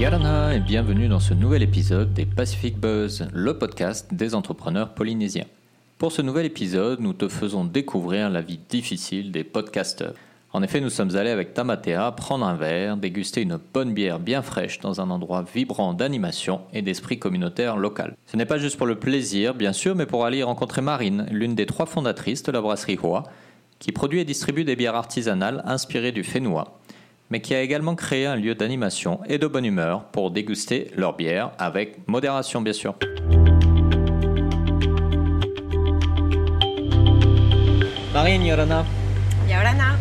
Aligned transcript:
Yarana 0.00 0.54
et 0.54 0.60
bienvenue 0.60 1.08
dans 1.08 1.20
ce 1.20 1.34
nouvel 1.34 1.62
épisode 1.62 2.14
des 2.14 2.24
Pacific 2.24 2.78
Buzz, 2.78 3.28
le 3.34 3.58
podcast 3.58 4.14
des 4.14 4.34
entrepreneurs 4.34 4.94
polynésiens. 4.94 5.44
Pour 5.98 6.10
ce 6.10 6.22
nouvel 6.22 6.46
épisode, 6.46 7.00
nous 7.00 7.12
te 7.12 7.28
faisons 7.28 7.66
découvrir 7.66 8.30
la 8.30 8.40
vie 8.40 8.58
difficile 8.70 9.30
des 9.30 9.44
podcasteurs. 9.44 10.14
En 10.54 10.62
effet, 10.62 10.80
nous 10.80 10.88
sommes 10.88 11.16
allés 11.16 11.28
avec 11.28 11.52
Tamatea 11.52 12.12
prendre 12.12 12.46
un 12.46 12.54
verre, 12.54 12.96
déguster 12.96 13.42
une 13.42 13.58
bonne 13.74 13.92
bière 13.92 14.20
bien 14.20 14.40
fraîche 14.40 14.80
dans 14.80 15.02
un 15.02 15.10
endroit 15.10 15.44
vibrant 15.54 15.92
d'animation 15.92 16.62
et 16.72 16.80
d'esprit 16.80 17.18
communautaire 17.18 17.76
local. 17.76 18.16
Ce 18.24 18.38
n'est 18.38 18.46
pas 18.46 18.56
juste 18.56 18.78
pour 18.78 18.86
le 18.86 18.98
plaisir, 18.98 19.52
bien 19.52 19.74
sûr, 19.74 19.94
mais 19.94 20.06
pour 20.06 20.24
aller 20.24 20.38
y 20.38 20.42
rencontrer 20.42 20.80
Marine, 20.80 21.26
l'une 21.30 21.54
des 21.54 21.66
trois 21.66 21.84
fondatrices 21.84 22.42
de 22.42 22.52
la 22.52 22.62
brasserie 22.62 22.98
Hoa, 23.02 23.24
qui 23.78 23.92
produit 23.92 24.20
et 24.20 24.24
distribue 24.24 24.64
des 24.64 24.76
bières 24.76 24.94
artisanales 24.94 25.62
inspirées 25.66 26.12
du 26.12 26.24
Fénois, 26.24 26.80
mais 27.30 27.40
qui 27.40 27.54
a 27.54 27.62
également 27.62 27.94
créé 27.94 28.26
un 28.26 28.36
lieu 28.36 28.54
d'animation 28.54 29.20
et 29.28 29.38
de 29.38 29.46
bonne 29.46 29.64
humeur 29.64 30.04
pour 30.06 30.30
déguster 30.30 30.90
leur 30.96 31.16
bière 31.16 31.52
avec 31.58 32.06
modération, 32.08 32.60
bien 32.60 32.72
sûr. 32.72 32.94
Marine 38.12 38.44
Yorana. 38.44 38.84
Yorana. 39.48 39.96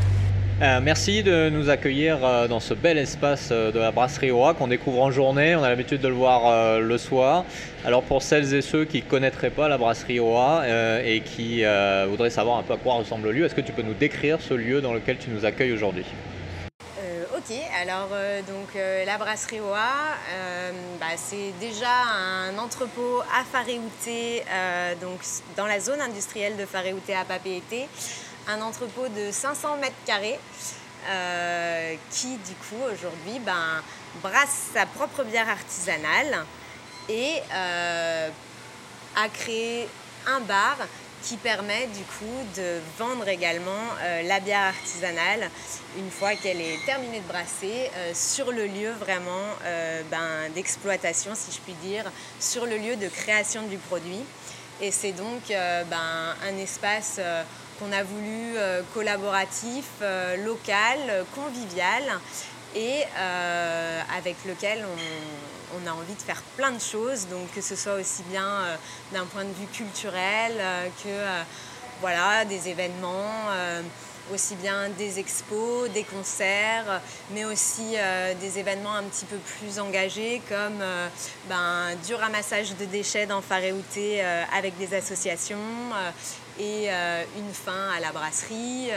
Euh, 0.61 0.81
merci 0.83 1.23
de 1.23 1.49
nous 1.49 1.69
accueillir 1.69 2.17
euh, 2.21 2.49
dans 2.49 2.59
ce 2.59 2.73
bel 2.73 2.97
espace 2.97 3.47
euh, 3.53 3.71
de 3.71 3.79
la 3.79 3.91
brasserie 3.91 4.31
Oa 4.31 4.53
qu'on 4.53 4.67
découvre 4.67 5.01
en 5.01 5.09
journée. 5.09 5.55
On 5.55 5.63
a 5.63 5.69
l'habitude 5.69 6.01
de 6.01 6.07
le 6.09 6.15
voir 6.15 6.81
le 6.81 6.97
soir. 6.97 7.45
Alors 7.85 8.03
pour 8.03 8.21
celles 8.21 8.53
et 8.53 8.61
ceux 8.61 8.83
qui 8.83 8.97
ne 8.97 9.07
connaîtraient 9.07 9.51
pas 9.51 9.69
la 9.69 9.77
brasserie 9.77 10.19
Oa 10.19 10.63
et 11.05 11.21
qui 11.21 11.63
voudraient 12.09 12.29
savoir 12.29 12.57
un 12.57 12.63
peu 12.63 12.73
à 12.73 12.77
quoi 12.77 12.95
ressemble 12.95 13.27
le 13.27 13.31
lieu, 13.31 13.45
est-ce 13.45 13.55
que 13.55 13.61
tu 13.61 13.71
peux 13.71 13.83
nous 13.83 13.93
décrire 13.93 14.41
ce 14.41 14.53
lieu 14.53 14.81
dans 14.81 14.93
lequel 14.93 15.17
tu 15.17 15.29
nous 15.29 15.45
accueilles 15.45 15.71
aujourd'hui? 15.71 16.03
Ok, 17.39 17.55
alors 17.81 18.09
donc 18.47 18.67
la 18.75 19.17
brasserie 19.17 19.61
Oa, 19.61 19.77
bah, 20.99 21.05
c'est 21.15 21.53
déjà 21.59 22.03
un 22.13 22.57
entrepôt 22.57 23.21
à 23.33 23.45
Faréouté, 23.45 24.43
donc 24.99 25.21
dans 25.55 25.65
la 25.65 25.79
zone 25.79 26.01
industrielle 26.01 26.57
de 26.57 26.65
Faréouté 26.65 27.15
à 27.15 27.23
Papéété 27.23 27.87
un 28.49 28.61
entrepôt 28.61 29.07
de 29.07 29.31
500 29.31 29.77
mètres 29.77 29.95
carrés 30.05 30.39
euh, 31.07 31.95
qui, 32.11 32.37
du 32.37 32.55
coup, 32.55 32.81
aujourd'hui, 32.91 33.39
ben, 33.45 33.81
brasse 34.23 34.69
sa 34.73 34.85
propre 34.85 35.23
bière 35.23 35.49
artisanale 35.49 36.45
et 37.07 37.35
euh, 37.53 38.29
a 39.15 39.29
créé 39.29 39.87
un 40.27 40.39
bar 40.41 40.77
qui 41.23 41.37
permet 41.37 41.87
du 41.87 42.03
coup 42.03 42.57
de 42.57 42.79
vendre 42.97 43.27
également 43.27 43.71
euh, 44.01 44.23
la 44.23 44.39
bière 44.39 44.63
artisanale 44.63 45.49
une 45.97 46.09
fois 46.11 46.35
qu'elle 46.35 46.61
est 46.61 46.83
terminée 46.85 47.19
de 47.19 47.27
brasser 47.27 47.89
sur 48.13 48.51
le 48.51 48.67
lieu 48.67 48.91
vraiment 48.91 49.47
ben, 50.11 50.49
d'exploitation, 50.53 51.31
si 51.33 51.51
je 51.51 51.59
puis 51.59 51.73
dire, 51.81 52.05
sur 52.39 52.67
le 52.67 52.77
lieu 52.77 52.95
de 52.95 53.07
création 53.07 53.63
du 53.63 53.77
produit. 53.77 54.23
Et 54.81 54.91
c'est 54.91 55.13
donc 55.13 55.41
ben, 55.47 56.35
un 56.47 56.57
espace 56.57 57.19
qu'on 57.79 57.91
a 57.91 58.03
voulu 58.03 58.57
euh, 58.57 58.81
collaboratif, 58.93 59.85
euh, 60.01 60.35
local, 60.43 61.25
convivial 61.33 62.03
et 62.75 63.03
euh, 63.17 64.01
avec 64.17 64.35
lequel 64.45 64.85
on, 65.75 65.87
a 65.87 65.93
envie 65.93 66.13
de 66.13 66.21
faire 66.21 66.41
plein 66.57 66.71
de 66.71 66.81
choses, 66.81 67.27
donc 67.27 67.51
que 67.53 67.61
ce 67.61 67.75
soit 67.75 67.93
aussi 67.93 68.23
bien 68.23 68.61
d'un 69.13 69.25
point 69.25 69.43
de 69.43 69.53
vue 69.53 69.67
culturel 69.67 70.53
que 71.03 71.09
voilà, 72.01 72.43
des 72.43 72.69
événements 72.69 73.45
aussi 74.33 74.55
bien 74.55 74.89
des 74.97 75.19
expos, 75.19 75.89
des 75.91 76.03
concerts, 76.03 77.01
mais 77.31 77.45
aussi 77.45 77.95
des 78.41 78.59
événements 78.59 78.93
un 78.93 79.03
petit 79.03 79.25
peu 79.25 79.37
plus 79.37 79.79
engagés 79.79 80.41
comme 80.49 80.83
ben, 81.47 81.95
du 82.05 82.15
ramassage 82.15 82.75
de 82.75 82.85
déchets 82.85 83.25
dans 83.27 83.41
Faréouté 83.41 84.21
avec 84.51 84.77
des 84.77 84.95
associations 84.95 85.57
et 86.59 86.87
euh, 86.89 87.23
une 87.37 87.53
fin 87.53 87.89
à 87.95 87.99
la 87.99 88.11
brasserie. 88.11 88.89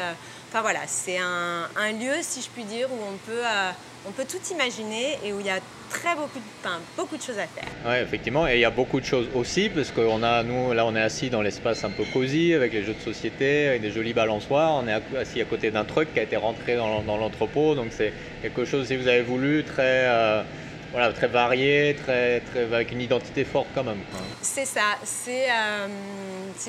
Euh, 0.52 0.58
enfin 0.58 0.62
voilà, 0.62 0.80
c'est 0.86 1.18
un, 1.18 1.92
lieu, 1.92 2.14
si 2.20 2.42
je 2.42 2.48
puis 2.48 2.64
dire, 2.64 2.88
où 2.90 2.96
on 2.96 3.16
peut, 3.26 3.44
euh, 3.44 3.70
on 4.06 4.10
peut 4.10 4.24
tout 4.28 4.40
imaginer 4.52 5.18
et 5.24 5.32
où 5.32 5.40
il 5.40 5.46
y 5.46 5.50
a 5.50 5.58
très 5.90 6.14
beaucoup 6.14 6.38
de, 6.38 6.70
beaucoup 6.96 7.16
de 7.16 7.22
choses 7.22 7.38
à 7.38 7.46
faire. 7.46 7.68
Oui, 7.86 7.96
effectivement, 8.02 8.48
et 8.48 8.54
il 8.54 8.60
y 8.60 8.64
a 8.64 8.70
beaucoup 8.70 9.00
de 9.00 9.04
choses 9.04 9.28
aussi, 9.34 9.68
parce 9.68 9.90
que 9.90 10.00
a, 10.00 10.42
nous, 10.42 10.72
là, 10.72 10.86
on 10.86 10.94
est 10.96 11.02
assis 11.02 11.30
dans 11.30 11.42
l'espace 11.42 11.84
un 11.84 11.90
peu 11.90 12.04
cosy, 12.12 12.54
avec 12.54 12.72
les 12.72 12.84
jeux 12.84 12.94
de 12.94 13.00
société, 13.00 13.68
avec 13.68 13.82
des 13.82 13.90
jolis 13.90 14.14
balançoires. 14.14 14.82
On 14.82 14.88
est 14.88 15.16
assis 15.18 15.40
à 15.40 15.44
côté 15.44 15.70
d'un 15.70 15.84
truc 15.84 16.12
qui 16.12 16.20
a 16.20 16.22
été 16.22 16.36
rentré 16.36 16.76
dans, 16.76 17.02
l'entrepôt, 17.16 17.74
donc 17.74 17.88
c'est 17.90 18.12
quelque 18.40 18.64
chose, 18.64 18.86
si 18.86 18.96
vous 18.96 19.08
avez 19.08 19.22
voulu, 19.22 19.64
très 19.64 20.44
voilà, 20.92 21.10
très 21.14 21.26
varié, 21.26 21.96
très, 22.04 22.40
très, 22.40 22.64
avec 22.64 22.92
une 22.92 23.00
identité 23.00 23.44
forte 23.44 23.68
quand 23.74 23.84
même. 23.84 24.00
C'est 24.42 24.66
ça, 24.66 24.98
c'est 25.04 25.48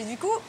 du 0.08 0.18
coup, 0.18 0.40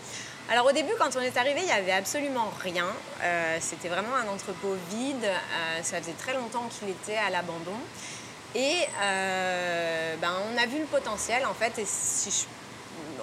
alors 0.50 0.66
au 0.66 0.72
début, 0.72 0.93
quand 0.99 1.16
on 1.16 1.21
est 1.21 1.37
arrivé, 1.38 1.60
il 1.60 1.66
n'y 1.66 1.72
avait 1.72 1.93
absolument 1.93 2.53
rien. 2.62 2.87
Euh, 3.22 3.56
c'était 3.60 3.88
vraiment 3.88 4.15
un 4.15 4.28
entrepôt 4.28 4.77
vide. 4.91 5.25
Euh, 5.25 5.82
ça 5.82 5.99
faisait 6.03 6.12
très 6.12 6.34
longtemps 6.34 6.69
qu'il 6.69 6.91
était 6.91 7.16
à 7.16 7.31
l'abandon. 7.31 7.78
Et 8.55 8.77
euh, 9.03 10.15
ben, 10.21 10.32
on 10.53 10.62
a 10.62 10.66
vu 10.66 10.78
le 10.81 10.84
potentiel 10.84 11.47
en 11.47 11.55
fait. 11.55 11.78
Et 11.78 11.87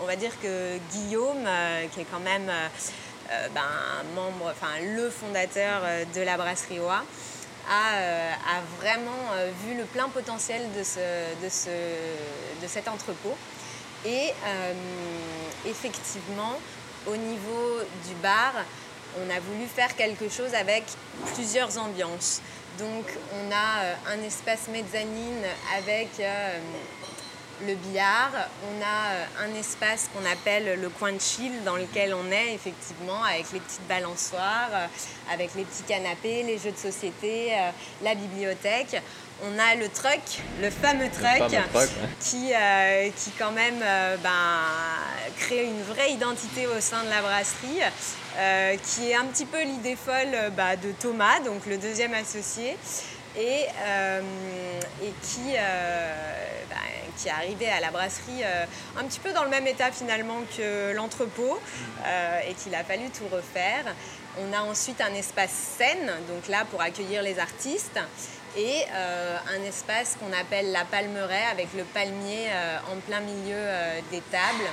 on 0.02 0.06
va 0.06 0.16
dire 0.16 0.32
que 0.42 0.78
Guillaume, 0.92 1.48
qui 1.92 2.02
est 2.02 2.08
quand 2.12 2.20
même 2.20 2.52
ben, 3.54 3.62
membre, 4.16 4.52
enfin 4.52 4.80
le 4.84 5.10
fondateur 5.12 5.84
de 6.16 6.22
la 6.22 6.38
brasserie 6.38 6.80
OA, 6.80 7.04
a, 7.70 8.62
vraiment 8.82 9.30
vu 9.64 9.78
le 9.78 9.84
plein 9.84 10.10
potentiel 10.10 10.64
de, 10.76 10.82
de 10.82 12.68
cet 12.68 12.88
entrepôt. 12.88 13.38
Et 14.06 14.34
effectivement, 15.68 16.58
au 17.08 17.16
niveau 17.16 17.80
du 18.08 18.16
bar, 18.22 18.54
on 19.20 19.30
a 19.30 19.40
voulu 19.40 19.68
faire 19.68 19.96
quelque 19.96 20.30
chose 20.30 20.54
avec 20.54 20.84
plusieurs 21.34 21.78
ambiances. 21.78 22.42
Donc 22.80 23.06
on 23.34 23.52
a 23.52 23.84
euh, 23.84 23.94
un 24.14 24.24
espace 24.24 24.68
mezzanine 24.70 25.44
avec 25.78 26.08
euh, 26.20 26.60
le 27.68 27.76
billard, 27.76 28.32
on 28.66 28.82
a 28.82 29.14
euh, 29.14 29.46
un 29.46 29.60
espace 29.60 30.10
qu'on 30.14 30.26
appelle 30.26 30.80
le 30.80 30.90
coin 30.90 31.12
de 31.12 31.20
chill 31.20 31.52
dans 31.66 31.76
lequel 31.76 32.14
on 32.14 32.32
est 32.32 32.54
effectivement 32.54 33.24
avec 33.24 33.52
les 33.52 33.60
petites 33.60 33.88
balançoires, 33.88 34.90
avec 35.32 35.54
les 35.56 35.64
petits 35.66 35.84
canapés, 35.84 36.44
les 36.44 36.58
jeux 36.58 36.72
de 36.72 36.78
société, 36.78 37.52
la 38.02 38.16
bibliothèque 38.16 39.02
on 39.44 39.60
a 39.60 39.76
le 39.76 39.90
truck, 39.90 40.42
le 40.62 40.70
fameux 40.70 41.10
truck, 41.10 41.50
qui, 42.20 42.54
euh, 42.54 43.10
qui 43.16 43.32
quand 43.32 43.52
même 43.52 43.80
euh, 43.82 44.18
ben, 44.18 44.30
crée 45.38 45.66
une 45.66 45.82
vraie 45.84 46.12
identité 46.12 46.68
au 46.68 46.80
sein 46.80 47.04
de 47.04 47.10
la 47.10 47.22
brasserie, 47.22 47.82
euh, 48.38 48.76
qui 48.84 49.10
est 49.10 49.16
un 49.16 49.26
petit 49.26 49.46
peu 49.46 49.62
l'idée 49.64 49.96
folle 49.96 50.52
bah, 50.56 50.76
de 50.76 50.92
Thomas, 50.92 51.40
donc 51.46 51.66
le 51.66 51.78
deuxième 51.78 52.14
associé, 52.14 52.78
et, 53.38 53.66
et 55.04 55.14
qui, 55.22 55.56
qui 57.18 57.28
est 57.28 57.32
arrivé 57.32 57.70
à 57.70 57.80
la 57.80 57.92
brasserie 57.92 58.44
un 58.98 59.04
petit 59.06 59.20
peu 59.20 59.32
dans 59.32 59.44
le 59.44 59.50
même 59.50 59.68
état 59.68 59.92
finalement 59.92 60.42
que 60.58 60.94
l'entrepôt, 60.94 61.60
et 62.48 62.54
qu'il 62.56 62.76
a 62.76 62.84
fallu 62.84 63.10
tout 63.10 63.28
refaire. 63.32 63.86
On 64.40 64.54
a 64.54 64.62
ensuite 64.62 65.02
un 65.02 65.14
espace 65.14 65.52
scène, 65.78 66.12
donc 66.30 66.48
là 66.48 66.66
pour 66.70 66.82
accueillir 66.82 67.22
les 67.22 67.40
artistes 67.40 68.00
et 68.58 68.84
euh, 68.94 69.38
un 69.58 69.64
espace 69.64 70.18
qu'on 70.20 70.34
appelle 70.38 70.72
la 70.72 70.84
palmeraie 70.86 71.46
avec 71.52 71.68
le 71.76 71.84
palmier 71.84 72.48
euh, 72.50 72.78
en 72.92 73.00
plein 73.00 73.22
milieu 73.22 73.56
euh, 73.56 74.00
des 74.12 74.22
tables. 74.32 74.70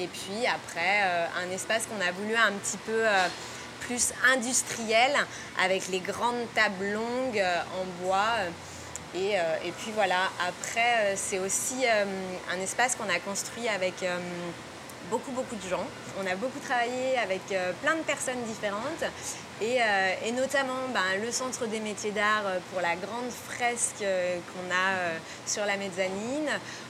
Et 0.00 0.06
puis 0.06 0.46
après, 0.46 1.02
un 1.36 1.50
espace 1.50 1.86
qu'on 1.86 2.00
a 2.00 2.10
voulu 2.12 2.34
un 2.34 2.52
petit 2.52 2.78
peu 2.78 3.02
plus 3.86 4.12
industriel 4.32 5.12
avec 5.62 5.88
les 5.88 6.00
grandes 6.00 6.46
tables 6.54 6.92
longues 6.92 7.44
en 7.80 8.04
bois. 8.04 8.32
Et, 9.14 9.32
et, 9.32 9.72
puis 9.78 9.92
voilà, 9.94 10.30
après, 10.48 11.14
c'est 11.16 11.38
aussi 11.38 11.84
un 11.86 12.60
espace 12.60 12.96
qu'on 12.96 13.10
a 13.10 13.18
construit 13.18 13.68
avec 13.68 14.02
beaucoup, 15.10 15.32
beaucoup 15.32 15.56
de 15.56 15.68
gens. 15.68 15.84
On 16.20 16.26
a 16.26 16.34
beaucoup 16.36 16.58
travaillé 16.58 17.18
avec 17.18 17.40
euh, 17.52 17.72
plein 17.82 17.96
de 17.96 18.02
personnes 18.02 18.42
différentes 18.44 19.04
et, 19.60 19.76
euh, 19.80 20.32
notamment 20.34 20.88
ben, 20.92 21.22
le 21.22 21.30
Centre 21.30 21.66
des 21.66 21.80
métiers 21.80 22.10
d'art 22.10 22.46
euh, 22.46 22.58
pour 22.70 22.80
la 22.80 22.96
grande 22.96 23.30
fresque 23.30 23.98
qu'on 24.00 24.74
a 24.74 25.12
sur 25.46 25.64
la 25.66 25.76
mezzanine. 25.76 26.48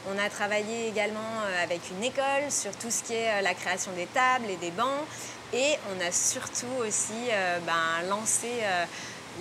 On 0.08 0.18
a 0.18 0.28
travaillé 0.28 0.88
également 0.88 1.42
avec 1.62 1.80
une 1.90 2.04
école 2.04 2.50
sur 2.50 2.72
tout 2.76 2.90
ce 2.90 3.02
qui 3.02 3.14
est 3.14 3.42
la 3.42 3.54
création 3.54 3.92
des 3.92 4.06
tables 4.06 4.50
et 4.50 4.56
des 4.56 4.70
bancs. 4.70 5.06
Et 5.52 5.76
on 5.94 6.00
a 6.00 6.10
surtout 6.10 6.72
aussi 6.80 7.28
ben, 7.66 8.08
lancé 8.08 8.48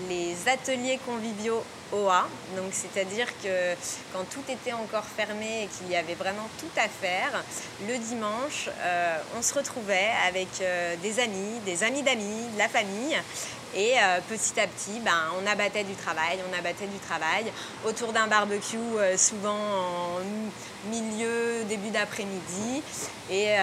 les 0.09 0.35
ateliers 0.47 0.99
conviviaux 1.05 1.63
OA. 1.91 2.27
Donc, 2.55 2.71
c'est-à-dire 2.71 3.27
que 3.43 3.75
quand 4.13 4.23
tout 4.29 4.43
était 4.49 4.73
encore 4.73 5.05
fermé 5.05 5.63
et 5.63 5.67
qu'il 5.67 5.91
y 5.91 5.95
avait 5.95 6.15
vraiment 6.15 6.49
tout 6.59 6.71
à 6.77 6.87
faire, 6.87 7.43
le 7.87 7.97
dimanche, 7.97 8.69
euh, 8.79 9.17
on 9.37 9.41
se 9.41 9.53
retrouvait 9.53 10.09
avec 10.27 10.47
euh, 10.61 10.95
des 11.01 11.19
amis, 11.19 11.59
des 11.65 11.83
amis 11.83 12.03
d'amis, 12.03 12.47
de 12.53 12.57
la 12.57 12.69
famille. 12.69 13.17
Et 13.75 13.95
petit 14.27 14.59
à 14.59 14.67
petit, 14.67 14.99
ben, 14.99 15.11
on 15.41 15.47
abattait 15.47 15.83
du 15.83 15.93
travail, 15.93 16.39
on 16.49 16.57
abattait 16.57 16.87
du 16.87 16.99
travail 16.99 17.51
autour 17.85 18.11
d'un 18.11 18.27
barbecue, 18.27 18.77
souvent 19.15 19.55
en 19.55 20.89
milieu, 20.89 21.63
début 21.69 21.89
d'après-midi. 21.89 22.83
Et, 23.29 23.55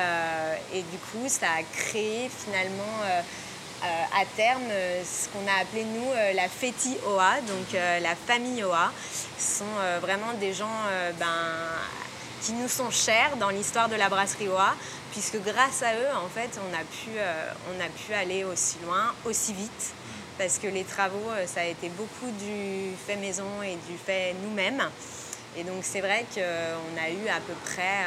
et, 0.72 0.82
du 0.82 0.98
coup, 1.10 1.28
ça 1.28 1.46
a 1.58 1.62
créé 1.62 2.30
finalement 2.30 2.82
à 3.82 4.24
terme 4.36 4.62
ce 5.04 5.28
qu'on 5.28 5.46
a 5.46 5.60
appelé 5.60 5.84
nous 5.84 6.10
la 6.34 6.48
Feti 6.48 6.96
OA, 7.06 7.40
donc 7.42 7.78
la 8.00 8.14
famille 8.14 8.64
OA. 8.64 8.90
Ce 9.38 9.58
sont 9.58 10.00
vraiment 10.00 10.32
des 10.40 10.54
gens 10.54 10.66
ben, 11.18 11.26
qui 12.42 12.52
nous 12.52 12.68
sont 12.68 12.90
chers 12.90 13.36
dans 13.36 13.50
l'histoire 13.50 13.88
de 13.88 13.96
la 13.96 14.08
brasserie 14.08 14.48
OA, 14.48 14.74
puisque 15.18 15.42
grâce 15.42 15.82
à 15.82 15.94
eux, 15.94 16.16
en 16.24 16.28
fait, 16.28 16.60
on 16.62 16.72
a 16.72 16.84
pu, 16.84 17.18
euh, 17.18 17.50
on 17.74 17.80
a 17.80 17.88
pu 17.88 18.14
aller 18.14 18.44
aussi 18.44 18.76
loin, 18.84 19.12
aussi 19.24 19.52
vite, 19.52 19.92
parce 20.38 20.58
que 20.58 20.68
les 20.68 20.84
travaux, 20.84 21.30
euh, 21.30 21.44
ça 21.44 21.62
a 21.62 21.64
été 21.64 21.88
beaucoup 21.88 22.30
du 22.38 22.92
fait 23.04 23.16
maison 23.16 23.60
et 23.64 23.76
du 23.90 23.98
fait 23.98 24.36
nous-mêmes. 24.44 24.82
Et 25.56 25.64
donc 25.64 25.78
c'est 25.82 26.00
vrai 26.00 26.24
qu'on 26.32 26.40
a 26.40 27.10
eu 27.10 27.28
à 27.28 27.40
peu 27.40 27.54
près 27.64 28.04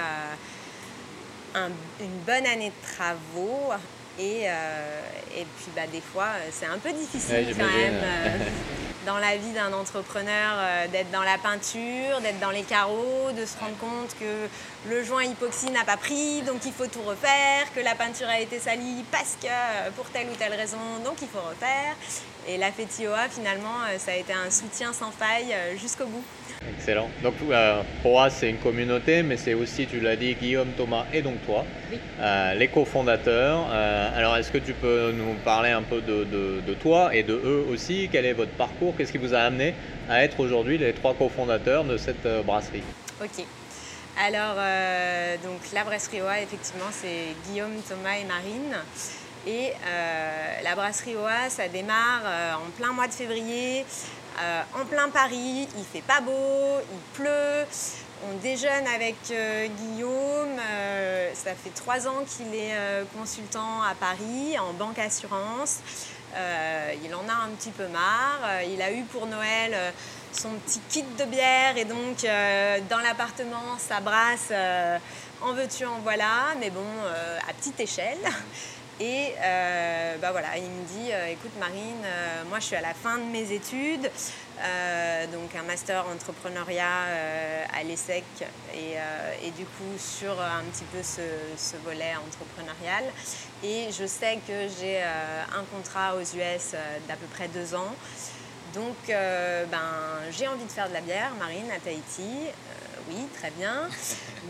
euh, 1.58 1.68
une 2.00 2.20
bonne 2.26 2.46
année 2.46 2.70
de 2.70 2.94
travaux. 2.96 3.74
Et, 4.20 4.44
et 4.44 5.46
puis 5.58 5.72
bah, 5.76 5.88
des 5.92 6.02
fois, 6.02 6.28
c'est 6.52 6.66
un 6.66 6.78
peu 6.78 6.92
difficile 6.92 7.56
quand 7.58 7.66
même 7.66 8.02
dans 9.06 9.18
la 9.18 9.38
vie 9.38 9.52
d'un 9.52 9.74
entrepreneur 9.74 10.54
euh, 10.56 10.88
d'être 10.88 11.12
dans 11.12 11.24
la 11.24 11.38
peinture, 11.38 12.22
d'être 12.22 12.40
dans 12.40 12.52
les 12.52 12.64
carreaux, 12.64 13.32
de 13.38 13.46
se 13.46 13.58
rendre 13.60 13.78
compte 13.78 14.16
que 14.20 14.48
le 14.90 15.04
joint 15.04 15.22
époxy 15.22 15.72
n'a 15.72 15.84
pas 15.84 15.98
pris, 15.98 16.42
donc 16.44 16.66
il 16.66 16.74
faut 16.74 16.88
tout 16.88 17.02
refaire, 17.02 17.72
que 17.76 17.80
la 17.80 17.96
peinture 17.96 18.28
a 18.28 18.40
été 18.40 18.60
salie 18.60 19.04
parce 19.12 19.38
que 19.42 19.48
euh, 19.48 19.92
pour 19.96 20.06
telle 20.10 20.28
ou 20.30 20.36
telle 20.36 20.54
raison, 20.54 20.78
donc 21.04 21.16
il 21.22 21.28
faut 21.28 21.42
refaire. 21.42 21.96
Et 22.48 22.58
la 22.58 22.72
FETIOA, 22.72 23.30
finalement, 23.30 23.82
euh, 23.90 23.98
ça 23.98 24.12
a 24.12 24.16
été 24.16 24.34
un 24.34 24.50
soutien 24.50 24.94
sans 24.94 25.12
faille 25.12 25.56
jusqu'au 25.78 26.06
bout. 26.06 26.24
Excellent. 26.70 27.10
Donc, 27.24 27.34
euh, 27.50 27.82
POA, 28.04 28.30
c'est 28.30 28.50
une 28.50 28.58
communauté, 28.58 29.24
mais 29.24 29.38
c'est 29.38 29.54
aussi, 29.54 29.88
tu 29.88 30.00
l'as 30.00 30.16
dit, 30.16 30.36
Guillaume, 30.36 30.70
Thomas 30.78 31.06
et 31.14 31.22
donc 31.22 31.36
toi, 31.46 31.66
les 32.56 32.68
cofondateurs. 32.68 33.70
alors, 34.16 34.38
est-ce 34.38 34.52
que 34.52 34.58
tu 34.58 34.74
peux 34.74 35.12
nous 35.12 35.34
parler 35.44 35.72
un 35.72 35.82
peu 35.82 36.02
de, 36.02 36.26
de, 36.26 36.74
toi 36.76 37.16
et 37.16 37.24
de 37.24 37.34
eux 37.34 37.66
aussi? 37.72 38.10
Quel 38.12 38.26
est 38.26 38.34
votre 38.34 38.52
parcours? 38.52 38.94
Qu'est-ce 38.96 39.12
qui 39.12 39.18
vous 39.18 39.34
a 39.34 39.40
amené 39.40 39.74
à 40.10 40.24
être 40.24 40.40
aujourd'hui 40.40 40.78
les 40.78 40.94
trois 40.94 41.14
cofondateurs 41.14 41.84
de 41.84 41.98
cette 41.98 42.28
brasserie? 42.46 42.84
Ok. 43.22 43.46
Alors, 44.20 44.56
euh, 44.58 45.38
donc 45.38 45.60
la 45.74 45.84
brasserie 45.84 46.22
OA, 46.22 46.42
effectivement, 46.42 46.90
c'est 46.92 47.34
Guillaume, 47.48 47.82
Thomas 47.88 48.18
et 48.18 48.26
Marine. 48.26 48.76
Et 49.48 49.72
euh, 49.84 50.62
la 50.64 50.76
brasserie 50.76 51.16
OA, 51.16 51.50
ça 51.50 51.68
démarre 51.68 52.22
euh, 52.26 52.54
en 52.54 52.70
plein 52.78 52.92
mois 52.92 53.08
de 53.08 53.14
février, 53.14 53.86
en 54.80 54.86
plein 54.86 55.10
Paris. 55.10 55.68
Il 55.78 55.84
fait 55.84 56.02
pas 56.02 56.22
beau, 56.22 56.80
il 56.92 57.00
pleut. 57.14 57.66
On 58.30 58.38
déjeune 58.38 58.86
avec 58.94 59.16
Guillaume. 59.78 60.58
ça 61.34 61.52
fait 61.56 61.74
trois 61.76 62.08
ans 62.08 62.24
qu'il 62.28 62.54
est 62.54 62.76
consultant 63.18 63.82
à 63.82 63.96
Paris 63.96 64.60
en 64.60 64.74
banque 64.74 65.00
assurance. 65.00 65.80
il 67.04 67.16
en 67.16 67.28
a 67.28 67.46
un 67.46 67.50
petit 67.58 67.72
peu 67.72 67.88
marre. 67.88 68.62
il 68.72 68.82
a 68.82 68.92
eu 68.92 69.04
pour 69.04 69.26
Noël 69.26 69.76
son 70.34 70.52
petit 70.66 70.80
kit 70.90 71.06
de 71.20 71.26
bière 71.26 71.78
et 71.78 71.86
donc 71.86 72.24
euh, 72.24 72.80
dans 72.90 73.00
l'appartement 73.00 73.78
ça 73.78 74.00
brasse 74.00 74.50
euh, 74.52 74.98
en 75.42 75.54
veux-tu 75.54 75.86
en 75.86 76.00
voilà 76.00 76.56
mais 76.60 76.70
bon 76.70 76.80
euh, 76.80 77.38
à 77.48 77.54
petite 77.54 77.80
échelle 77.80 78.20
et 79.02 79.34
bah 80.22 80.32
voilà 80.32 80.58
il 80.58 80.64
me 80.64 80.86
dit 80.86 81.10
écoute 81.32 81.52
Marine 81.60 82.06
moi 82.50 82.60
je 82.60 82.66
suis 82.66 82.76
à 82.76 82.82
la 82.82 82.94
fin 82.94 83.18
de 83.18 83.24
mes 83.24 83.52
études 83.52 84.10
donc 85.34 85.56
un 85.60 85.64
master 85.64 86.06
entrepreneuriat 86.08 87.06
à 87.74 87.84
l'ESSEC 87.84 88.24
et, 88.76 88.98
et, 89.44 89.52
du 89.52 89.66
coup 89.66 89.98
sur 89.98 90.40
un 90.40 90.64
petit 90.72 90.86
peu 90.86 91.02
ce, 91.02 91.22
ce, 91.58 91.78
volet 91.78 92.14
entrepreneurial 92.16 93.06
et 93.64 93.88
je 93.92 94.06
sais 94.06 94.38
que 94.48 94.68
j'ai 94.80 95.02
un 95.02 95.64
contrat 95.74 96.16
aux 96.16 96.22
US 96.22 96.76
d'à 97.08 97.16
peu 97.16 97.26
près 97.34 97.48
deux 97.48 97.74
ans 97.74 97.96
donc, 98.74 98.96
euh, 99.10 99.66
ben, 99.66 99.80
j'ai 100.32 100.48
envie 100.48 100.64
de 100.64 100.72
faire 100.72 100.88
de 100.88 100.94
la 100.94 101.02
bière, 101.02 101.32
Marine, 101.38 101.70
à 101.76 101.80
Tahiti. 101.80 102.48
Euh, 103.12 103.16
oui, 103.16 103.28
très 103.38 103.52
bien. 103.52 103.88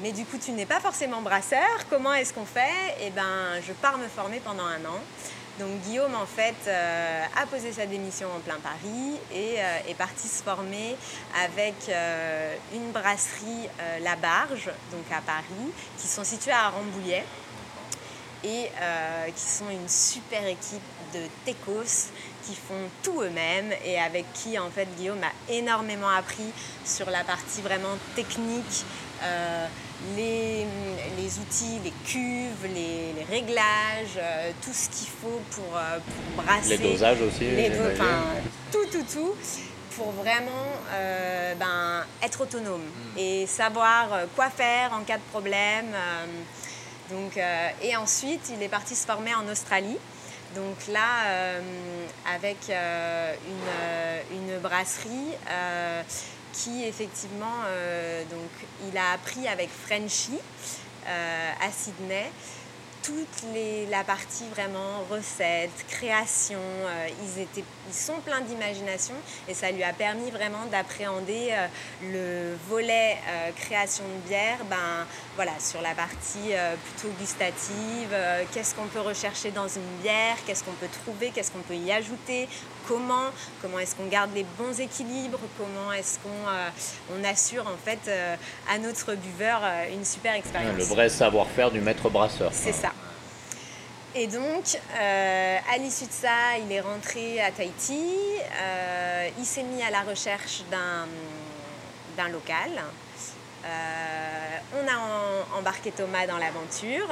Mais 0.02 0.12
du 0.12 0.25
coup, 0.25 0.38
tu 0.38 0.52
n'es 0.52 0.66
pas 0.66 0.80
forcément 0.80 1.22
brasseur. 1.22 1.60
Comment 1.90 2.13
est-ce 2.13 2.34
qu'on 2.34 2.46
fait? 2.46 2.96
Eh 3.02 3.10
ben, 3.12 3.62
je 3.66 3.74
pars 3.74 3.98
me 3.98 4.08
former 4.08 4.40
pendant 4.40 4.66
un 4.66 4.84
an. 4.86 5.00
Donc 5.60 5.80
Guillaume, 5.81 6.16
en 6.16 6.25
fait, 6.25 6.56
euh, 6.68 7.25
a 7.42 7.46
posé 7.46 7.72
sa 7.72 7.86
démission 7.86 8.28
en 8.36 8.40
plein 8.40 8.58
Paris 8.58 9.19
et 9.34 9.56
est 9.88 9.94
parti 9.96 10.28
se 10.28 10.42
former 10.42 10.96
avec 11.44 11.75
une 12.74 12.92
brasserie 12.92 13.68
La 14.02 14.16
Barge, 14.16 14.72
donc 14.92 15.06
à 15.12 15.22
Paris, 15.22 15.72
qui 16.00 16.08
sont 16.08 16.24
situées 16.24 16.54
à 16.54 16.69
Rambouillet 16.69 17.25
et 18.44 18.72
qui 19.36 19.44
sont 19.44 19.69
une 19.69 19.90
super 19.90 20.48
équipe 20.48 20.81
de 21.13 21.28
techos 21.46 22.10
qui 22.44 22.56
font 22.56 22.90
tout 23.04 23.22
eux-mêmes 23.22 23.72
et 23.86 24.00
avec 24.00 24.26
qui 24.34 24.58
en 24.58 24.70
fait 24.70 24.88
Guillaume 24.98 25.24
a 25.24 25.52
énormément 25.52 26.10
appris 26.10 26.52
sur 26.86 27.10
la 27.10 27.24
partie 27.24 27.62
vraiment 27.62 27.98
technique, 28.16 28.86
euh, 29.24 29.68
les, 30.16 30.66
les, 31.22 31.40
outils, 31.40 31.80
les 31.84 31.94
cuves, 32.06 32.74
les, 32.74 33.24
réglages, 33.30 34.18
euh, 34.18 34.52
tout 34.64 34.74
ce 34.74 34.90
qu'il 34.90 35.08
faut 35.08 35.40
pour, 35.52 35.78
euh, 35.78 36.00
pour, 36.36 36.44
brasser. 36.44 36.78
Les 36.78 36.92
dosages 36.92 37.22
aussi. 37.22 37.52
Les 37.52 37.70
tout, 38.72 38.86
tout, 38.92 39.04
tout 39.04 39.36
pour 39.96 40.12
vraiment 40.12 40.66
ben, 41.60 42.06
être 42.24 42.42
autonome 42.42 42.82
hmm. 42.82 43.18
et 43.20 43.46
savoir 43.46 44.08
quoi 44.36 44.50
faire 44.50 44.94
en 44.94 45.02
cas 45.02 45.18
de 45.18 45.24
problème. 45.32 45.88
donc, 47.12 47.38
et 47.84 47.96
ensuite, 47.98 48.52
il 48.56 48.64
est 48.64 48.70
parti 48.70 48.96
se 48.96 49.06
former 49.06 49.36
en 49.36 49.48
Australie. 49.52 49.98
Donc 50.56 50.88
là, 50.89 51.25
euh, 51.27 51.62
avec 52.36 52.57
euh, 52.69 53.33
euh, 53.33 54.21
une, 54.31 54.59
brasserie 54.59 55.38
qui 56.53 56.83
effectivement, 56.83 57.63
il 58.88 58.98
a 58.98 59.13
appris 59.13 59.48
avec 59.48 59.69
Frenchy 59.69 60.38
à 61.07 61.71
Sydney 61.71 62.30
toute 63.03 63.53
les, 63.53 63.86
la 63.88 64.03
partie 64.03 64.45
vraiment 64.56 65.03
recette, 65.09 65.71
création. 65.89 66.59
Euh, 66.59 67.07
ils, 67.24 67.42
étaient, 67.42 67.63
ils 67.88 67.94
sont 67.94 68.19
pleins 68.25 68.42
d'imagination 68.42 69.15
et 69.48 69.53
ça 69.53 69.72
lui 69.72 69.84
a 69.84 69.93
permis 69.93 70.29
vraiment 70.31 70.65
d'appréhender 70.72 71.50
euh, 71.51 71.67
le 72.03 72.58
volet 72.70 73.17
euh, 73.27 73.51
création 73.55 74.03
de 74.03 74.27
bière 74.27 74.60
ben, 74.70 75.05
voilà, 75.36 75.53
sur 75.60 75.81
la 75.81 75.93
partie 75.93 76.53
plutôt 76.84 77.13
gustative. 77.20 78.15
qu'est-ce 78.53 78.75
qu'on 78.75 78.88
peut 78.88 79.00
rechercher 79.00 79.51
dans 79.51 79.67
une 79.67 80.01
bière 80.01 80.38
Qu'est-ce 80.46 80.63
qu'on 80.63 80.74
peut 80.74 80.89
trouver 81.03 81.31
Qu'est-ce 81.31 81.51
qu'on 81.51 81.62
peut 81.62 81.75
y 81.75 81.91
ajouter 81.91 82.48
Comment 82.88 83.32
Comment 83.62 83.80
est-ce 83.80 83.96
qu'on 83.96 84.08
garde 84.08 84.32
les 84.34 84.46
bons 84.58 84.80
équilibres 84.80 85.40
Comment 85.58 85.94
est-ce 85.94 86.20
qu'on 86.20 87.16
on 87.16 87.24
assure 87.24 87.68
en 87.68 87.78
fait 87.84 88.12
à 88.70 88.78
notre 88.78 89.16
buveur 89.16 89.62
une 89.92 90.06
super 90.06 90.34
expérience 90.34 90.78
Le 90.78 90.84
vrai 90.84 91.10
savoir-faire 91.10 91.72
du 91.72 91.80
maître 91.80 92.10
brasseur. 92.10 92.52
C'est 92.54 92.74
ça. 92.74 92.92
Et 94.14 94.28
donc, 94.28 94.78
euh, 95.00 95.58
à 95.74 95.78
l'issue 95.78 96.06
de 96.06 96.12
ça, 96.12 96.58
il 96.66 96.70
est 96.72 96.82
rentré 96.82 97.40
à 97.40 97.50
Tahiti. 97.50 98.04
Euh, 98.62 99.30
il 99.38 99.46
s'est 99.46 99.64
mis 99.64 99.82
à 99.82 99.90
la 99.90 100.02
recherche 100.02 100.64
d'un 100.70 102.28
local. 102.28 102.72
Euh, 103.64 104.58
on 104.76 104.86
a 104.86 105.58
embarqué 105.58 105.92
Thomas 105.92 106.28
dans 106.28 106.38
l'aventure. 106.38 107.08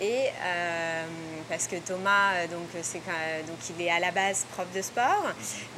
Et 0.00 0.26
parce 1.48 1.66
que 1.66 1.76
Thomas, 1.76 2.46
donc, 2.46 2.70
donc, 2.72 3.58
il 3.70 3.84
est 3.84 3.90
à 3.90 3.98
la 3.98 4.12
base 4.12 4.46
prof 4.52 4.66
de 4.72 4.80
sport, 4.80 5.24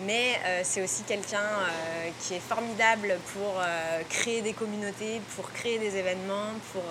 mais 0.05 0.39
c'est 0.63 0.83
aussi 0.83 1.05
quelqu'un 1.05 1.49
qui 2.21 2.35
est 2.35 2.41
formidable 2.41 3.19
pour 3.33 3.63
créer 4.11 4.43
des 4.43 4.53
communautés, 4.53 5.23
pour 5.37 5.51
créer 5.53 5.79
des 5.79 5.97
événements, 5.97 6.53
pour 6.73 6.83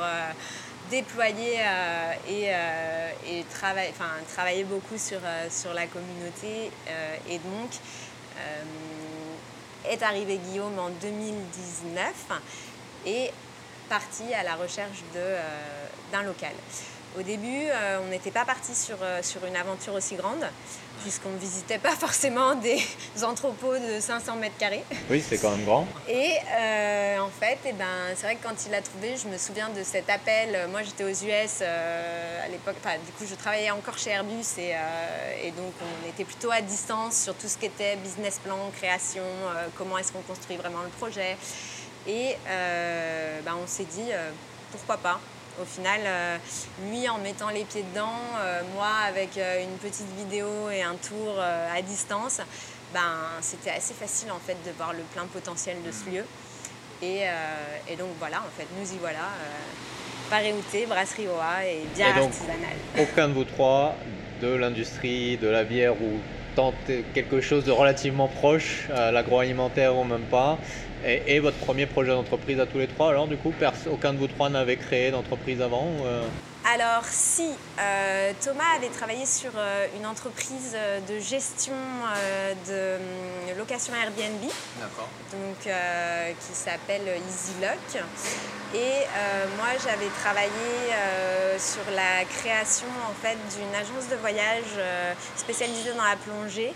déployer 0.90 1.60
euh, 1.60 2.14
et, 2.28 2.46
euh, 2.48 3.12
et 3.28 3.46
travailler, 3.46 4.64
beaucoup 4.64 4.98
sur, 4.98 5.20
euh, 5.24 5.48
sur 5.50 5.74
la 5.74 5.86
communauté. 5.88 6.72
et 7.30 7.40
donc, 7.40 7.72
est 9.86 10.02
arrivé 10.04 10.38
Guillaume 10.38 10.78
en 10.80 10.90
2019 10.90 12.14
et 13.06 13.32
parti 13.90 14.34
à 14.34 14.44
la 14.44 14.56
recherche 14.56 15.04
d'un 16.12 16.24
local. 16.24 16.54
Au 17.18 17.22
début, 17.22 17.66
on 18.04 18.10
n'était 18.10 18.32
pas 18.32 18.46
parti 18.46 18.76
sur, 18.76 18.98
sur 19.22 19.44
une 19.46 19.56
aventure 19.56 19.94
aussi 19.94 20.16
grande 20.16 20.46
puisqu'on 21.02 21.30
ne 21.30 21.38
visitait 21.38 21.78
pas 21.78 21.92
forcément 21.96 22.56
des 22.56 22.82
entrepôts 23.24 23.78
de 23.78 24.00
500 24.00 24.36
mètres 24.36 24.58
carrés. 24.58 24.84
Oui, 25.10 25.24
c'est 25.28 25.38
quand 25.38 25.52
même 25.52 25.66
grand. 25.66 25.88
Et 26.08 26.34
euh, 26.60 27.20
en 27.20 27.30
fait, 27.30 27.60
eh 27.66 27.74
ben, 27.74 27.86
c'est 28.16 28.24
vrai 28.24 28.36
que 28.36 28.44
quand 28.44 28.56
il 28.68 28.74
a 28.74 28.82
trouvé, 28.82 29.16
je 29.22 29.28
me 29.28 29.38
souviens 29.38 29.70
de 29.70 29.84
cet 29.84 30.10
appel. 30.10 30.68
Moi, 30.70 30.82
j'étais 30.84 31.04
aux 31.04 31.08
US 31.08 31.60
euh, 31.62 32.46
à 32.46 32.48
l'époque. 32.50 32.76
du 33.06 33.12
coup, 33.14 33.26
je 33.30 33.36
travaillais 33.36 33.72
encore 33.72 33.98
chez 33.98 34.12
Airbus 34.12 34.58
et, 34.58 34.76
euh, 34.76 35.44
et, 35.44 35.52
donc 35.52 35.74
on 35.82 36.10
était 36.10 36.24
plutôt 36.24 36.52
à 36.52 36.62
distance 36.62 37.24
sur 37.24 37.36
tout 37.36 37.48
ce 37.48 37.58
qui 37.58 37.66
était 37.66 37.96
business 37.98 38.40
plan, 38.40 38.58
création, 38.78 39.24
comment 39.78 39.98
est-ce 39.98 40.12
qu'on 40.12 40.22
construit 40.22 40.58
vraiment 40.58 40.82
le 40.84 40.90
projet. 40.90 41.38
Et 42.08 42.36
ben, 42.48 43.56
on 43.62 43.68
s'est 43.68 43.86
dit, 43.86 44.10
pourquoi 44.72 44.98
pas 44.98 45.20
au 45.62 45.66
final, 45.66 46.02
euh, 46.06 46.38
lui 46.90 47.08
en 47.10 47.18
mettant 47.18 47.50
les 47.50 47.64
pieds 47.64 47.84
dedans, 47.94 48.20
euh, 48.40 48.62
moi 48.76 48.90
avec 49.08 49.38
euh, 49.38 49.64
une 49.64 49.78
petite 49.78 50.10
vidéo 50.18 50.48
et 50.72 50.82
un 50.82 50.96
tour 50.96 51.40
à 51.40 51.82
distance, 51.82 52.42
ben, 52.94 53.02
c'était 53.42 53.72
assez 53.72 53.94
facile 53.94 54.32
en 54.32 54.40
fait 54.40 54.58
de 54.66 54.72
voir 54.78 54.94
le 54.94 55.04
plein 55.14 55.26
potentiel 55.26 55.78
de 55.86 55.92
ce 55.92 56.10
lieu. 56.10 56.26
Et, 57.02 57.26
donc 57.98 58.10
voilà, 58.20 58.40
en 58.40 58.52
fait, 58.58 58.68
nous 58.78 58.94
y 58.94 58.98
voilà. 58.98 59.30
Paréouté, 60.30 60.86
brasserie 60.86 61.28
OA 61.28 61.66
et 61.66 61.86
bière 61.96 62.18
et 62.18 62.22
artisanale. 62.22 62.78
Aucun 63.00 63.30
de 63.30 63.34
vous 63.34 63.46
trois 63.46 63.96
de 64.42 64.54
l'industrie 64.54 65.38
de 65.38 65.48
la 65.48 65.64
bière 65.64 65.94
ou 65.94 66.20
tente 66.56 66.76
quelque 67.14 67.42
chose 67.42 67.64
de 67.64 67.72
relativement 67.72 68.28
proche, 68.28 68.88
l'agroalimentaire 68.90 69.96
ou 69.96 70.04
même 70.04 70.26
pas, 70.30 70.58
et, 71.04 71.40
votre 71.40 71.58
premier 71.58 71.86
projet 71.86 72.12
d'entreprise 72.12 72.60
à 72.60 72.66
tous 72.66 72.80
les 72.80 72.88
trois, 72.88 73.10
alors 73.10 73.28
du 73.28 73.38
coup, 73.38 73.54
aucun 73.88 74.14
de 74.14 74.18
vous 74.18 74.28
trois 74.28 74.50
n'avait 74.50 74.78
créé 74.78 75.12
d'entreprise 75.12 75.62
avant 75.62 76.06
euh? 76.06 76.30
Alors 76.72 77.04
si, 77.10 77.50
euh, 77.80 78.32
Thomas 78.44 78.76
avait 78.76 78.90
travaillé 78.90 79.26
sur 79.26 79.50
euh, 79.56 79.88
une 79.98 80.06
entreprise 80.06 80.78
de 81.08 81.18
gestion 81.18 81.74
de 82.68 83.58
location 83.58 83.92
Airbnb, 83.96 84.44
donc 85.32 85.58
qui 85.64 86.54
s'appelle 86.54 87.02
EasyLock. 87.08 88.04
Et 88.76 89.02
moi 89.58 89.70
j'avais 89.84 90.10
travaillé 90.22 90.94
sur 91.58 91.82
la 91.96 92.24
création 92.26 92.88
en 93.10 93.14
fait 93.20 93.38
d'une 93.56 93.74
agence 93.74 94.08
de 94.12 94.16
voyage 94.18 94.78
spécialisée 95.36 95.94
dans 95.94 96.04
la 96.04 96.18
plongée, 96.18 96.74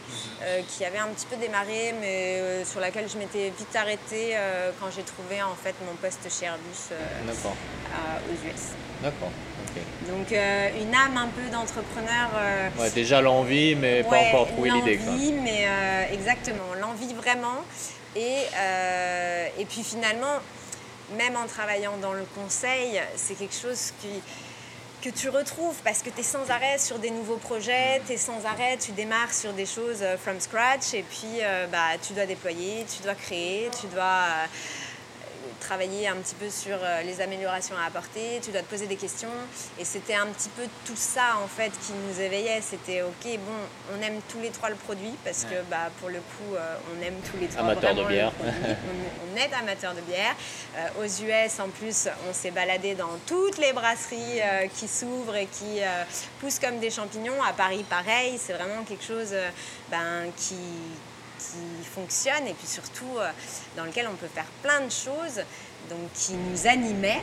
qui 0.70 0.86
avait 0.86 0.98
un 0.98 1.10
petit 1.10 1.28
peu 1.28 1.36
démarré, 1.36 1.94
mais 2.02 2.66
sur 2.66 2.80
laquelle 2.80 3.08
je 3.08 3.18
m'étais 3.20 3.52
vite 3.52 3.76
arrêtée 3.76 4.36
quand 4.80 4.90
j'ai 4.90 5.04
trouvé 5.04 5.44
en 5.44 5.56
fait 5.56 5.76
mon 5.86 5.96
poste 5.96 6.28
chez 6.32 6.46
Airbus 6.46 6.96
aux 8.28 8.48
US. 8.48 8.62
D'accord. 9.04 9.32
Donc 10.08 10.32
euh, 10.32 10.70
une 10.82 10.94
âme 10.94 11.18
un 11.18 11.27
peu 11.27 11.50
d'entrepreneur. 11.51 12.30
Euh, 12.36 12.89
déjà 12.94 13.22
l'envie, 13.22 13.75
mais 13.75 14.03
pas 14.03 14.18
encore 14.18 14.48
trouvé 14.48 14.70
l'idée. 14.70 14.98
L'envie, 14.98 15.34
mais 15.34 15.65
euh, 15.68 16.13
exactement, 16.13 16.74
l'envie 16.80 17.13
vraiment. 17.13 17.63
Et, 18.15 18.44
et 19.58 19.65
puis 19.65 19.84
finalement, 19.84 20.38
même 21.18 21.36
en 21.36 21.48
travaillant 21.48 21.98
dans 21.98 22.13
le 22.13 22.25
conseil, 22.36 23.01
c'est 23.15 23.34
quelque 23.34 23.56
chose 23.56 23.92
qui, 24.01 24.22
que 25.01 25.10
tu 25.10 25.30
retrouves 25.30 25.75
parce 25.84 26.03
que 26.03 26.12
tu 26.12 26.20
es 26.20 26.24
sans 26.24 26.51
arrêt 26.51 26.77
sur 26.77 27.00
des 27.00 27.10
nouveaux 27.10 27.38
projets, 27.38 28.03
tu 28.06 28.13
es 28.13 28.18
sans 28.18 28.46
arrêt, 28.46 28.77
tu 28.77 28.92
démarres 28.92 29.34
sur 29.34 29.51
des 29.53 29.65
choses 29.65 30.03
from 30.24 30.39
scratch 30.39 30.94
et 30.94 31.03
puis 31.10 31.42
bah, 31.72 31.98
tu 32.06 32.13
dois 32.13 32.27
déployer, 32.27 32.86
tu 32.86 33.01
dois 33.01 33.15
créer, 33.15 33.72
tu 33.82 33.88
dois 33.88 34.27
travailler 35.63 36.08
un 36.08 36.15
petit 36.15 36.36
peu 36.36 36.50
sur 36.50 36.77
euh, 36.82 37.01
les 37.03 37.22
améliorations 37.22 37.75
à 37.82 37.88
apporter, 37.88 38.39
tu 38.43 38.51
dois 38.51 38.62
te 38.62 38.70
poser 38.70 38.86
des 38.86 38.96
questions. 38.96 39.29
Et 39.79 39.86
c'était 39.86 40.15
un 40.15 40.27
petit 40.27 40.50
peu 40.50 40.63
tout 40.86 40.96
ça 40.96 41.38
en 41.43 41.48
fait 41.48 41.72
qui 41.86 41.93
nous 41.93 42.22
éveillait. 42.22 42.62
C'était 42.62 43.01
ok, 43.01 43.24
bon, 43.24 43.96
on 43.96 44.01
aime 44.01 44.20
tous 44.29 44.39
les 44.41 44.50
trois 44.50 44.70
le 44.70 44.75
produit 44.75 45.13
parce 45.24 45.46
que 45.46 45.55
bah, 45.70 45.89
pour 46.00 46.10
le 46.10 46.20
coup, 46.20 46.55
euh, 46.55 46.75
on 46.91 47.01
aime 47.01 47.15
tous 47.32 47.39
les 47.39 47.48
trois. 47.48 47.63
Amateurs 47.63 47.96
de 47.96 48.03
bière. 48.03 48.32
on, 48.43 49.38
est 49.38 49.53
amateurs 49.53 49.96
de 49.96 50.01
bière. 50.01 50.36
Euh, 50.77 51.03
aux 51.03 51.05
US 51.05 51.60
en 51.60 51.70
plus, 51.70 52.08
on 52.29 52.34
s'est 52.34 52.51
baladé 52.51 52.96
dans 52.96 53.17
toutes 53.25 53.58
les 53.58 53.74
brasseries 53.74 54.41
qui 54.75 54.88
s'ouvrent 54.88 55.36
et 55.36 55.46
qui 55.48 55.79
poussent 56.39 56.60
comme 56.60 56.79
des 56.79 56.89
champignons. 56.89 57.41
À 57.41 57.53
Paris, 57.53 57.86
pareil, 57.89 58.38
c'est 58.38 58.53
vraiment 58.53 58.84
quelque 58.84 59.03
chose 59.03 59.34
ben, 59.89 60.25
qui 60.38 60.55
qui 61.44 61.86
fonctionne 61.86 62.48
et 62.48 62.54
puis 62.54 62.68
surtout 62.68 63.18
euh, 63.18 63.30
dans 63.76 63.86
lequel 63.86 64.08
on 64.12 64.16
peut 64.16 64.28
faire 64.28 64.48
plein 64.62 64.82
de 64.82 64.92
choses, 64.92 65.44
donc 65.90 66.12
qui 66.14 66.34
nous 66.34 66.68
animait. 66.68 67.22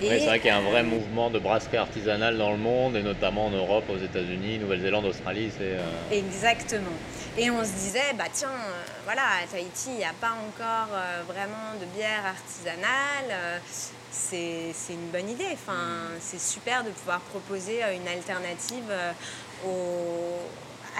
c'est 0.00 0.26
vrai 0.26 0.38
qu'il 0.40 0.48
y 0.48 0.50
a 0.50 0.56
un 0.56 0.62
vrai 0.62 0.82
mouvement 0.82 1.30
de 1.30 1.38
brasserie 1.38 1.76
artisanale 1.76 2.36
dans 2.36 2.50
le 2.50 2.58
monde 2.58 2.96
et 2.96 3.02
notamment 3.02 3.46
en 3.46 3.50
Europe, 3.50 3.84
aux 3.88 3.98
États-Unis, 3.98 4.58
Nouvelle-Zélande, 4.58 5.04
Australie. 5.04 5.50
Euh, 5.60 5.80
Exactement. 6.10 6.96
Et 7.38 7.50
on 7.50 7.64
se 7.64 7.70
disait, 7.70 8.12
bah 8.18 8.24
tiens, 8.32 8.48
euh, 8.48 8.82
voilà, 9.04 9.22
à 9.42 9.46
Tahiti, 9.50 9.90
il 9.90 9.96
n'y 9.96 10.04
a 10.04 10.14
pas 10.20 10.32
encore 10.32 10.88
vraiment 11.26 11.78
de 11.80 11.86
bière 11.96 12.26
artisanale. 12.26 13.60
c'est, 14.10 14.72
c'est 14.74 14.92
une 14.92 15.08
bonne 15.10 15.30
idée. 15.30 15.52
Enfin, 15.52 16.10
c'est 16.20 16.40
super 16.40 16.84
de 16.84 16.90
pouvoir 16.90 17.20
proposer 17.20 17.80
une 17.94 18.08
alternative 18.08 18.92
aux 19.64 20.40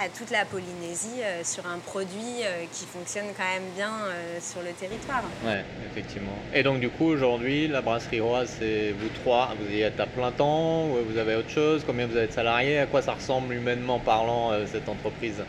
à 0.01 0.09
toute 0.09 0.31
la 0.31 0.45
Polynésie 0.45 1.21
euh, 1.21 1.43
sur 1.43 1.65
un 1.67 1.77
produit 1.77 2.41
euh, 2.43 2.65
qui 2.71 2.85
fonctionne 2.85 3.27
quand 3.37 3.43
même 3.43 3.69
bien 3.75 3.91
euh, 4.05 4.39
sur 4.41 4.61
le 4.61 4.71
territoire. 4.71 5.23
Oui, 5.43 5.53
effectivement. 5.91 6.37
Et 6.53 6.63
donc 6.63 6.79
du 6.79 6.89
coup 6.89 7.05
aujourd'hui, 7.05 7.67
la 7.67 7.81
brasserie 7.81 8.19
Roa, 8.19 8.45
c'est 8.45 8.93
vous 8.97 9.09
trois, 9.09 9.51
vous 9.59 9.71
y 9.71 9.81
êtes 9.81 9.99
à 9.99 10.07
plein 10.07 10.31
temps, 10.31 10.85
ou 10.85 10.97
vous 11.07 11.17
avez 11.17 11.35
autre 11.35 11.49
chose, 11.49 11.83
combien 11.85 12.07
vous 12.07 12.17
êtes 12.17 12.29
de 12.29 12.33
salariés, 12.33 12.79
à 12.79 12.87
quoi 12.87 13.01
ça 13.01 13.13
ressemble 13.13 13.53
humainement 13.53 13.99
parlant 13.99 14.51
cette 14.71 14.89
entreprise? 14.89 15.43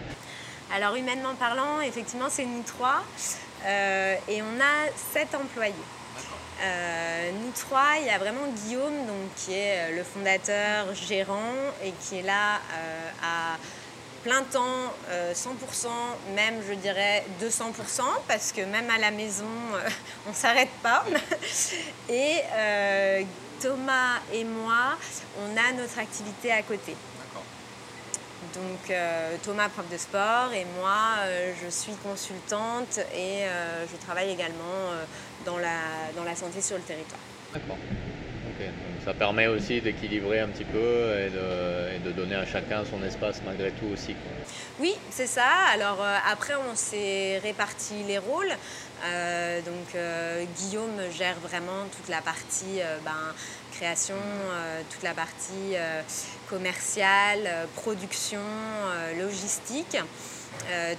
Alors 0.75 0.97
humainement 0.97 1.35
parlant, 1.35 1.81
effectivement 1.81 2.27
c'est 2.29 2.45
nous 2.45 2.63
trois 2.63 3.03
et 3.67 4.43
on 4.43 4.61
a 4.61 4.91
sept 5.13 5.35
employés. 5.35 5.73
nous 7.41 7.53
trois, 7.53 7.95
il 8.01 8.07
y 8.07 8.11
a 8.11 8.19
vraiment 8.19 8.47
Guillaume, 8.55 9.07
donc, 9.07 9.35
qui 9.37 9.55
est 9.55 9.93
le 9.93 10.03
fondateur, 10.03 10.95
gérant, 10.95 11.55
et 11.83 11.93
qui 12.01 12.19
est 12.19 12.23
là 12.23 12.61
à 13.23 13.57
plein 14.25 14.43
temps, 14.43 14.93
100%, 15.35 15.87
euh, 15.87 16.35
même 16.35 16.55
je 16.67 16.75
dirais 16.75 17.25
200%, 17.41 18.03
parce 18.27 18.53
que 18.53 18.63
même 18.63 18.89
à 18.91 18.99
la 18.99 19.11
maison, 19.11 19.45
euh, 19.75 19.89
on 20.27 20.31
ne 20.31 20.35
s'arrête 20.35 20.73
pas. 20.83 21.05
Et 22.09 22.41
euh, 22.53 23.23
Thomas 23.61 24.21
et 24.33 24.45
moi, 24.45 24.97
on 25.39 25.57
a 25.57 25.73
notre 25.73 25.99
activité 25.99 26.51
à 26.51 26.63
côté. 26.63 26.97
Donc 28.53 28.93
Thomas, 29.43 29.69
prof 29.69 29.89
de 29.91 29.97
sport, 29.97 30.53
et 30.53 30.67
moi, 30.79 31.27
je 31.63 31.69
suis 31.71 31.95
consultante 31.95 32.99
et 33.13 33.43
je 33.91 33.97
travaille 34.05 34.31
également 34.31 34.93
dans, 35.47 35.59
la, 35.59 36.13
dans 36.15 36.25
la 36.25 36.37
santé 36.37 36.61
sur 36.61 36.77
le 36.77 36.83
territoire. 36.83 37.21
D'accord 37.53 37.79
ça 39.05 39.13
permet 39.13 39.47
aussi 39.47 39.81
d'équilibrer 39.81 40.41
un 40.41 40.49
petit 40.49 40.65
peu 40.65 41.15
et 41.19 41.31
de, 42.01 42.13
donner 42.13 42.37
à 42.37 42.47
chacun 42.47 42.85
son 42.85 43.03
espace 43.03 43.41
malgré 43.45 43.71
tout 43.73 43.87
aussi. 43.93 44.15
Oui, 44.81 44.95
c'est 45.11 45.27
ça. 45.27 45.49
Alors 45.73 46.01
euh, 46.01 46.17
après, 46.31 46.55
on 46.55 46.75
s'est 46.75 47.39
réparti 47.43 47.95
les 48.07 48.19
rôles. 48.19 48.53
Euh, 49.05 49.61
donc 49.61 49.95
euh, 49.95 50.45
Guillaume 50.57 51.01
gère 51.17 51.37
vraiment 51.41 51.85
toute 51.97 52.09
la 52.09 52.23
partie 52.23 52.81
ben, 53.05 53.35
création, 53.73 54.15
toute 54.91 55.03
la 55.03 55.13
partie 55.13 55.75
commerciale, 56.49 57.67
production, 57.75 58.39
logistique. 59.19 59.99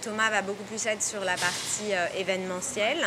Thomas 0.01 0.29
va 0.29 0.41
beaucoup 0.41 0.63
plus 0.63 0.85
être 0.85 1.01
sur 1.01 1.21
la 1.21 1.35
partie 1.37 1.93
événementielle. 2.17 3.05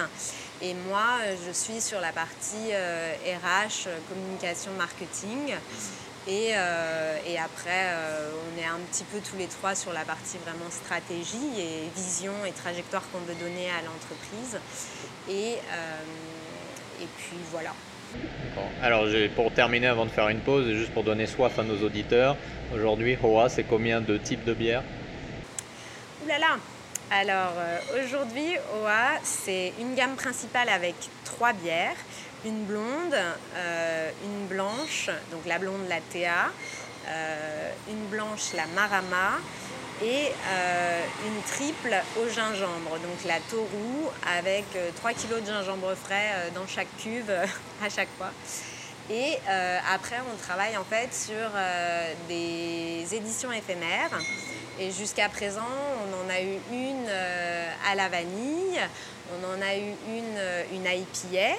Et 0.61 0.75
moi, 0.89 1.19
je 1.47 1.53
suis 1.53 1.81
sur 1.81 2.01
la 2.01 2.11
partie 2.11 2.73
RH, 2.73 3.87
euh, 3.87 3.99
communication, 4.09 4.73
marketing. 4.77 5.55
Et, 6.27 6.51
euh, 6.57 7.17
et 7.27 7.39
après, 7.39 7.93
euh, 7.93 8.33
on 8.33 8.61
est 8.61 8.67
un 8.67 8.81
petit 8.91 9.05
peu 9.05 9.19
tous 9.21 9.37
les 9.39 9.47
trois 9.47 9.77
sur 9.77 9.93
la 9.93 10.03
partie 10.03 10.37
vraiment 10.39 10.69
stratégie 10.71 11.61
et 11.61 11.89
vision 11.95 12.33
et 12.45 12.51
trajectoire 12.51 13.03
qu'on 13.13 13.21
veut 13.21 13.37
donner 13.37 13.71
à 13.71 13.83
l'entreprise. 13.83 14.59
Et, 15.31 15.53
et 17.01 17.07
puis 17.19 17.39
voilà. 17.53 17.71
Alors 18.83 19.05
pour 19.37 19.53
terminer, 19.53 19.87
avant 19.87 20.07
de 20.07 20.11
faire 20.11 20.29
une 20.29 20.41
pause, 20.41 20.67
juste 20.73 20.93
pour 20.93 21.05
donner 21.05 21.27
soif 21.27 21.59
à 21.59 21.63
nos 21.63 21.83
auditeurs, 21.85 22.37
aujourd'hui, 22.75 23.17
Hoa, 23.23 23.49
c'est 23.49 23.65
combien 23.65 24.01
de 24.01 24.17
types 24.19 24.45
de 24.45 24.55
bières? 24.55 24.83
Ouh 26.25 26.29
là 26.29 26.39
là 26.39 26.57
alors 27.11 27.55
euh, 27.57 28.05
aujourd'hui, 28.05 28.55
OA, 28.75 29.19
c'est 29.23 29.73
une 29.81 29.95
gamme 29.95 30.15
principale 30.15 30.69
avec 30.69 30.95
trois 31.25 31.55
bières, 31.55 31.97
une 32.45 32.65
blonde, 32.65 33.15
euh, 33.57 34.11
une 34.25 34.47
blanche, 34.47 35.09
donc 35.33 35.47
la 35.47 35.59
blonde 35.59 35.89
la 35.89 36.01
Théa, 36.01 36.51
euh, 37.09 37.71
une 37.89 38.07
blanche 38.09 38.53
la 38.55 38.67
Marama 38.75 39.39
et 40.03 40.31
une 41.27 41.43
triple 41.43 41.97
au 42.21 42.29
gingembre, 42.29 42.99
donc 43.03 43.25
la 43.27 43.41
Toru 43.51 44.07
avec 44.39 44.67
3 44.95 45.13
kg 45.13 45.41
de 45.41 45.47
gingembre 45.47 45.93
frais 45.97 46.53
dans 46.55 46.69
chaque 46.69 46.87
cuve 46.99 47.31
à 47.85 47.89
chaque 47.89 48.09
fois. 48.17 48.31
Et 49.11 49.39
après, 49.93 50.19
on 50.33 50.37
travaille 50.37 50.77
en 50.77 50.85
fait 50.85 51.13
sur 51.13 51.51
des 52.29 53.07
éditions 53.13 53.51
éphémères. 53.51 54.21
Et 54.81 54.91
jusqu'à 54.91 55.29
présent, 55.29 55.61
on 55.61 56.27
en 56.27 56.31
a 56.31 56.41
eu 56.41 56.59
une 56.71 57.09
à 57.91 57.95
la 57.95 58.09
vanille, 58.09 58.81
on 59.33 59.45
en 59.45 59.61
a 59.61 59.77
eu 59.77 59.93
une, 60.09 60.77
une 60.77 60.85
IPA. 60.85 61.59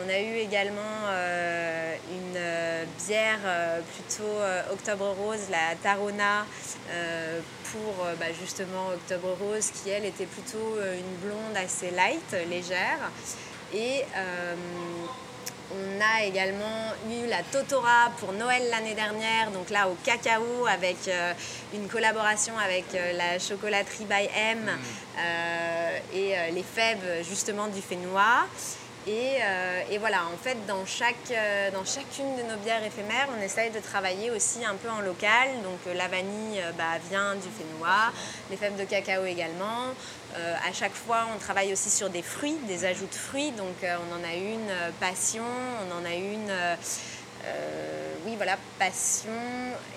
On 0.00 0.08
a 0.08 0.20
eu 0.20 0.36
également 0.36 1.08
euh, 1.08 1.96
une 2.12 2.36
euh, 2.36 2.84
bière 3.06 3.40
euh, 3.44 3.80
plutôt 3.80 4.72
Octobre 4.72 5.16
Rose, 5.18 5.48
la 5.50 5.74
Tarona, 5.82 6.46
pour 7.72 8.06
bah, 8.18 8.26
justement 8.40 8.88
Octobre 8.94 9.36
Rose, 9.40 9.70
qui 9.70 9.90
elle 9.90 10.04
était 10.04 10.26
plutôt 10.26 10.76
une 10.78 11.28
blonde 11.28 11.56
assez 11.56 11.90
light, 11.90 12.48
légère. 12.48 13.10
Et 13.74 14.04
on 15.72 16.00
a 16.00 16.24
également 16.24 16.92
eu 17.10 17.26
la 17.28 17.42
Totora 17.42 18.10
pour 18.18 18.32
Noël 18.32 18.62
l'année 18.70 18.94
dernière, 18.94 19.50
donc 19.52 19.70
là 19.70 19.88
au 19.88 19.96
cacao 20.04 20.66
avec 20.66 20.96
une 21.74 21.88
collaboration 21.88 22.54
avec 22.58 22.84
la 23.14 23.38
chocolaterie 23.38 24.06
by 24.06 24.28
M 24.34 24.58
mm. 24.64 26.16
et 26.16 26.34
les 26.52 26.62
fèves 26.62 27.24
justement 27.28 27.66
du 27.66 27.82
Fénois. 27.82 28.46
Euh, 29.08 29.82
et, 29.90 29.98
voilà, 29.98 30.24
en 30.26 30.36
fait, 30.36 30.56
dans, 30.66 30.84
chaque, 30.84 31.14
euh, 31.30 31.70
dans 31.70 31.84
chacune 31.84 32.36
de 32.36 32.42
nos 32.42 32.56
bières 32.58 32.84
éphémères, 32.84 33.28
on 33.36 33.42
essaye 33.42 33.70
de 33.70 33.78
travailler 33.78 34.30
aussi 34.30 34.64
un 34.64 34.74
peu 34.74 34.88
en 34.88 35.00
local. 35.00 35.48
Donc 35.62 35.78
euh, 35.86 35.94
la 35.94 36.08
vanille 36.08 36.62
bah, 36.76 36.98
vient 37.10 37.34
du 37.34 37.48
Fénois, 37.48 38.12
les 38.50 38.56
fèves 38.56 38.76
de 38.76 38.84
cacao 38.84 39.24
également. 39.24 39.94
À 40.66 40.72
chaque 40.72 40.94
fois, 40.94 41.26
on 41.34 41.38
travaille 41.38 41.72
aussi 41.72 41.90
sur 41.90 42.10
des 42.10 42.22
fruits, 42.22 42.56
des 42.66 42.84
ajouts 42.84 43.06
de 43.06 43.14
fruits. 43.14 43.52
Donc 43.52 43.76
on 43.82 44.14
en 44.14 44.24
a 44.24 44.34
une 44.34 44.70
passion, 45.00 45.44
on 45.88 46.00
en 46.00 46.04
a 46.04 46.14
une... 46.14 46.52
oui, 48.26 48.34
voilà, 48.36 48.56
passion 48.78 49.30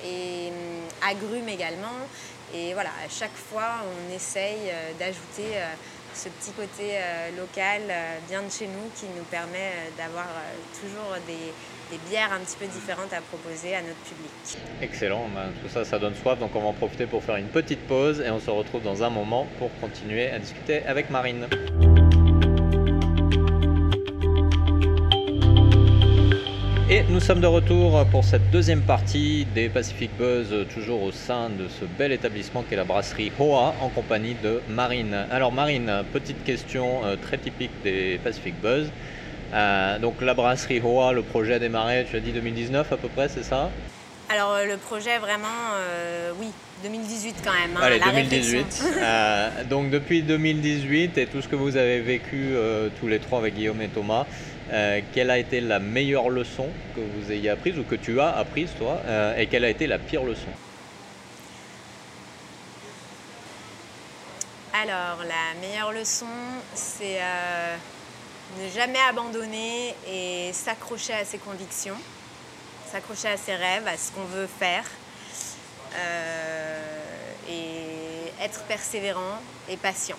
et 0.06 0.50
hum, 0.50 1.10
agrumes 1.10 1.50
également. 1.50 1.98
Et 2.54 2.74
voilà, 2.74 2.90
à 2.90 3.10
chaque 3.10 3.36
fois, 3.36 3.84
on 3.86 4.14
essaye 4.14 4.72
d'ajouter 5.00 5.58
ce 6.14 6.30
petit 6.30 6.52
côté 6.52 6.96
euh, 6.96 7.30
local 7.38 7.82
euh, 7.90 8.18
bien 8.28 8.42
de 8.44 8.52
chez 8.52 8.68
nous 8.68 8.90
qui 8.96 9.06
nous 9.18 9.24
permet 9.26 9.58
euh, 9.58 9.98
d'avoir 9.98 10.28
toujours 10.80 11.16
des, 11.28 11.54
bières 12.10 12.32
un 12.32 12.40
petit 12.40 12.56
peu 12.58 12.68
différentes 12.68 13.12
à 13.12 13.20
proposer 13.20 13.76
à 13.76 13.82
notre 13.82 14.00
public. 14.00 14.32
Excellent, 14.82 15.28
ben, 15.36 15.52
tout 15.62 15.68
ça, 15.68 15.84
ça 15.84 16.00
donne 16.00 16.16
soif, 16.16 16.40
donc 16.40 16.56
on 16.56 16.62
va 16.62 16.68
en 16.68 16.74
profiter 16.74 17.06
pour 17.06 17.22
faire 17.22 17.36
une 17.36 17.50
petite 17.50 17.86
pause 17.86 18.22
et 18.22 18.30
on 18.30 18.40
se 18.40 18.50
retrouve 18.50 18.82
dans 18.82 19.04
un 19.04 19.10
moment 19.10 19.46
pour 19.60 19.70
continuer 19.82 20.30
à 20.30 20.40
discuter 20.40 20.86
avec 20.86 21.10
Marine. 21.10 21.48
Nous 27.12 27.20
sommes 27.20 27.42
de 27.42 27.48
retour 27.48 28.06
pour 28.06 28.24
cette 28.24 28.52
deuxième 28.52 28.84
partie 28.84 29.46
des 29.54 29.68
Pacific 29.68 30.10
Buzz, 30.18 30.56
toujours 30.74 31.04
au 31.04 31.12
sein 31.12 31.50
de 31.50 31.68
ce 31.68 31.84
bel 31.84 32.14
établissement 32.14 32.64
qu'est 32.64 32.78
la 32.78 32.86
brasserie 32.86 33.34
Hoa, 33.38 33.76
en 33.82 33.90
compagnie 33.90 34.38
de 34.42 34.62
Marine. 34.70 35.26
Alors 35.30 35.52
Marine, 35.52 35.92
petite 36.14 36.42
question 36.46 37.04
euh, 37.04 37.18
très 37.22 37.38
typique 37.38 37.72
des 37.84 38.18
Pacific 38.24 38.56
Buzz. 38.62 38.90
Euh, 39.54 40.00
donc 40.00 40.22
la 40.22 40.34
brasserie 40.34 40.80
Hoa, 40.80 41.12
le 41.12 41.22
projet 41.22 41.56
a 41.56 41.60
démarré, 41.60 42.08
tu 42.10 42.16
as 42.16 42.22
dit 42.22 42.32
2019 42.32 42.94
à 42.94 42.96
peu 42.96 43.10
près, 43.10 43.28
c'est 43.28 43.44
ça? 43.44 43.70
Alors 44.30 44.54
euh, 44.54 44.66
le 44.66 44.78
projet 44.78 45.18
vraiment, 45.18 45.48
oui, 46.40 46.48
2018 46.84 47.36
quand 47.44 47.52
même. 47.52 47.72
Hein, 47.76 47.82
Allez, 47.84 48.00
2018. 48.00 48.86
donc 49.70 49.90
depuis 49.90 50.22
2018 50.22 51.18
et 51.18 51.26
tout 51.26 51.42
ce 51.42 51.50
que 51.50 51.58
vous 51.58 51.76
avez 51.76 52.00
vécu 52.00 52.54
tous 53.02 53.08
les 53.08 53.20
trois 53.20 53.40
avec 53.40 53.56
Guillaume 53.56 53.82
et 53.82 53.90
Thomas, 53.90 54.26
euh, 54.72 55.02
quelle 55.14 55.30
a 55.30 55.38
été 55.38 55.60
la 55.60 55.80
meilleure 55.80 56.30
leçon 56.30 56.70
que 56.96 57.02
vous 57.02 57.32
ayez 57.32 57.50
apprise 57.50 57.78
ou 57.78 57.84
que 57.84 57.96
tu 57.96 58.22
as 58.22 58.30
apprise 58.38 58.70
toi 58.78 59.02
euh, 59.06 59.38
et 59.38 59.48
quelle 59.48 59.66
a 59.66 59.70
été 59.70 59.86
la 59.86 60.00
pire 60.00 60.24
leçon? 60.24 60.48
Alors 64.74 65.26
la 65.28 65.60
meilleure 65.60 65.92
leçon 65.92 66.26
c'est 66.74 67.18
euh, 67.20 67.76
ne 68.64 68.70
jamais 68.70 69.00
abandonner 69.10 69.94
et 70.08 70.52
s'accrocher 70.54 71.14
à 71.14 71.26
ses 71.26 71.38
convictions, 71.38 71.98
s'accrocher 72.90 73.28
à 73.28 73.38
ses 73.38 73.56
rêves, 73.56 73.88
à 73.88 73.98
ce 73.98 74.12
qu'on 74.12 74.24
veut 74.24 74.48
faire 74.48 74.86
et 77.50 78.42
être 78.42 78.64
persévérant 78.64 79.42
et 79.68 79.76
patient. 79.76 80.18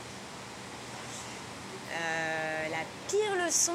la 2.71 2.85
pire 3.09 3.47
leçon, 3.47 3.73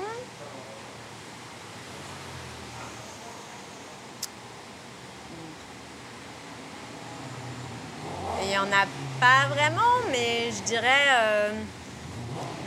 n'y 8.57 8.63
en 8.63 8.75
a 8.75 8.85
pas 9.19 9.47
vraiment, 9.53 9.81
mais 10.11 10.49
je 10.51 10.63
dirais 10.63 11.05
euh, 11.11 11.51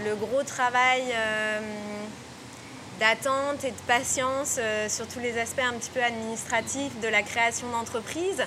le 0.05 0.15
gros 0.15 0.43
travail 0.43 1.03
euh, 1.13 1.61
d'attente 3.01 3.65
et 3.65 3.71
de 3.71 3.83
patience 3.87 4.57
euh, 4.59 4.89
sur 4.89 5.09
tous 5.09 5.19
les 5.19 5.39
aspects 5.39 5.61
un 5.61 5.75
petit 5.75 5.91
peu 5.91 6.03
administratifs 6.03 6.99
de 7.01 7.09
la 7.09 7.23
création 7.23 7.69
d'entreprise 7.71 8.45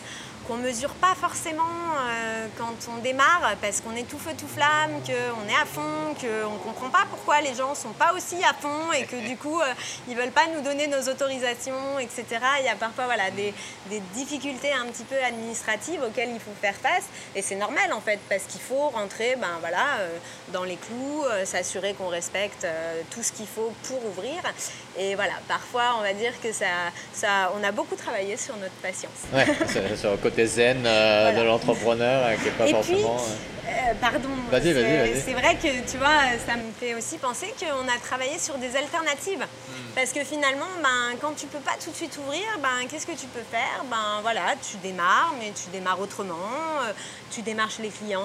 qu'on 0.47 0.57
mesure 0.57 0.93
pas 0.95 1.15
forcément 1.15 1.63
euh, 1.63 2.47
quand 2.57 2.75
on 2.91 3.01
démarre 3.01 3.55
parce 3.61 3.81
qu'on 3.81 3.95
est 3.95 4.07
tout 4.07 4.17
feu 4.17 4.31
tout 4.37 4.47
flamme, 4.47 5.01
qu'on 5.05 5.49
est 5.49 5.55
à 5.55 5.65
fond, 5.65 6.15
qu'on 6.19 6.57
comprend 6.57 6.89
pas 6.89 7.05
pourquoi 7.09 7.41
les 7.41 7.53
gens 7.53 7.75
sont 7.75 7.93
pas 7.93 8.13
aussi 8.13 8.43
à 8.43 8.53
fond 8.53 8.91
et 8.93 9.05
que 9.05 9.15
du 9.27 9.37
coup 9.37 9.59
euh, 9.59 9.65
ils 10.07 10.15
veulent 10.15 10.31
pas 10.31 10.47
nous 10.55 10.61
donner 10.61 10.87
nos 10.87 11.01
autorisations, 11.09 11.99
etc. 11.99 12.25
Il 12.59 12.65
y 12.65 12.69
a 12.69 12.75
parfois 12.75 13.05
des, 13.35 13.53
difficultés 14.13 14.71
un 14.73 14.87
petit 14.87 15.03
peu 15.03 15.15
administratives 15.23 16.01
auxquelles 16.03 16.31
il 16.33 16.39
faut 16.39 16.53
faire 16.61 16.75
face 16.75 17.05
et 17.35 17.41
c'est 17.41 17.55
normal 17.55 17.93
en 17.93 18.01
fait 18.01 18.19
parce 18.29 18.43
qu'il 18.43 18.61
faut 18.61 18.89
rentrer 18.89 19.35
ben, 19.35 19.57
voilà, 19.61 19.97
euh, 19.99 20.17
dans 20.51 20.63
les 20.63 20.77
clous, 20.77 21.23
s'assurer 21.45 21.93
qu'on 21.93 22.09
respecte 22.09 22.67
tout 23.11 23.23
ce 23.23 23.31
qu'il 23.31 23.47
faut 23.47 23.71
pour 23.83 24.05
ouvrir 24.05 24.41
et 24.97 25.15
voilà, 25.15 25.33
parfois 25.47 25.95
on 25.97 26.01
va 26.01 26.13
dire 26.13 26.33
que 26.41 26.51
ça, 26.51 26.65
ça, 27.13 27.51
on 27.59 27.63
a 27.63 27.71
beaucoup 27.71 27.95
travaillé 27.95 28.37
sur 28.37 28.55
notre 28.57 28.73
patience. 28.75 29.11
Ouais, 29.33 29.45
côté 30.21 30.45
zen 30.45 30.83
euh, 30.85 31.31
de 31.37 31.41
l'entrepreneur 31.43 32.25
euh, 32.25 32.35
qui 32.35 32.45
n'est 32.45 32.51
pas 32.51 32.67
forcément. 32.67 33.17
Euh, 33.65 33.93
pardon. 33.99 34.29
Vas-y, 34.51 34.73
vas-y. 34.73 35.21
C'est 35.21 35.33
vrai 35.33 35.55
que 35.55 35.89
tu 35.89 35.97
vois, 35.97 36.37
ça 36.45 36.55
me 36.55 36.71
fait 36.79 36.93
aussi 36.93 37.17
penser 37.17 37.53
qu'on 37.59 37.87
a 37.87 37.97
travaillé 38.03 38.37
sur 38.37 38.57
des 38.57 38.75
alternatives. 38.75 39.39
Hmm. 39.39 39.95
Parce 39.95 40.11
que 40.11 40.23
finalement, 40.23 40.67
ben, 40.81 41.17
quand 41.21 41.33
tu 41.35 41.47
peux 41.47 41.59
pas 41.59 41.75
tout 41.83 41.89
de 41.89 41.95
suite 41.95 42.17
ouvrir, 42.17 42.43
ben, 42.61 42.87
qu'est-ce 42.89 43.07
que 43.07 43.13
tu 43.13 43.25
peux 43.27 43.43
faire? 43.51 43.83
Ben, 43.89 44.21
voilà, 44.21 44.53
Tu 44.61 44.77
démarres, 44.77 45.33
mais 45.39 45.51
tu 45.51 45.69
démarres 45.71 45.99
autrement. 45.99 46.35
tu 47.31 47.41
démarches 47.41 47.79
les 47.79 47.89
clients, 47.89 48.21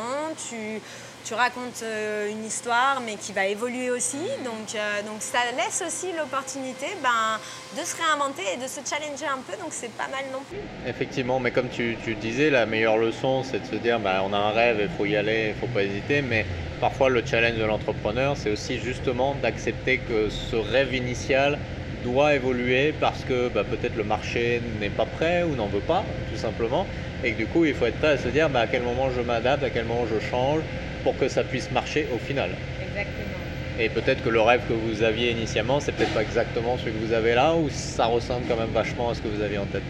tu 0.48 0.80
tu 1.28 1.34
racontes 1.34 1.82
euh, 1.82 2.30
une 2.30 2.42
histoire, 2.46 3.02
mais 3.04 3.16
qui 3.16 3.32
va 3.32 3.46
évoluer 3.46 3.90
aussi. 3.90 4.16
Donc, 4.44 4.74
euh, 4.74 5.02
donc 5.02 5.20
ça 5.20 5.40
laisse 5.54 5.84
aussi 5.86 6.06
l'opportunité 6.16 6.86
ben, 7.02 7.38
de 7.78 7.84
se 7.84 7.96
réinventer 7.96 8.42
et 8.54 8.56
de 8.56 8.66
se 8.66 8.80
challenger 8.88 9.26
un 9.26 9.42
peu. 9.46 9.52
Donc 9.60 9.68
c'est 9.72 9.92
pas 9.92 10.08
mal 10.08 10.24
non 10.32 10.40
plus. 10.48 10.58
Effectivement, 10.88 11.38
mais 11.38 11.50
comme 11.50 11.68
tu, 11.68 11.96
disais, 12.14 12.48
la 12.48 12.64
meilleure 12.64 12.96
leçon, 12.96 13.42
c'est 13.42 13.60
de 13.60 13.66
se 13.66 13.76
dire, 13.76 14.00
ben, 14.00 14.22
on 14.24 14.32
a 14.32 14.38
un 14.38 14.52
rêve, 14.52 14.78
il 14.80 14.88
faut 14.88 15.04
y 15.04 15.16
aller, 15.16 15.54
il 15.54 15.60
faut 15.60 15.72
pas 15.72 15.82
hésiter. 15.82 16.22
Mais 16.22 16.46
parfois, 16.80 17.10
le 17.10 17.22
challenge 17.26 17.58
de 17.58 17.64
l'entrepreneur, 17.64 18.34
c'est 18.34 18.50
aussi 18.50 18.78
justement 18.78 19.34
d'accepter 19.42 19.98
que 19.98 20.30
ce 20.30 20.56
rêve 20.56 20.94
initial 20.94 21.58
doit 22.04 22.36
évoluer 22.36 22.94
parce 22.98 23.24
que 23.24 23.50
ben, 23.50 23.64
peut-être 23.64 23.96
le 23.96 24.04
marché 24.04 24.62
n'est 24.80 24.88
pas 24.88 25.04
prêt 25.04 25.42
ou 25.42 25.56
n'en 25.56 25.66
veut 25.66 25.80
pas, 25.80 26.04
tout 26.32 26.38
simplement. 26.38 26.86
Et 27.22 27.32
que 27.32 27.36
du 27.36 27.46
coup, 27.46 27.66
il 27.66 27.74
faut 27.74 27.84
être 27.84 27.98
prêt 27.98 28.12
à 28.12 28.16
se 28.16 28.28
dire 28.28 28.48
ben, 28.48 28.60
à 28.60 28.66
quel 28.66 28.82
moment 28.82 29.10
je 29.14 29.20
m'adapte, 29.20 29.62
à 29.62 29.68
quel 29.68 29.84
moment 29.84 30.06
je 30.06 30.20
change, 30.30 30.62
pour 30.98 31.16
que 31.16 31.28
ça 31.28 31.44
puisse 31.44 31.70
marcher 31.70 32.08
au 32.14 32.18
final. 32.18 32.50
Exactement. 32.80 33.38
Et 33.78 33.88
peut-être 33.88 34.24
que 34.24 34.28
le 34.28 34.40
rêve 34.40 34.62
que 34.68 34.72
vous 34.72 35.02
aviez 35.04 35.30
initialement, 35.30 35.78
c'est 35.78 35.92
peut-être 35.92 36.12
pas 36.12 36.22
exactement 36.22 36.76
celui 36.78 36.92
que 36.92 37.06
vous 37.06 37.12
avez 37.12 37.34
là, 37.34 37.54
ou 37.54 37.70
ça 37.70 38.06
ressemble 38.06 38.44
quand 38.48 38.56
même 38.56 38.72
vachement 38.72 39.10
à 39.10 39.14
ce 39.14 39.20
que 39.20 39.28
vous 39.28 39.40
aviez 39.40 39.58
en 39.58 39.66
tête? 39.66 39.84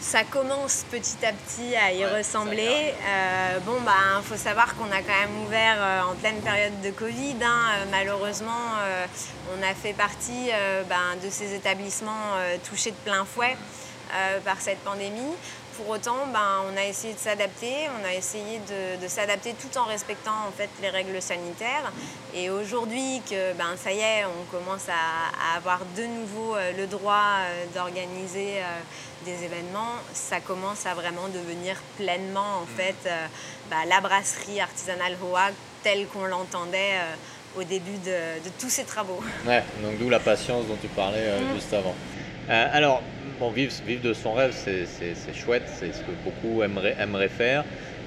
Ça 0.00 0.22
commence 0.22 0.84
petit 0.90 1.24
à 1.24 1.32
petit 1.32 1.74
à 1.76 1.92
y 1.92 2.04
ressembler. 2.04 2.68
Euh, 2.68 3.58
bon, 3.66 3.80
bah, 3.84 3.92
il 4.20 4.24
faut 4.24 4.36
savoir 4.36 4.76
qu'on 4.76 4.90
a 4.92 5.02
quand 5.02 5.20
même 5.20 5.44
ouvert 5.44 5.76
euh, 5.78 6.02
en 6.02 6.14
pleine 6.14 6.40
période 6.40 6.80
de 6.82 6.90
Covid. 6.90 7.36
Hein. 7.42 7.80
Euh, 7.80 7.84
malheureusement, 7.90 8.48
on 9.56 9.62
a 9.62 9.74
fait 9.74 9.92
partie 9.92 10.50
ben, 10.88 11.16
de 11.22 11.30
ces 11.30 11.54
établissements 11.54 12.36
touchés 12.68 12.90
de 12.90 12.96
plein 13.04 13.24
fouet 13.24 13.56
par 14.44 14.60
cette 14.60 14.78
pandémie 14.78 15.34
pour 15.78 15.90
autant, 15.90 16.26
ben, 16.32 16.64
on 16.70 16.76
a 16.76 16.84
essayé 16.84 17.14
de 17.14 17.18
s'adapter, 17.18 17.72
on 18.00 18.04
a 18.04 18.12
essayé 18.12 18.60
de, 19.00 19.06
s'adapter 19.06 19.54
tout 19.54 19.78
en 19.78 19.84
respectant 19.84 20.34
en 20.48 20.50
fait 20.50 20.68
les 20.82 20.90
règles 20.90 21.22
sanitaires. 21.22 21.92
Et 22.34 22.50
aujourd'hui 22.50 23.22
que 23.30 23.52
ben, 23.54 23.76
ça 23.76 23.92
y 23.92 24.00
est, 24.00 24.24
on 24.24 24.44
commence 24.50 24.88
à, 24.88 25.56
avoir 25.56 25.80
de 25.96 26.02
nouveau 26.02 26.56
euh, 26.56 26.72
le 26.76 26.86
droit 26.86 27.22
euh, 27.38 27.64
d'organiser 27.74 28.58
euh, 28.58 29.24
des 29.24 29.44
événements, 29.44 29.94
ça 30.12 30.40
commence 30.40 30.84
à 30.84 30.94
vraiment 30.94 31.28
devenir 31.28 31.76
pleinement 31.96 32.62
en 32.62 32.64
mm. 32.64 32.76
fait 32.76 33.10
ben, 33.70 33.84
la 33.88 34.00
brasserie 34.00 34.60
artisanale 34.60 35.16
Hoa 35.22 35.50
telle 35.82 36.06
qu'on 36.06 36.24
l'entendait 36.24 36.98
au 37.56 37.62
début 37.62 37.98
de, 38.04 38.48
tous 38.58 38.68
ces 38.68 38.84
travaux. 38.84 39.20
Ouais, 39.46 39.62
donc 39.82 39.98
d'où 39.98 40.08
la 40.08 40.20
patience 40.20 40.66
dont 40.66 40.78
tu 40.80 40.88
parlais 40.88 41.40
mm. 41.40 41.54
juste 41.54 41.72
avant. 41.72 41.94
alors, 42.48 43.02
vivre, 43.52 44.02
de 44.02 44.12
son 44.12 44.32
rêve, 44.32 44.52
c'est 44.54 45.34
chouette, 45.34 45.64
c'est 45.66 45.92
ce 45.92 46.00
que 46.00 46.12
beaucoup 46.24 46.62
aimeraient, 46.62 46.96
aimeraient 46.98 47.28
faire. 47.28 47.64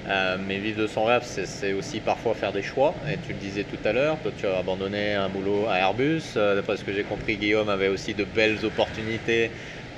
Euh, 0.08 0.36
mais 0.46 0.58
vivre 0.58 0.82
de 0.82 0.86
son 0.86 1.04
rêve, 1.04 1.22
c'est 1.24 1.72
aussi 1.72 2.00
parfois 2.00 2.34
faire 2.34 2.52
des 2.52 2.62
choix. 2.62 2.94
Et 3.08 3.16
tu 3.24 3.32
le 3.32 3.38
disais 3.38 3.64
tout 3.64 3.78
à 3.84 3.92
l'heure, 3.92 4.18
toi 4.22 4.32
tu 4.36 4.46
as 4.46 4.58
abandonné 4.58 5.14
un 5.14 5.28
boulot 5.28 5.66
à 5.68 5.78
Airbus. 5.78 6.22
Euh, 6.36 6.56
d'après 6.56 6.76
ce 6.76 6.84
que 6.84 6.92
j'ai 6.92 7.04
compris, 7.04 7.36
Guillaume 7.36 7.68
avait 7.68 7.88
aussi 7.88 8.14
de 8.14 8.24
belles 8.24 8.64
opportunités 8.64 9.50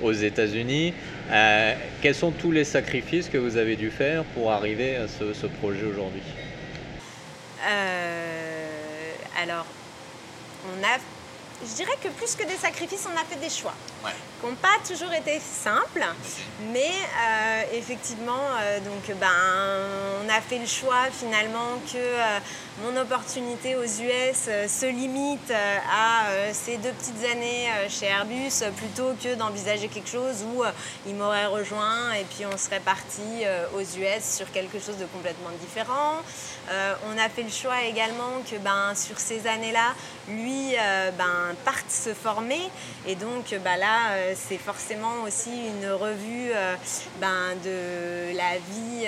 aux 0.02 0.12
États-Unis. 0.12 0.92
Euh, 1.30 1.74
quels 2.02 2.14
sont 2.14 2.32
tous 2.32 2.50
les 2.50 2.64
sacrifices 2.64 3.28
que 3.28 3.38
vous 3.38 3.56
avez 3.56 3.76
dû 3.76 3.90
faire 3.90 4.24
pour 4.34 4.52
arriver 4.52 4.96
à 4.96 5.08
ce, 5.08 5.32
ce 5.32 5.46
projet 5.46 5.84
aujourd'hui? 5.84 6.22
Alors, 9.42 9.66
on 10.66 10.82
a 10.82 10.98
je 11.62 11.76
dirais 11.76 11.96
que 12.02 12.08
plus 12.08 12.34
que 12.34 12.46
des 12.46 12.56
sacrifices, 12.56 13.06
on 13.10 13.16
a 13.16 13.24
fait 13.24 13.40
des 13.40 13.48
choix 13.48 13.74
qui 14.12 14.46
n'ont 14.46 14.56
pas 14.56 14.76
toujours 14.86 15.12
été 15.12 15.40
simples, 15.40 16.04
mais 16.72 16.90
euh, 16.90 17.62
effectivement, 17.72 18.32
euh, 18.60 18.78
donc, 18.80 19.16
ben, 19.18 19.28
on 20.24 20.28
a 20.28 20.40
fait 20.40 20.58
le 20.58 20.66
choix 20.66 21.08
finalement 21.12 21.78
que 21.90 21.96
euh, 21.96 22.38
mon 22.82 22.96
opportunité 23.00 23.76
aux 23.76 23.84
US 23.84 24.48
se 24.68 24.86
limite 24.86 25.52
à 25.52 26.24
ces 26.52 26.76
deux 26.76 26.90
petites 26.90 27.24
années 27.30 27.68
chez 27.88 28.06
Airbus 28.06 28.64
plutôt 28.76 29.14
que 29.22 29.36
d'envisager 29.36 29.86
quelque 29.86 30.08
chose 30.08 30.42
où 30.42 30.64
il 31.06 31.14
m'aurait 31.14 31.46
rejoint 31.46 32.12
et 32.18 32.24
puis 32.24 32.44
on 32.52 32.56
serait 32.58 32.80
parti 32.80 33.44
aux 33.76 33.80
US 33.80 34.24
sur 34.24 34.50
quelque 34.50 34.80
chose 34.80 34.96
de 34.96 35.04
complètement 35.04 35.50
différent. 35.60 36.16
on 37.06 37.16
a 37.16 37.28
fait 37.28 37.44
le 37.44 37.50
choix 37.50 37.80
également 37.84 38.42
que 38.50 38.56
ben, 38.56 38.92
sur 38.96 39.20
ces 39.20 39.46
années-là, 39.46 39.94
lui 40.28 40.74
ben, 41.16 41.54
parte 41.64 41.88
se 41.88 42.12
former 42.12 42.68
et 43.06 43.14
donc 43.14 43.54
ben, 43.62 43.76
là, 43.76 43.93
c'est 44.34 44.58
forcément 44.58 45.22
aussi 45.26 45.50
une 45.50 45.90
revue 45.90 46.52
ben, 47.20 47.54
de 47.64 48.36
la 48.36 48.58
vie 48.58 49.06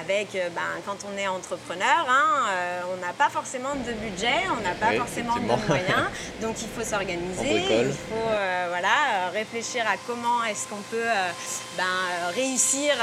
avec, 0.00 0.32
ben, 0.54 0.62
quand 0.84 0.98
on 1.12 1.16
est 1.18 1.28
entrepreneur, 1.28 2.06
hein, 2.08 2.46
euh, 2.48 2.80
on 2.94 2.96
n'a 3.00 3.12
pas 3.12 3.28
forcément 3.28 3.74
de 3.74 3.92
budget, 3.92 4.42
on 4.56 4.62
n'a 4.62 4.74
pas 4.74 4.92
forcément 4.92 5.36
de 5.36 5.46
moyens, 5.66 6.08
donc 6.40 6.56
il 6.60 6.68
faut 6.68 6.84
s'organiser, 6.84 7.82
il 7.82 7.92
faut 7.92 8.28
euh, 8.30 8.66
voilà, 8.68 9.30
réfléchir 9.32 9.84
à 9.86 9.96
comment 10.06 10.44
est-ce 10.44 10.68
qu'on 10.68 10.82
peut 10.90 10.96
euh, 10.96 11.30
ben, 11.76 12.32
réussir 12.34 12.94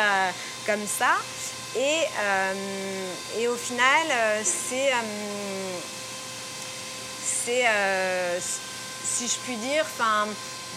comme 0.66 0.86
ça. 0.86 1.16
Et, 1.76 2.04
et 3.39 3.48
au 3.48 3.56
final, 3.56 4.08
c'est, 4.44 4.92
c'est 7.24 7.66
si 9.04 9.28
je 9.28 9.39
puis 9.39 9.56
dire, 9.56 9.84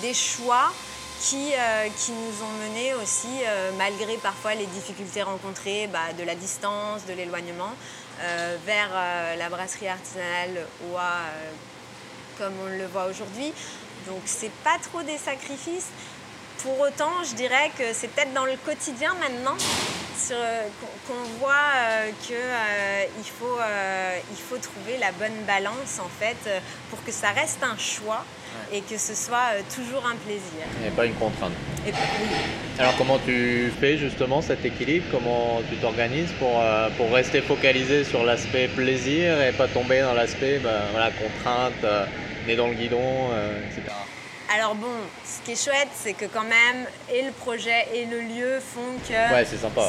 des 0.02 0.14
choix 0.14 0.72
qui, 1.20 1.52
euh, 1.54 1.88
qui 1.96 2.12
nous 2.12 2.44
ont 2.44 2.52
menés 2.68 2.94
aussi, 2.94 3.40
euh, 3.44 3.70
malgré 3.78 4.16
parfois 4.18 4.54
les 4.54 4.66
difficultés 4.66 5.22
rencontrées, 5.22 5.88
bah, 5.92 6.12
de 6.18 6.24
la 6.24 6.34
distance, 6.34 7.06
de 7.06 7.14
l'éloignement, 7.14 7.72
euh, 8.20 8.56
vers 8.64 8.90
la 9.36 9.48
brasserie 9.48 9.88
artisanale 9.88 10.66
OA 10.90 11.20
comme 12.38 12.54
on 12.64 12.68
le 12.78 12.86
voit 12.86 13.06
aujourd'hui. 13.06 13.52
Donc 14.06 14.20
c'est 14.24 14.52
pas 14.62 14.78
trop 14.90 15.02
des 15.02 15.18
sacrifices. 15.18 15.88
Pour 16.62 16.80
autant, 16.80 17.12
je 17.28 17.34
dirais 17.34 17.70
que 17.76 17.92
c'est 17.92 18.08
peut-être 18.08 18.32
dans 18.32 18.44
le 18.44 18.56
quotidien 18.64 19.14
maintenant 19.14 19.56
qu'on 21.06 21.38
voit 21.38 21.72
qu'il 22.22 22.36
faut, 23.38 23.58
il 24.30 24.36
faut 24.36 24.58
trouver 24.58 24.98
la 24.98 25.12
bonne 25.12 25.44
balance 25.46 26.00
en 26.00 26.08
fait 26.08 26.62
pour 26.90 27.02
que 27.04 27.12
ça 27.12 27.30
reste 27.30 27.62
un 27.62 27.76
choix 27.76 28.24
et 28.72 28.80
que 28.80 28.98
ce 28.98 29.14
soit 29.14 29.54
euh, 29.54 29.60
toujours 29.74 30.04
un 30.06 30.16
plaisir. 30.16 30.64
Et 30.86 30.90
pas 30.90 31.06
une 31.06 31.14
contrainte. 31.14 31.52
Alors 32.78 32.96
comment 32.96 33.18
tu 33.18 33.72
fais 33.80 33.96
justement 33.96 34.42
cet 34.42 34.64
équilibre? 34.64 35.06
Comment 35.10 35.60
tu 35.70 35.76
t'organises 35.76 36.32
pour, 36.38 36.60
euh, 36.60 36.88
pour 36.96 37.12
rester 37.12 37.40
focalisé 37.40 38.04
sur 38.04 38.24
l'aspect 38.24 38.68
plaisir 38.68 39.40
et 39.40 39.52
pas 39.52 39.68
tomber 39.68 40.00
dans 40.00 40.14
l'aspect 40.14 40.58
bah, 40.58 40.82
voilà, 40.90 41.10
contrainte, 41.10 41.84
euh, 41.84 42.06
nez 42.46 42.56
dans 42.56 42.68
le 42.68 42.74
guidon, 42.74 43.28
etc. 43.70 43.92
Alors 44.54 44.76
bon, 44.76 44.92
ce 45.24 45.44
qui 45.44 45.52
est 45.52 45.64
chouette, 45.64 45.88
c'est 45.92 46.12
que 46.12 46.26
quand 46.26 46.44
même, 46.44 46.86
et 47.12 47.22
le 47.22 47.32
projet 47.32 47.88
et 47.92 48.06
le 48.06 48.20
lieu 48.20 48.60
font 48.60 48.96
que 49.08 49.14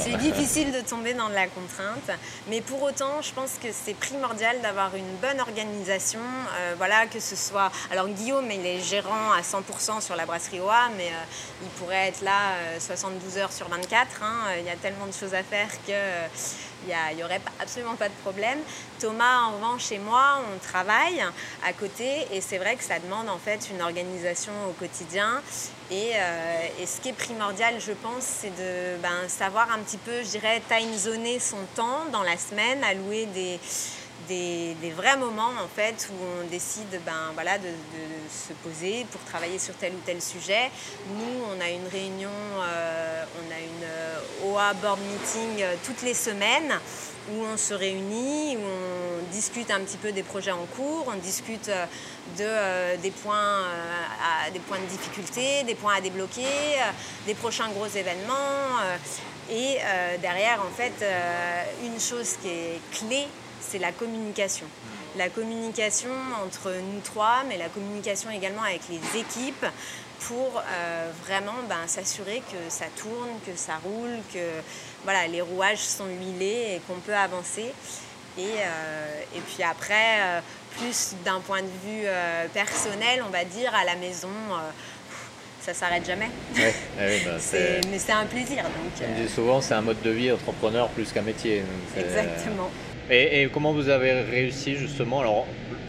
c'est 0.03 0.17
difficile 0.17 0.71
de 0.71 0.81
tomber 0.81 1.13
dans 1.13 1.29
de 1.29 1.35
la 1.35 1.47
contrainte. 1.47 2.09
Mais 2.47 2.61
pour 2.61 2.81
autant, 2.81 3.21
je 3.21 3.31
pense 3.33 3.59
que 3.61 3.67
c'est 3.71 3.93
primordial 3.93 4.59
d'avoir 4.61 4.95
une 4.95 5.15
bonne 5.21 5.39
organisation. 5.39 6.19
Euh, 6.57 6.73
voilà, 6.77 7.05
que 7.05 7.19
ce 7.19 7.35
soit. 7.35 7.71
Alors 7.91 8.07
Guillaume, 8.07 8.49
il 8.49 8.65
est 8.65 8.81
gérant 8.81 9.31
à 9.31 9.41
100% 9.41 10.01
sur 10.01 10.15
la 10.15 10.25
brasserie 10.25 10.59
OA, 10.59 10.89
mais 10.97 11.07
euh, 11.07 11.61
il 11.61 11.69
pourrait 11.79 12.07
être 12.07 12.21
là 12.21 12.55
72 12.79 13.37
euh, 13.37 13.41
heures 13.41 13.53
sur 13.53 13.67
24. 13.67 14.23
Hein. 14.23 14.35
Il 14.59 14.65
y 14.65 14.69
a 14.69 14.75
tellement 14.75 15.05
de 15.05 15.13
choses 15.13 15.35
à 15.35 15.43
faire 15.43 15.69
que 15.85 15.93
il 16.87 17.15
n'y 17.15 17.23
aurait 17.23 17.41
absolument 17.59 17.95
pas 17.95 18.07
de 18.07 18.13
problème. 18.23 18.59
Thomas, 18.99 19.41
en 19.41 19.55
revanche, 19.55 19.87
chez 19.87 19.99
moi, 19.99 20.39
on 20.53 20.57
travaille 20.59 21.23
à 21.65 21.73
côté 21.73 22.27
et 22.31 22.41
c'est 22.41 22.57
vrai 22.57 22.75
que 22.75 22.83
ça 22.83 22.99
demande 22.99 23.29
en 23.29 23.37
fait 23.37 23.69
une 23.71 23.81
organisation 23.81 24.46
au 24.69 24.73
quotidien. 24.73 25.41
Et, 25.91 26.11
euh, 26.15 26.85
ce 26.85 27.01
qui 27.01 27.09
est 27.09 27.13
primordial, 27.13 27.75
je 27.79 27.93
pense, 27.93 28.23
c'est 28.23 28.49
de 28.49 28.97
ben, 29.01 29.27
savoir 29.27 29.71
un 29.71 29.79
petit 29.79 29.97
peu, 29.97 30.23
je 30.23 30.29
dirais, 30.29 30.61
time 30.67 30.95
zoner 30.95 31.39
son 31.39 31.63
temps 31.75 32.05
dans 32.11 32.23
la 32.23 32.37
semaine, 32.37 32.83
allouer 32.83 33.25
des, 33.27 33.59
des, 34.27 34.91
vrais 34.95 35.17
moments 35.17 35.51
en 35.63 35.67
fait 35.67 36.09
où 36.11 36.41
on 36.41 36.47
décide 36.47 36.99
ben, 37.05 37.31
voilà, 37.33 37.57
de, 37.57 37.69
se 38.29 38.53
poser 38.53 39.05
pour 39.11 39.21
travailler 39.21 39.59
sur 39.59 39.75
tel 39.75 39.93
ou 39.93 39.99
tel 40.05 40.21
sujet. 40.21 40.69
Nous, 41.09 41.43
on 41.55 41.61
a 41.61 41.69
une 41.69 41.87
réunion, 41.87 42.29
euh, 42.29 43.23
on 43.37 43.51
a 43.51 43.59
une 43.59 43.83
euh, 43.83 44.53
OA 44.53 44.73
board 44.73 44.99
meeting 44.99 45.63
toutes 45.85 46.01
les 46.01 46.13
semaines 46.13 46.79
où 47.31 47.43
on 47.43 47.57
se 47.57 47.73
réunit, 47.73 48.57
où 48.57 48.61
on 48.61 49.31
discute 49.31 49.69
un 49.71 49.81
petit 49.81 49.97
peu 49.97 50.11
des 50.11 50.23
projets 50.23 50.51
en 50.51 50.65
cours, 50.75 51.05
on 51.07 51.17
discute 51.17 51.69
des, 52.37 53.11
points, 53.23 53.63
à, 54.21 54.49
des 54.51 54.59
points 54.59 54.79
de 54.79 54.85
difficulté, 54.85 55.63
des 55.63 55.75
points 55.75 55.95
à 55.95 56.01
débloquer, 56.01 56.77
des 57.25 57.33
prochains 57.33 57.69
gros 57.69 57.87
événements. 57.87 58.79
et 59.49 59.77
derrière, 60.21 60.61
en 60.61 60.75
fait, 60.75 60.93
une 61.83 61.99
chose 61.99 62.35
qui 62.41 62.49
est 62.49 62.79
clé, 62.91 63.27
c'est 63.59 63.79
la 63.79 63.91
communication. 63.91 64.67
La 65.17 65.29
communication 65.29 66.11
entre 66.45 66.71
nous 66.71 67.01
trois, 67.01 67.43
mais 67.47 67.57
la 67.57 67.69
communication 67.69 68.29
également 68.29 68.63
avec 68.63 68.81
les 68.89 69.19
équipes 69.19 69.65
pour 70.21 70.57
euh, 70.57 71.11
vraiment 71.25 71.53
ben, 71.69 71.87
s'assurer 71.87 72.41
que 72.51 72.69
ça 72.69 72.85
tourne, 72.95 73.39
que 73.45 73.55
ça 73.55 73.73
roule, 73.83 74.17
que 74.33 74.39
voilà, 75.03 75.27
les 75.27 75.41
rouages 75.41 75.79
sont 75.79 76.07
huilés 76.07 76.75
et 76.75 76.81
qu'on 76.87 76.99
peut 76.99 77.15
avancer. 77.15 77.73
Et, 78.37 78.41
euh, 78.41 79.21
et 79.35 79.39
puis 79.39 79.63
après, 79.63 80.19
euh, 80.19 80.39
plus 80.77 81.15
d'un 81.25 81.39
point 81.39 81.61
de 81.61 81.67
vue 81.85 82.05
personnel, 82.53 83.23
on 83.25 83.31
va 83.31 83.43
dire, 83.43 83.73
à 83.73 83.83
la 83.83 83.95
maison, 83.95 84.29
ça 85.59 85.73
s'arrête 85.73 86.05
jamais. 86.05 86.29
Ouais, 86.55 86.73
bah, 87.25 87.31
mais 87.89 87.97
c'est 87.97 88.11
un 88.11 88.25
plaisir. 88.25 88.63
Donc, 88.63 89.07
On 89.09 89.21
dit 89.21 89.27
souvent, 89.27 89.59
c'est 89.59 89.73
un 89.73 89.81
mode 89.81 90.01
de 90.03 90.11
vie 90.11 90.31
entrepreneur 90.31 90.87
plus 90.89 91.11
qu'un 91.11 91.23
métier. 91.23 91.63
Exactement. 91.97 92.69
Et, 93.09 93.49
comment 93.53 93.71
vous 93.71 93.89
avez 93.89 94.11
réussi 94.11 94.75
justement 94.75 95.21
Alors, 95.21 95.47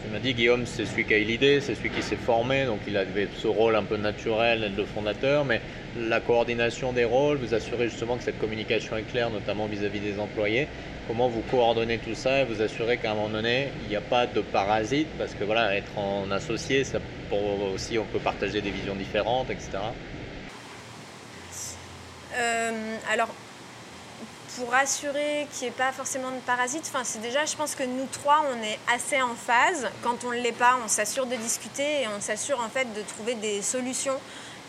tu 0.09 0.13
m'as 0.13 0.19
dit 0.21 0.33
Guillaume, 0.33 0.65
c'est 0.65 0.87
celui 0.87 1.05
qui 1.05 1.13
a 1.13 1.19
eu 1.19 1.23
l'idée, 1.23 1.61
c'est 1.61 1.75
celui 1.75 1.91
qui 1.91 2.01
s'est 2.01 2.15
formé, 2.15 2.65
donc 2.65 2.79
il 2.87 2.97
avait 2.97 3.27
ce 3.37 3.45
rôle 3.45 3.75
un 3.75 3.83
peu 3.83 3.95
naturel 3.95 4.73
de 4.75 4.83
fondateur, 4.83 5.45
mais 5.45 5.61
la 5.95 6.19
coordination 6.19 6.93
des 6.93 7.05
rôles, 7.05 7.37
vous 7.37 7.53
assurez 7.53 7.89
justement 7.89 8.17
que 8.17 8.23
cette 8.23 8.39
communication 8.39 8.97
est 8.97 9.03
claire, 9.03 9.29
notamment 9.29 9.67
vis-à-vis 9.67 9.99
des 9.99 10.19
employés. 10.19 10.67
Comment 11.07 11.27
vous 11.27 11.43
coordonnez 11.51 11.99
tout 11.99 12.15
ça 12.15 12.41
et 12.41 12.45
vous 12.45 12.59
assurez 12.59 12.97
qu'à 12.97 13.11
un 13.11 13.13
moment 13.13 13.29
donné, 13.29 13.67
il 13.83 13.89
n'y 13.89 13.95
a 13.95 14.01
pas 14.01 14.25
de 14.25 14.41
parasite, 14.41 15.07
parce 15.19 15.35
que 15.35 15.43
voilà, 15.43 15.75
être 15.75 15.95
en 15.95 16.31
associé, 16.31 16.83
ça 16.83 16.99
pour 17.29 17.61
aussi 17.71 17.99
on 17.99 18.05
peut 18.05 18.17
partager 18.17 18.61
des 18.61 18.71
visions 18.71 18.95
différentes, 18.95 19.51
etc. 19.51 19.69
Euh, 22.35 22.95
alors 23.11 23.29
pour 24.55 24.73
assurer 24.73 25.47
qu'il 25.51 25.63
n'y 25.63 25.67
ait 25.67 25.77
pas 25.77 25.91
forcément 25.91 26.31
de 26.31 26.39
parasites, 26.45 26.89
enfin, 26.93 27.03
c'est 27.03 27.21
déjà, 27.21 27.45
je 27.45 27.55
pense 27.55 27.75
que 27.75 27.83
nous 27.83 28.07
trois, 28.11 28.43
on 28.51 28.63
est 28.63 28.79
assez 28.93 29.21
en 29.21 29.35
phase. 29.35 29.87
Quand 30.03 30.23
on 30.25 30.31
ne 30.31 30.37
l'est 30.37 30.51
pas, 30.51 30.79
on 30.83 30.87
s'assure 30.87 31.25
de 31.25 31.35
discuter 31.35 32.01
et 32.01 32.07
on 32.07 32.21
s'assure 32.21 32.59
en 32.59 32.69
fait 32.69 32.91
de 32.93 33.01
trouver 33.01 33.35
des 33.35 33.61
solutions 33.61 34.19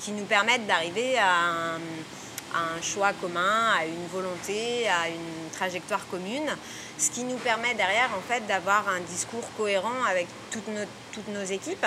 qui 0.00 0.12
nous 0.12 0.24
permettent 0.24 0.66
d'arriver 0.66 1.18
à 1.18 1.74
un, 1.74 2.82
choix 2.82 3.12
commun, 3.12 3.72
à 3.78 3.84
une 3.84 4.06
volonté, 4.08 4.88
à 4.88 5.08
une 5.08 5.50
trajectoire 5.52 6.06
commune, 6.10 6.50
ce 6.98 7.10
qui 7.10 7.22
nous 7.22 7.36
permet 7.36 7.74
derrière 7.74 8.10
en 8.16 8.20
fait 8.20 8.46
d'avoir 8.46 8.88
un 8.88 9.00
discours 9.00 9.44
cohérent 9.56 10.04
avec 10.08 10.26
toutes 10.50 11.28
nos, 11.28 11.44
équipes. 11.44 11.86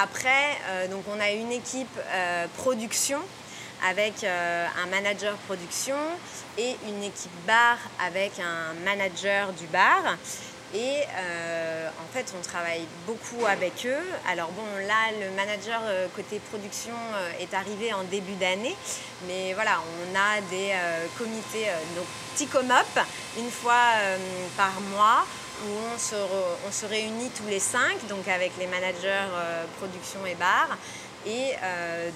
Après, 0.00 0.56
euh, 0.68 0.88
donc 0.88 1.02
on 1.08 1.18
a 1.18 1.30
une 1.30 1.50
équipe 1.50 1.88
euh, 2.12 2.46
production 2.58 3.18
avec 3.86 4.24
euh, 4.24 4.66
un 4.82 4.86
manager 4.86 5.34
production 5.46 5.96
et 6.56 6.76
une 6.86 7.02
équipe 7.02 7.30
bar 7.46 7.76
avec 8.04 8.32
un 8.40 8.74
manager 8.84 9.52
du 9.52 9.66
bar. 9.66 10.16
Et 10.74 11.00
euh, 11.16 11.88
en 11.88 12.12
fait, 12.12 12.34
on 12.38 12.42
travaille 12.42 12.86
beaucoup 13.06 13.46
avec 13.46 13.86
eux. 13.86 14.04
Alors 14.28 14.50
bon, 14.50 14.64
là, 14.86 15.12
le 15.18 15.34
manager 15.34 15.80
euh, 15.84 16.08
côté 16.14 16.40
production 16.50 16.92
est 17.40 17.54
arrivé 17.54 17.94
en 17.94 18.04
début 18.04 18.34
d'année. 18.34 18.76
Mais 19.26 19.54
voilà, 19.54 19.80
on 19.80 20.14
a 20.14 20.40
des 20.50 20.74
comités, 21.16 21.66
donc 21.96 22.04
petits 22.34 22.46
com-up, 22.46 23.06
une 23.38 23.50
fois 23.50 23.86
par 24.56 24.72
mois, 24.92 25.26
où 25.64 25.70
on 25.94 25.98
se, 25.98 26.14
on 26.68 26.70
se, 26.70 26.86
réunit 26.86 27.30
tous 27.30 27.48
les 27.48 27.58
cinq, 27.58 28.06
donc 28.08 28.28
avec 28.28 28.52
les 28.58 28.66
managers 28.66 29.26
production 29.78 30.24
et 30.26 30.34
bar. 30.34 30.68
Et 31.28 31.52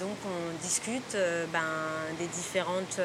donc 0.01 0.17
on 0.27 0.63
discute 0.63 1.17
ben, 1.53 1.61
des 2.19 2.27
différentes 2.27 2.99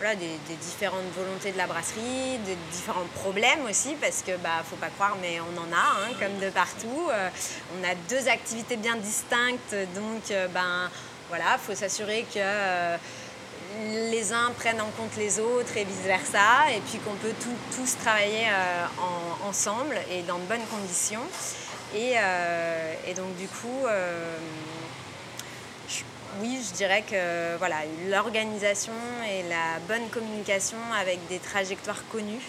des, 0.00 0.56
différentes 0.62 1.12
volontés 1.14 1.52
de 1.52 1.58
la 1.58 1.66
brasserie, 1.66 2.38
des 2.44 2.56
différents 2.72 3.06
problèmes 3.16 3.64
aussi, 3.68 3.94
parce 4.00 4.22
que 4.22 4.36
bah 4.38 4.62
faut 4.68 4.76
pas 4.76 4.88
croire, 4.88 5.16
mais 5.20 5.38
on 5.40 5.60
en 5.60 5.72
a, 5.72 5.76
hein, 5.76 6.12
comme 6.18 6.38
de 6.38 6.50
partout. 6.50 7.08
Euh, 7.10 7.28
on 7.78 7.84
a 7.84 7.94
deux 8.08 8.28
activités 8.28 8.76
bien 8.76 8.96
distinctes, 8.96 9.74
donc 9.94 10.30
euh, 10.30 10.48
ben 10.48 10.90
voilà, 11.28 11.58
faut 11.58 11.74
s'assurer 11.74 12.24
que 12.32 12.38
euh, 12.38 12.96
les 14.10 14.32
uns 14.32 14.52
prennent 14.58 14.80
en 14.80 14.90
compte 14.96 15.16
les 15.18 15.38
autres 15.38 15.76
et 15.76 15.84
vice 15.84 16.04
versa, 16.04 16.70
et 16.74 16.80
puis 16.80 16.98
qu'on 16.98 17.14
peut 17.14 17.34
tous 17.76 17.98
travailler 17.98 18.48
ensemble 19.46 19.96
et 20.10 20.22
dans 20.22 20.38
de 20.38 20.44
bonnes 20.44 20.66
conditions. 20.70 21.22
Et, 21.94 22.14
et 23.08 23.14
donc 23.14 23.36
du 23.36 23.46
coup 23.46 23.86
oui, 26.40 26.58
je 26.66 26.76
dirais 26.76 27.02
que 27.02 27.56
voilà, 27.58 27.76
l'organisation 28.08 28.92
et 29.28 29.42
la 29.48 29.78
bonne 29.88 30.08
communication 30.10 30.78
avec 31.00 31.18
des 31.28 31.38
trajectoires 31.38 32.04
connues 32.10 32.48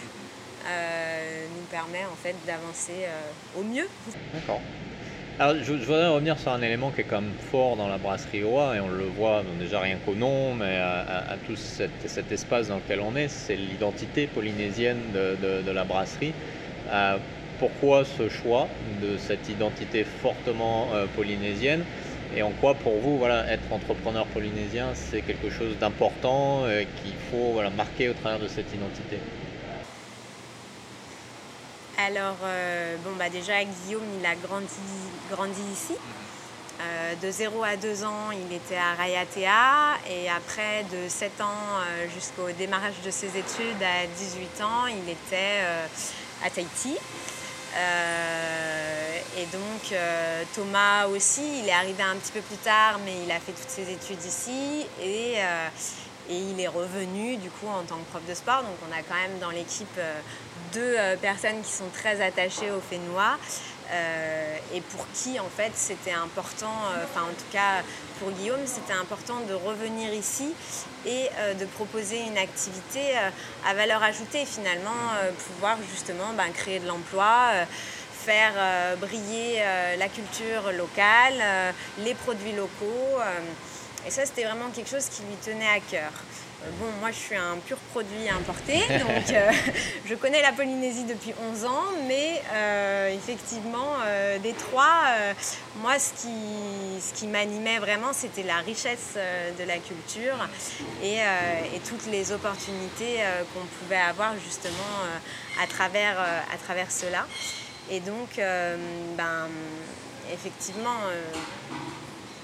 euh, 0.68 1.46
nous 1.56 1.66
permet 1.66 2.06
en 2.06 2.16
fait 2.16 2.36
d'avancer 2.46 3.06
euh, 3.06 3.60
au 3.60 3.64
mieux. 3.64 3.88
D'accord. 4.34 4.62
Alors, 5.40 5.56
je, 5.64 5.74
voudrais 5.74 6.08
revenir 6.08 6.38
sur 6.38 6.52
un 6.52 6.62
élément 6.62 6.92
qui 6.92 7.02
est 7.02 7.06
quand 7.06 7.22
même 7.22 7.34
fort 7.50 7.76
dans 7.76 7.88
la 7.88 7.98
brasserie 7.98 8.44
OA, 8.44 8.76
et 8.76 8.80
on 8.80 8.90
le 8.90 9.06
voit 9.06 9.44
déjà 9.60 9.80
rien 9.80 9.98
qu'au 10.06 10.14
nom, 10.14 10.54
mais 10.54 10.78
à, 10.78 11.36
tout 11.48 11.56
cet, 11.56 12.32
espace 12.32 12.68
dans 12.68 12.76
lequel 12.76 13.00
on 13.00 13.16
est, 13.16 13.28
c'est 13.28 13.56
l'identité 13.56 14.28
polynésienne 14.28 15.00
de, 15.14 15.72
la 15.72 15.84
brasserie. 15.84 16.34
Euh, 16.92 17.18
pourquoi 17.58 18.06
ce 18.06 18.30
choix 18.30 18.68
de 19.02 19.18
cette 19.18 19.50
identité 19.50 20.04
fortement 20.04 20.90
polynésienne? 21.16 21.86
Et 22.36 22.44
en 22.44 22.52
quoi 22.52 22.76
pour 22.76 22.98
vous, 23.00 23.18
voilà, 23.18 23.46
être 23.52 23.72
entrepreneur 23.72 24.26
polynésien, 24.28 24.90
c'est 24.94 25.22
quelque 25.22 25.50
chose 25.50 25.78
d'important 25.78 26.64
euh, 26.64 26.84
qu'il 27.02 27.14
faut 27.30 27.52
voilà, 27.54 27.70
marquer 27.70 28.10
au 28.10 28.14
travers 28.14 28.40
de 28.40 28.48
cette 28.48 28.74
identité? 28.74 29.20
Alors, 31.98 32.38
euh, 32.44 32.96
bon, 33.04 33.12
bah 33.20 33.30
déjà, 33.30 33.64
Guillaume, 33.64 34.04
il 34.20 34.26
a 34.26 34.36
grandi, 34.36 35.62
ici. 35.74 35.94
Euh, 36.82 37.14
de 37.22 37.30
0 37.30 37.64
à 37.64 37.76
2 37.76 38.04
ans, 38.06 38.32
il 38.32 38.56
était 38.56 38.78
à 38.78 38.96
Rayatea 38.96 40.00
et 40.10 40.30
après 40.30 40.84
de 40.92 41.08
7 41.08 41.42
ans 41.42 41.80
jusqu'au 42.16 42.50
démarrage 42.58 43.00
de 43.06 43.12
ses 43.12 43.28
études 43.28 43.84
à 43.84 44.08
18 44.08 44.62
ans, 44.64 44.88
il 44.88 45.08
était 45.12 45.62
à 46.44 46.50
Tahiti. 46.50 46.98
Euh, 47.78 49.20
et 49.38 49.46
donc 49.46 49.92
euh, 49.92 50.44
Thomas 50.54 51.08
aussi, 51.08 51.60
il 51.60 51.70
est 51.70 51.74
arrivé 51.74 52.04
un 52.04 52.18
petit 52.18 52.32
peu 52.34 52.42
plus 52.42 52.58
tard, 52.58 53.00
mais 53.06 53.14
il 53.24 53.32
a 53.32 53.40
fait 53.40 53.54
toutes 53.54 53.70
ses 53.70 53.90
études 53.92 54.24
ici 54.26 54.86
et, 55.02 55.36
euh, 55.38 55.68
il 56.30 56.60
est 56.60 56.68
revenu 56.68 57.36
du 57.38 57.50
coup 57.50 57.68
en 57.68 57.84
tant 57.84 57.98
que 57.98 58.10
prof 58.12 58.22
de 58.28 58.34
sport. 58.34 58.62
Donc 58.62 58.76
on 58.88 58.94
a 58.94 59.02
quand 59.02 59.16
même 59.16 59.40
dans 59.40 59.50
l'équipe 59.50 60.00
deux 60.72 60.96
personnes 61.22 61.62
qui 61.62 61.72
sont 61.72 61.90
très 61.94 62.22
attachées 62.22 62.72
au 62.72 62.80
Fénois. 62.80 63.38
Euh, 63.92 64.58
et 64.74 64.80
pour 64.80 65.06
qui 65.14 65.38
en 65.40 65.50
fait 65.50 65.72
c'était 65.76 66.14
important, 66.14 66.74
euh, 66.94 67.04
enfin 67.04 67.24
en 67.24 67.34
tout 67.34 67.52
cas 67.52 67.84
pour 68.20 68.32
Guillaume, 68.32 68.66
c'était 68.66 68.94
important 68.94 69.42
de 69.50 69.54
revenir 69.54 70.14
ici 70.14 70.54
et 71.06 71.28
euh, 71.40 71.54
de 71.56 71.66
proposer 71.66 72.22
une 72.22 72.38
activité 72.38 73.02
à 73.68 73.74
valeur 73.74 74.02
ajoutée 74.02 74.46
finalement, 74.46 74.92
pouvoir 75.50 75.78
justement 75.92 76.32
ben, 76.38 76.50
créer 76.54 76.80
de 76.80 76.88
l'emploi 76.88 77.52
faire 78.26 78.54
briller 78.98 79.64
la 79.98 80.08
culture 80.08 80.72
locale, 80.74 81.74
les 81.98 82.14
produits 82.14 82.52
locaux. 82.52 83.18
et 84.06 84.12
ça, 84.12 84.28
c'était 84.28 84.44
vraiment 84.44 84.70
quelque 84.70 84.92
chose 84.92 85.06
qui 85.06 85.24
lui 85.24 85.36
tenait 85.44 85.68
à 85.68 85.80
cœur. 85.80 86.12
Bon, 86.80 86.86
moi 87.00 87.10
je 87.10 87.18
suis 87.18 87.36
un 87.36 87.58
pur 87.66 87.78
produit 87.92 88.30
importé, 88.30 88.74
donc 88.90 89.32
euh, 89.32 89.52
je 90.06 90.14
connais 90.14 90.44
la 90.44 90.52
Polynésie 90.52 91.06
depuis 91.06 91.34
11 91.52 91.66
ans, 91.66 91.86
mais 92.08 92.40
euh, 92.54 93.16
effectivement, 93.16 93.96
euh, 94.06 94.38
des 94.38 94.54
trois, 94.54 95.06
moi 95.78 95.98
ce 95.98 96.12
qui, 96.22 97.02
ce 97.02 97.14
qui 97.20 97.26
m'animait 97.26 97.80
vraiment, 97.80 98.14
c'était 98.14 98.44
la 98.44 98.58
richesse 98.58 99.16
de 99.58 99.64
la 99.64 99.78
culture 99.78 100.38
et, 101.04 101.18
toutes 101.90 102.06
les 102.12 102.32
opportunités 102.32 103.18
qu'on 103.54 103.66
pouvait 103.80 103.98
avoir 103.98 104.34
justement 104.36 104.94
à, 105.62 105.66
travers, 105.66 106.20
à 106.20 106.58
travers 106.64 106.92
cela. 106.92 107.26
Et 107.90 108.00
donc, 108.00 108.38
ben, 108.38 109.48
effectivement, 110.32 111.00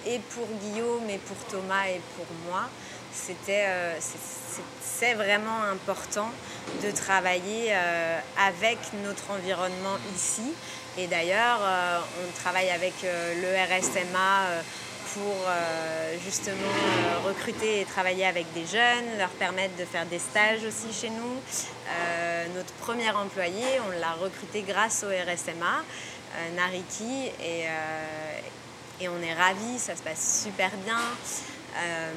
et 0.08 0.20
pour 0.32 0.48
Guillaume, 0.62 1.10
et 1.10 1.20
pour 1.20 1.38
Thomas, 1.50 1.88
et 1.88 2.02
pour 2.16 2.26
moi, 2.50 2.68
c'était, 3.18 3.66
euh, 3.68 4.00
c'est 4.82 5.14
vraiment 5.16 5.64
important 5.72 6.30
de 6.84 6.92
travailler 6.92 7.68
euh, 7.70 8.20
avec 8.48 8.78
notre 9.04 9.32
environnement 9.32 9.98
ici. 10.16 10.54
Et 10.98 11.08
d'ailleurs, 11.08 11.60
euh, 11.62 12.00
on 12.24 12.40
travaille 12.40 12.70
avec 12.70 12.94
le 13.04 13.80
RSMA 13.80 14.64
pour 15.14 15.36
justement 16.24 16.74
recruter 17.26 17.82
et 17.82 17.86
travailler 17.86 18.26
avec 18.26 18.52
des 18.54 18.66
jeunes, 18.68 19.18
leur 19.18 19.30
permettre 19.30 19.76
de 19.76 19.86
faire 19.86 20.06
des 20.06 20.20
stages 20.20 20.64
aussi 20.64 20.94
chez 20.94 21.10
nous. 21.10 21.42
notre 22.56 22.72
premier 22.74 23.10
employé, 23.10 23.66
on 23.88 24.00
l'a 24.00 24.12
recruté 24.12 24.62
grâce 24.62 25.04
au 25.04 25.08
RSMA, 25.08 25.84
Nariki, 26.56 27.32
et, 27.42 27.64
et 29.02 29.10
on 29.10 29.20
est 29.24 29.34
ravis, 29.34 29.80
ça 29.80 29.96
se 29.96 30.04
passe 30.04 30.44
super 30.44 30.70
bien. 30.86 31.00
Euh, 31.80 32.12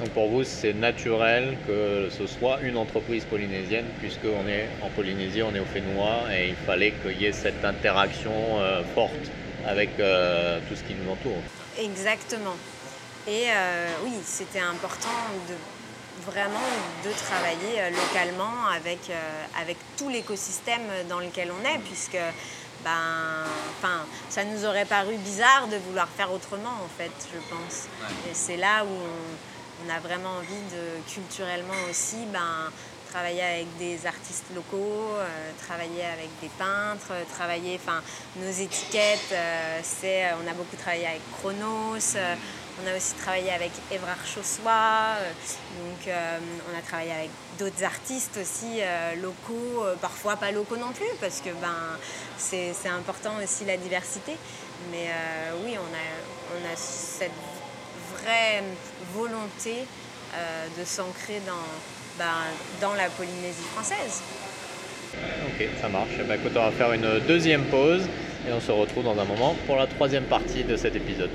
Donc 0.00 0.10
pour 0.10 0.28
vous, 0.28 0.44
c'est 0.44 0.72
naturel 0.72 1.56
que 1.66 2.08
ce 2.10 2.26
soit 2.26 2.60
une 2.62 2.76
entreprise 2.76 3.24
polynésienne, 3.24 3.86
puisqu'on 4.00 4.46
est 4.48 4.68
en 4.82 4.88
Polynésie, 4.90 5.42
on 5.42 5.54
est 5.54 5.60
au 5.60 5.64
Fénois, 5.64 6.22
et 6.32 6.48
il 6.48 6.54
fallait 6.66 6.92
qu'il 7.02 7.20
y 7.20 7.26
ait 7.26 7.32
cette 7.32 7.64
interaction 7.64 8.32
euh, 8.32 8.82
forte 8.94 9.30
avec 9.66 9.90
euh, 9.98 10.58
tout 10.68 10.76
ce 10.76 10.82
qui 10.82 10.94
nous 10.94 11.10
entoure. 11.10 11.42
Exactement. 11.78 12.56
Et 13.28 13.46
oui, 14.04 14.14
c'était 14.24 14.58
important 14.58 15.08
de 15.48 15.54
vraiment 16.28 16.58
de 17.04 17.10
travailler 17.10 17.90
localement 17.92 18.66
avec, 18.76 18.98
avec 19.60 19.76
tout 19.96 20.08
l'écosystème 20.08 20.82
dans 21.08 21.20
lequel 21.20 21.50
on 21.52 21.64
est, 21.64 21.78
puisque 21.78 22.18
ben, 22.84 23.44
enfin, 23.78 24.04
ça 24.28 24.44
nous 24.44 24.64
aurait 24.64 24.84
paru 24.84 25.16
bizarre 25.16 25.68
de 25.68 25.76
vouloir 25.76 26.08
faire 26.08 26.32
autrement, 26.32 26.76
en 26.84 26.88
fait, 26.98 27.12
je 27.32 27.38
pense. 27.54 27.86
Et 28.28 28.34
c'est 28.34 28.56
là 28.56 28.84
où 28.84 28.88
on, 28.88 29.90
a 29.90 29.98
vraiment 30.00 30.36
envie 30.38 30.62
de, 30.72 31.12
culturellement 31.12 31.74
aussi, 31.90 32.24
ben, 32.32 32.70
travailler 33.10 33.42
avec 33.42 33.76
des 33.78 34.06
artistes 34.06 34.46
locaux, 34.54 35.16
euh, 35.18 35.50
travailler 35.66 36.04
avec 36.04 36.30
des 36.40 36.48
peintres, 36.48 37.12
travailler, 37.34 37.78
enfin, 37.82 38.00
nos 38.36 38.50
étiquettes, 38.50 39.32
euh, 39.32 39.80
c'est, 39.82 40.24
on 40.42 40.50
a 40.50 40.54
beaucoup 40.54 40.76
travaillé 40.76 41.06
avec 41.06 41.20
Chronos. 41.32 42.16
Euh, 42.16 42.34
on 42.80 42.86
a 42.86 42.96
aussi 42.96 43.14
travaillé 43.14 43.50
avec 43.50 43.70
Évrard 43.90 44.24
Chaussois, 44.26 45.16
euh, 45.18 45.30
donc 45.78 46.08
euh, 46.08 46.38
on 46.72 46.78
a 46.78 46.82
travaillé 46.82 47.12
avec 47.12 47.30
d'autres 47.58 47.84
artistes 47.84 48.38
aussi 48.40 48.80
euh, 48.80 49.14
locaux, 49.16 49.84
parfois 50.00 50.36
pas 50.36 50.50
locaux 50.50 50.76
non 50.76 50.92
plus, 50.92 51.10
parce 51.20 51.40
que 51.40 51.50
ben, 51.60 51.98
c'est 52.38 52.72
important 52.88 53.32
aussi 53.42 53.64
la 53.64 53.76
diversité. 53.76 54.32
Mais 54.90 55.10
oui, 55.64 55.76
on 55.78 56.66
a, 56.66 56.76
cette 56.76 57.30
vraie 58.16 58.62
volonté 59.14 59.86
de 60.76 60.84
s'ancrer 60.84 61.40
dans, 61.46 62.18
ben, 62.18 62.24
dans 62.80 62.94
la 62.94 63.08
Polynésie 63.10 63.62
française. 63.74 64.22
Ok, 65.14 65.68
ça 65.80 65.88
marche. 65.88 66.10
Eh 66.18 66.24
ben, 66.24 66.34
écoute, 66.34 66.52
on 66.56 66.64
va 66.64 66.72
faire 66.72 66.92
une 66.92 67.20
deuxième 67.20 67.64
pause 67.66 68.02
et 68.48 68.52
on 68.52 68.60
se 68.60 68.72
retrouve 68.72 69.04
dans 69.04 69.18
un 69.18 69.24
moment 69.24 69.54
pour 69.66 69.76
la 69.76 69.86
troisième 69.86 70.24
partie 70.24 70.64
de 70.64 70.76
cet 70.76 70.96
épisode. 70.96 71.30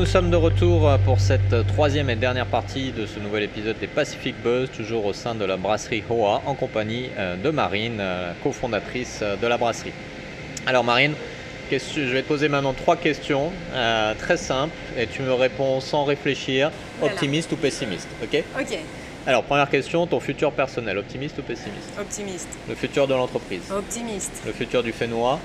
Nous 0.00 0.06
sommes 0.06 0.30
de 0.30 0.36
retour 0.36 0.90
pour 1.04 1.20
cette 1.20 1.66
troisième 1.66 2.08
et 2.08 2.16
dernière 2.16 2.46
partie 2.46 2.90
de 2.90 3.04
ce 3.04 3.20
nouvel 3.20 3.42
épisode 3.42 3.78
des 3.78 3.86
Pacific 3.86 4.34
Buzz, 4.42 4.70
toujours 4.70 5.04
au 5.04 5.12
sein 5.12 5.34
de 5.34 5.44
la 5.44 5.58
brasserie 5.58 6.02
Hoa, 6.08 6.40
en 6.46 6.54
compagnie 6.54 7.10
euh, 7.18 7.36
de 7.36 7.50
Marine, 7.50 7.98
euh, 8.00 8.32
cofondatrice 8.42 9.18
euh, 9.20 9.36
de 9.36 9.46
la 9.46 9.58
brasserie. 9.58 9.92
Alors 10.64 10.84
Marine, 10.84 11.12
je 11.70 12.00
vais 12.00 12.22
te 12.22 12.28
poser 12.28 12.48
maintenant 12.48 12.72
trois 12.72 12.96
questions 12.96 13.52
très 14.18 14.38
simples 14.38 14.72
et 14.96 15.06
tu 15.06 15.20
me 15.20 15.34
réponds 15.34 15.80
sans 15.80 16.04
réfléchir, 16.04 16.70
optimiste 17.02 17.52
ou 17.52 17.56
pessimiste, 17.56 18.08
ok? 18.22 18.42
Ok. 18.58 18.78
Alors, 19.26 19.44
première 19.44 19.68
question, 19.68 20.06
ton 20.06 20.18
futur 20.18 20.50
personnel, 20.52 20.96
optimiste 20.96 21.38
ou 21.38 21.42
pessimiste? 21.42 21.92
Optimiste. 22.00 22.48
Le 22.70 22.74
futur 22.74 23.06
de 23.06 23.12
l'entreprise? 23.12 23.70
Optimiste. 23.70 24.42
Le 24.46 24.52
futur 24.52 24.82
du 24.82 24.92
Fénois? 24.92 25.38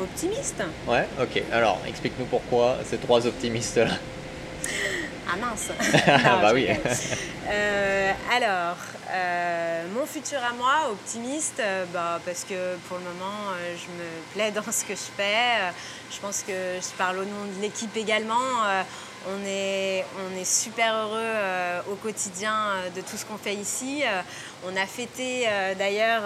Optimiste. 0.00 0.62
Ouais, 0.86 1.06
ok. 1.20 1.42
Alors, 1.52 1.80
explique-nous 1.86 2.26
pourquoi 2.26 2.76
ces 2.88 2.98
trois 2.98 3.26
optimistes-là. 3.26 3.94
Ah 5.30 5.36
mince 5.36 5.68
Bah 6.06 6.52
oui. 6.54 6.68
Euh, 7.50 8.12
alors, 8.30 8.76
euh, 9.10 9.84
mon 9.94 10.06
futur 10.06 10.38
à 10.38 10.52
moi, 10.54 10.90
optimiste, 10.90 11.60
euh, 11.60 11.84
bah, 11.92 12.20
parce 12.24 12.44
que 12.44 12.76
pour 12.88 12.98
le 12.98 13.04
moment, 13.04 13.52
je 13.74 13.86
me 14.02 14.08
plais 14.34 14.50
dans 14.52 14.70
ce 14.70 14.84
que 14.84 14.94
je 14.94 15.10
fais. 15.16 15.72
je 16.10 16.18
pense 16.20 16.42
que 16.42 16.52
je 16.52 16.96
parle 16.96 17.18
au 17.18 17.24
nom 17.24 17.44
de 17.56 17.60
l'équipe 17.60 17.94
également. 17.96 18.34
on, 19.28 19.44
est, 19.46 20.04
on 20.18 20.38
est 20.38 20.44
super 20.44 20.94
heureux 20.94 21.34
au 21.90 21.94
quotidien 21.96 22.54
de 22.94 23.00
tout 23.00 23.16
ce 23.16 23.24
qu'on 23.24 23.38
fait 23.38 23.54
ici. 23.54 24.02
on 24.66 24.76
a 24.76 24.86
fêté 24.86 25.46
d'ailleurs 25.78 26.22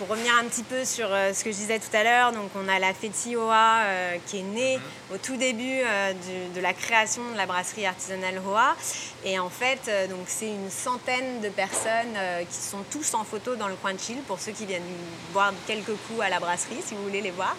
pour 0.00 0.08
revenir 0.08 0.32
un 0.42 0.48
petit 0.48 0.62
peu 0.62 0.86
sur 0.86 1.12
euh, 1.12 1.34
ce 1.34 1.44
que 1.44 1.52
je 1.52 1.56
disais 1.56 1.78
tout 1.78 1.94
à 1.94 2.02
l'heure, 2.02 2.32
donc 2.32 2.50
on 2.56 2.66
a 2.68 2.78
la 2.78 2.94
Feti 2.94 3.36
Hoa 3.36 3.82
euh, 3.82 4.16
qui 4.26 4.38
est 4.38 4.42
née 4.42 4.78
mhm. 4.78 4.82
Au 5.12 5.18
tout 5.18 5.36
début 5.36 5.80
euh, 5.84 6.12
de 6.54 6.60
la 6.60 6.72
création 6.72 7.22
de 7.32 7.36
la 7.36 7.46
brasserie 7.46 7.86
artisanale 7.86 8.40
Hoa. 8.46 8.76
Et 9.24 9.38
en 9.38 9.50
fait, 9.50 9.90
donc 10.08 10.24
c'est 10.26 10.48
une 10.48 10.70
centaine 10.70 11.40
de 11.42 11.48
personnes 11.50 12.16
qui 12.48 12.56
sont 12.56 12.82
tous 12.90 13.12
en 13.14 13.24
photo 13.24 13.54
dans 13.54 13.68
le 13.68 13.74
coin 13.74 13.92
de 13.92 13.98
Chile 13.98 14.20
pour 14.26 14.40
ceux 14.40 14.52
qui 14.52 14.64
viennent 14.64 14.82
boire 15.32 15.52
quelques 15.66 15.94
coups 16.06 16.20
à 16.22 16.30
la 16.30 16.40
brasserie, 16.40 16.80
si 16.82 16.94
vous 16.94 17.02
voulez 17.02 17.20
les 17.20 17.30
voir. 17.30 17.54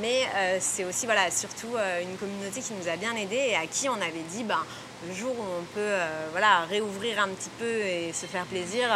Mais 0.00 0.28
c'est 0.60 0.84
aussi 0.84 1.06
voilà, 1.06 1.32
surtout 1.32 1.74
une 2.00 2.16
communauté 2.16 2.60
qui 2.60 2.74
nous 2.74 2.88
a 2.88 2.94
bien 2.94 3.16
aidés 3.16 3.44
et 3.50 3.56
à 3.56 3.66
qui 3.66 3.88
on 3.88 3.94
avait 3.94 4.24
dit 4.30 4.44
ben, 4.44 4.64
le 5.08 5.14
jour 5.14 5.32
où 5.32 5.42
on 5.42 5.64
peut 5.74 5.96
voilà, 6.30 6.60
réouvrir 6.70 7.20
un 7.20 7.28
petit 7.30 7.50
peu 7.58 7.80
et 7.80 8.12
se 8.12 8.26
faire 8.26 8.44
plaisir 8.44 8.88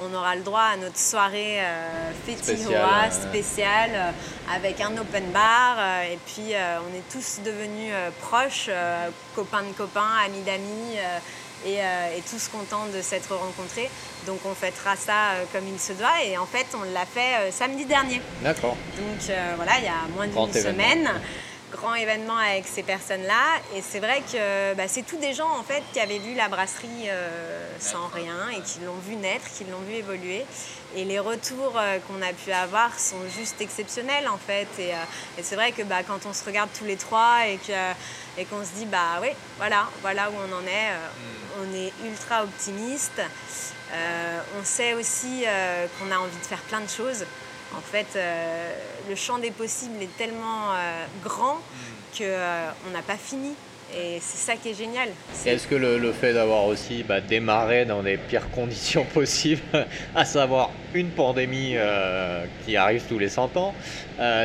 on 0.00 0.12
aura 0.14 0.36
le 0.36 0.42
droit 0.42 0.60
à 0.60 0.76
notre 0.76 0.98
soirée 0.98 1.60
euh, 1.60 2.12
Fetihoa 2.26 3.10
spéciale 3.10 3.90
euh, 3.94 4.54
avec 4.54 4.80
un 4.80 4.96
open 4.96 5.30
bar. 5.32 5.76
Euh, 5.78 6.12
et 6.12 6.18
puis 6.26 6.52
on 6.54 6.94
est 6.94 7.08
tous 7.10 7.25
devenus 7.44 7.92
proches, 8.20 8.70
copains 9.34 9.62
de 9.62 9.72
copains, 9.72 10.16
amis 10.24 10.42
d'amis. 10.42 10.96
Et, 11.66 11.80
tous 12.30 12.48
contents 12.48 12.86
de 12.94 13.02
s'être 13.02 13.34
rencontrés. 13.34 13.90
Donc 14.26 14.38
on 14.44 14.54
fêtera 14.54 14.94
ça 14.94 15.32
comme 15.52 15.66
il 15.66 15.80
se 15.80 15.94
doit 15.94 16.22
et 16.24 16.38
en 16.38 16.46
fait 16.46 16.66
on 16.74 16.82
l'a 16.92 17.06
fait 17.06 17.50
samedi 17.50 17.86
dernier. 17.86 18.20
D'accord. 18.42 18.76
Donc 18.96 19.36
voilà, 19.56 19.72
il 19.78 19.84
y 19.84 19.88
a 19.88 20.06
moins 20.14 20.28
d'une 20.28 20.52
semaine 20.52 21.10
grand 21.76 21.94
événement 21.94 22.36
avec 22.36 22.66
ces 22.66 22.82
personnes-là. 22.82 23.60
Et 23.76 23.82
c'est 23.82 24.00
vrai 24.00 24.22
que 24.32 24.74
bah, 24.74 24.88
c'est 24.88 25.02
tous 25.02 25.18
des 25.18 25.34
gens 25.34 25.50
en 25.50 25.62
fait 25.62 25.82
qui 25.92 26.00
avaient 26.00 26.18
vu 26.18 26.34
la 26.34 26.48
brasserie 26.48 27.08
euh, 27.08 27.66
sans 27.78 28.08
rien 28.08 28.48
et 28.50 28.60
qui 28.62 28.80
l'ont 28.84 28.98
vu 29.06 29.14
naître, 29.16 29.46
qui 29.56 29.64
l'ont 29.64 29.80
vu 29.80 29.94
évoluer. 29.94 30.44
Et 30.96 31.04
les 31.04 31.18
retours 31.18 31.74
euh, 31.76 31.98
qu'on 32.08 32.22
a 32.22 32.32
pu 32.32 32.50
avoir 32.52 32.98
sont 32.98 33.28
juste 33.36 33.60
exceptionnels 33.60 34.28
en 34.28 34.38
fait. 34.38 34.68
Et, 34.78 34.92
euh, 34.92 35.42
c'est 35.42 35.56
vrai 35.56 35.72
que 35.72 35.82
bah, 35.82 36.02
quand 36.06 36.26
on 36.26 36.32
se 36.32 36.44
regarde 36.44 36.70
tous 36.76 36.84
les 36.84 36.96
trois 36.96 37.46
et 37.46 37.58
et 38.38 38.44
qu'on 38.44 38.62
se 38.62 38.72
dit 38.76 38.84
bah 38.84 39.18
oui, 39.22 39.28
voilà, 39.56 39.88
voilà 40.02 40.30
où 40.30 40.34
on 40.34 40.56
en 40.56 40.66
est. 40.66 40.90
On 41.58 41.74
est 41.74 41.90
ultra 42.06 42.44
optimiste. 42.44 43.22
on 44.58 44.64
sait 44.64 44.92
aussi 44.92 45.44
qu'on 45.98 46.10
a 46.10 46.18
envie 46.18 46.36
de 46.36 46.46
faire 46.46 46.60
plein 46.62 46.80
de 46.80 46.88
choses. 46.88 47.24
En 47.74 47.80
fait, 47.80 48.06
euh, 48.16 48.72
le 49.08 49.14
champ 49.14 49.38
des 49.38 49.50
possibles 49.50 50.02
est 50.02 50.16
tellement 50.16 50.72
euh, 50.72 51.04
grand 51.22 51.58
qu'on 52.16 52.22
euh, 52.24 52.70
n'a 52.92 53.02
pas 53.02 53.16
fini. 53.16 53.52
Et 53.96 54.18
c'est 54.20 54.38
ça 54.38 54.56
qui 54.56 54.70
est 54.70 54.74
génial. 54.74 55.08
Est-ce 55.46 55.68
que 55.68 55.76
le, 55.76 56.12
fait 56.12 56.32
d'avoir 56.32 56.64
aussi 56.64 57.04
bah, 57.04 57.20
démarré 57.20 57.84
dans 57.84 58.02
les 58.02 58.16
pires 58.16 58.50
conditions 58.54 59.04
possibles, 59.04 59.62
à 60.14 60.24
savoir 60.24 60.70
une 60.92 61.10
pandémie 61.10 61.76
qui 62.64 62.76
arrive 62.76 63.04
tous 63.08 63.18
les 63.18 63.28
100 63.28 63.56
ans, 63.56 63.74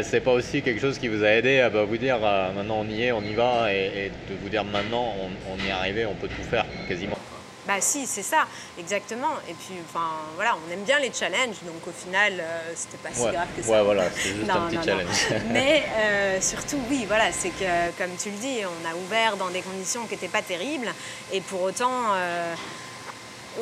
c'est 0.04 0.22
pas 0.24 0.34
aussi 0.34 0.62
quelque 0.62 0.80
chose 0.80 1.00
qui 1.00 1.08
vous 1.08 1.24
a 1.24 1.30
aidé 1.30 1.60
à 1.60 1.72
bah, 1.72 1.86
vous 1.86 1.98
dire 1.98 2.20
maintenant 2.20 2.82
on 2.82 2.88
y 2.88 3.02
est, 3.02 3.12
on 3.12 3.24
y 3.24 3.34
va, 3.34 3.74
et, 3.74 4.12
de 4.30 4.36
vous 4.44 4.50
dire 4.50 4.64
maintenant 4.64 5.16
on, 5.20 5.54
on 5.54 5.66
y 5.66 5.70
est 5.70 5.72
arrivé, 5.72 6.06
on 6.06 6.14
peut 6.14 6.30
tout 6.30 6.44
faire 6.44 6.66
quasiment? 6.88 7.18
Bah 7.68 7.76
si, 7.80 8.08
c'est 8.08 8.24
ça, 8.24 8.48
exactement. 8.80 9.34
Et 9.48 9.54
puis, 9.54 9.76
enfin, 9.88 10.10
voilà, 10.36 10.56
on 10.56 10.74
aime 10.74 10.84
bien 10.84 11.00
les 11.00 11.12
challenges, 11.14 11.62
donc 11.64 11.88
au 11.88 11.92
final, 11.92 12.34
euh, 12.40 12.72
c'était 12.76 12.98
pas 12.98 13.14
si 13.14 13.22
grave 13.22 13.48
que 13.56 13.62
ça. 13.62 13.72
Ouais, 13.72 13.84
voilà, 13.84 14.04
c'est 14.16 14.36
juste 14.36 14.50
un 14.50 14.68
petit 14.68 14.84
challenge. 14.84 15.28
Mais 15.52 15.84
euh, 15.96 16.42
surtout, 16.42 16.80
oui, 16.90 17.06
voilà, 17.08 17.32
c'est 17.32 17.50
que, 17.50 17.92
comme 18.00 18.16
tu 18.22 18.32
le 18.32 18.38
dis, 18.38 18.60
on 18.66 18.90
a 18.90 18.96
ouvert 18.96 19.38
dans 19.38 19.50
des 19.50 19.62
conditions 19.62 20.06
qui 20.06 20.14
n'étaient 20.14 20.28
pas 20.28 20.42
terribles, 20.42 20.92
et 21.32 21.42
pour 21.42 21.62
autant, 21.62 21.92
euh, 22.14 22.56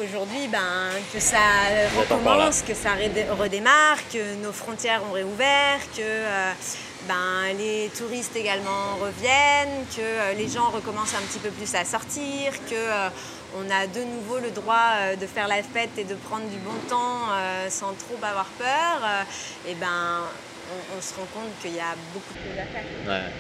aujourd'hui, 0.02 0.48
ben, 0.48 0.92
que 1.14 1.20
ça 1.20 1.38
recommence, 2.00 2.62
que 2.62 2.74
ça 2.74 2.92
redémarre, 3.38 3.98
que 4.14 4.36
nos 4.36 4.54
frontières 4.54 5.02
ont 5.10 5.12
réouvert, 5.12 5.80
que 5.98 6.24
ben, 7.08 7.54
les 7.58 7.92
touristes 7.98 8.36
également 8.36 8.96
reviennent, 9.02 9.86
que 9.94 10.38
les 10.38 10.48
gens 10.48 10.70
recommencent 10.70 11.16
un 11.16 11.22
petit 11.24 11.40
peu 11.40 11.50
plus 11.50 11.74
à 11.76 11.84
sortir, 11.84 12.54
que 12.70 13.10
on 13.58 13.70
a 13.70 13.88
de 13.88 14.02
nouveau 14.02 14.40
le 14.40 14.52
droit 14.52 14.94
euh, 14.96 15.16
de 15.16 15.26
faire 15.26 15.48
la 15.48 15.64
fête 15.64 15.98
et 15.98 16.04
de 16.04 16.16
prendre 16.16 16.48
du 16.50 16.58
bon 16.58 16.78
temps 16.88 17.32
euh, 17.32 17.70
sans 17.70 17.94
trop 17.94 18.18
avoir 18.24 18.46
peur, 18.58 19.02
euh, 19.04 19.70
et 19.72 19.76
ben 19.76 20.22
on, 20.96 21.02
se 21.02 21.16
rend 21.16 21.28
compte 21.34 21.50
qu'il 21.62 21.76
y 21.76 21.80
a 21.80 21.96
beaucoup 22.14 22.34
de 22.34 22.40
choses 22.40 22.60
à 22.60 23.12
faire. 23.12 23.32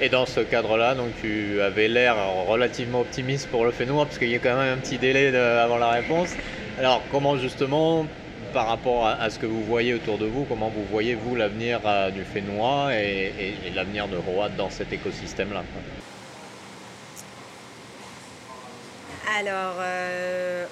Et 0.00 0.08
dans 0.08 0.24
ce 0.24 0.40
cadre-là, 0.40 0.94
donc 0.94 1.10
tu 1.20 1.60
avais 1.60 1.88
l'air 1.88 2.16
relativement 2.46 3.00
optimiste 3.00 3.48
pour 3.48 3.64
le 3.64 3.72
Fénois, 3.72 4.06
parce 4.06 4.18
qu'il 4.18 4.30
y 4.30 4.34
a 4.34 4.38
quand 4.38 4.56
même 4.56 4.78
un 4.78 4.80
petit 4.80 4.96
délai 4.96 5.36
avant 5.36 5.76
la 5.76 5.90
réponse. 5.90 6.30
Alors 6.78 7.02
comment 7.10 7.36
justement, 7.36 8.06
par 8.54 8.68
rapport 8.68 9.06
à, 9.06 9.28
ce 9.28 9.38
que 9.38 9.44
vous 9.44 9.62
voyez 9.64 9.92
autour 9.92 10.16
de 10.16 10.24
vous, 10.24 10.44
comment 10.44 10.70
vous 10.70 10.84
voyez 10.90 11.14
vous 11.14 11.34
l'avenir 11.34 11.80
du 12.14 12.24
Fénois 12.24 12.94
et, 12.94 13.56
et 13.66 13.70
l'avenir 13.74 14.08
de 14.08 14.16
Roat 14.16 14.50
dans 14.56 14.70
cet 14.70 14.90
écosystème-là 14.92 15.64
Alors, 19.36 19.74
euh, 19.80 20.64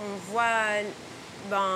on 0.00 0.32
voit 0.32 0.80
ben, 1.50 1.68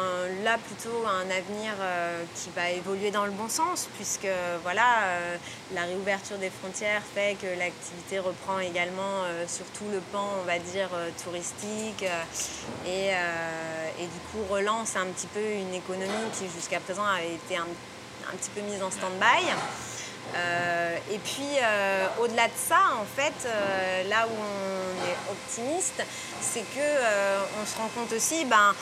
là 0.42 0.56
plutôt 0.56 1.06
un 1.06 1.30
avenir 1.30 1.72
euh, 1.78 2.24
qui 2.34 2.48
va 2.56 2.70
évoluer 2.70 3.10
dans 3.10 3.26
le 3.26 3.32
bon 3.32 3.50
sens, 3.50 3.88
puisque 3.96 4.28
voilà, 4.62 5.02
euh, 5.04 5.36
la 5.74 5.82
réouverture 5.82 6.38
des 6.38 6.48
frontières 6.48 7.02
fait 7.14 7.36
que 7.40 7.46
l'activité 7.58 8.18
reprend 8.18 8.60
également 8.60 9.24
sur 9.46 9.66
tout 9.76 9.84
le 9.92 10.00
pan, 10.00 10.26
on 10.40 10.46
va 10.46 10.58
dire, 10.58 10.88
touristique, 11.22 12.04
et, 12.86 13.10
du 14.00 14.20
coup 14.30 14.52
relance 14.52 14.96
un 14.96 15.06
petit 15.06 15.26
peu 15.28 15.40
une 15.40 15.74
économie 15.74 16.30
qui 16.38 16.46
jusqu'à 16.54 16.80
présent 16.80 17.04
avait 17.04 17.34
été 17.34 17.56
un 17.56 17.66
petit 18.36 18.50
peu 18.54 18.62
mise 18.62 18.82
en 18.82 18.90
stand-by. 18.90 19.52
Euh, 20.34 20.96
et 21.10 21.18
puis, 21.18 21.58
euh, 21.62 22.06
au-delà 22.20 22.46
de 22.46 22.52
ça, 22.56 22.78
en 23.00 23.04
fait, 23.04 23.34
euh, 23.46 24.08
là 24.08 24.26
où 24.26 24.30
on 24.30 25.06
est 25.06 25.16
optimiste, 25.30 26.02
c'est 26.40 26.64
qu'on 26.74 27.66
se 27.66 27.76
rend 27.76 27.88
compte 27.94 28.12
aussi 28.12 28.44
ben, 28.44 28.74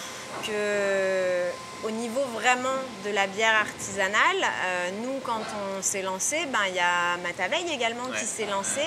que 0.46 1.50
au 1.82 1.90
niveau 1.90 2.20
vraiment 2.34 2.68
de 3.06 3.10
la 3.10 3.26
bière 3.26 3.54
artisanale, 3.54 4.12
euh, 4.42 4.90
nous, 5.02 5.18
quand 5.24 5.40
on 5.40 5.82
s'est 5.82 6.02
lancé, 6.02 6.36
ben, 6.52 6.58
il 6.68 6.74
y 6.74 6.80
a 6.80 7.16
Mataveille 7.22 7.72
également 7.72 8.08
qui 8.18 8.26
s'est 8.26 8.46
lancé. 8.46 8.82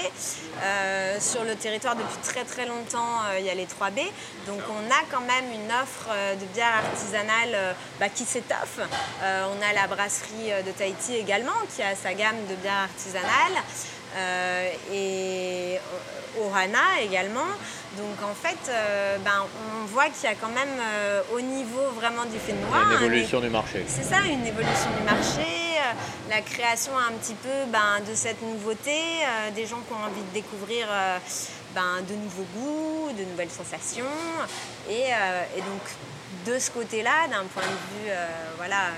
Euh, 0.64 1.20
sur 1.20 1.44
le 1.44 1.56
territoire 1.56 1.96
depuis 1.96 2.18
très 2.22 2.44
très 2.44 2.66
longtemps, 2.66 3.24
euh, 3.32 3.40
il 3.40 3.46
y 3.46 3.50
a 3.50 3.56
les 3.56 3.66
3B. 3.66 4.02
Donc 4.46 4.60
on 4.70 4.92
a 4.92 5.04
quand 5.12 5.22
même 5.22 5.46
une 5.52 5.72
offre 5.82 6.10
de 6.40 6.46
bière 6.54 6.74
artisanale 6.86 7.76
bah, 8.00 8.10
qui 8.10 8.26
s'étoffe. 8.26 8.80
on 9.22 9.62
a 9.62 9.74
la 9.74 9.88
brasserie 9.88 10.52
de 10.66 10.72
Tahiti 10.72 11.16
également 11.16 11.52
qui 11.76 11.82
a 11.82 11.96
sa 11.96 12.14
gamme 12.14 12.46
de 12.50 12.56
bière 12.56 12.88
artisanale. 12.90 13.64
Et 14.92 15.80
Ohana 16.40 17.02
également. 17.02 17.48
Donc 17.98 18.18
en 18.24 18.34
fait, 18.34 18.58
euh, 18.70 19.18
ben, 19.20 19.46
on 19.82 19.86
voit 19.86 20.06
qu'il 20.06 20.24
y 20.24 20.34
a 20.34 20.36
quand 20.36 20.50
même 20.50 20.80
euh, 20.80 21.22
au 21.34 21.42
niveau 21.42 21.92
vraiment 21.96 22.26
du 22.26 22.40
fait 22.40 22.54
noir. 22.54 22.92
Une 22.92 23.06
évolution 23.06 23.40
du 23.40 23.50
marché. 23.50 23.84
C'est 23.88 24.04
ça, 24.04 24.22
une 24.26 24.46
évolution 24.46 24.90
du 24.98 25.04
marché, 25.04 25.46
euh, 25.46 26.30
la 26.30 26.42
création 26.42 26.94
un 26.98 27.12
petit 27.14 27.36
peu 27.36 27.72
ben, 27.72 28.02
de 28.08 28.16
cette 28.16 28.42
nouveauté, 28.42 28.98
des 29.54 29.68
gens 29.68 29.80
qui 29.88 29.94
ont 29.94 30.04
envie 30.04 30.22
de 30.22 30.34
découvrir 30.34 30.88
ben, 31.76 32.02
de 32.10 32.16
nouveaux 32.16 32.48
goûts, 32.56 33.12
de 33.16 33.24
nouvelles 33.26 33.52
sensations. 33.52 34.06
Et, 34.90 35.12
donc 35.58 35.82
de 36.46 36.60
ce 36.60 36.72
côté-là, 36.72 37.28
d'un 37.30 37.46
point 37.46 37.64
de 37.64 38.08
vue 38.08 38.12
voilà, 38.58 38.90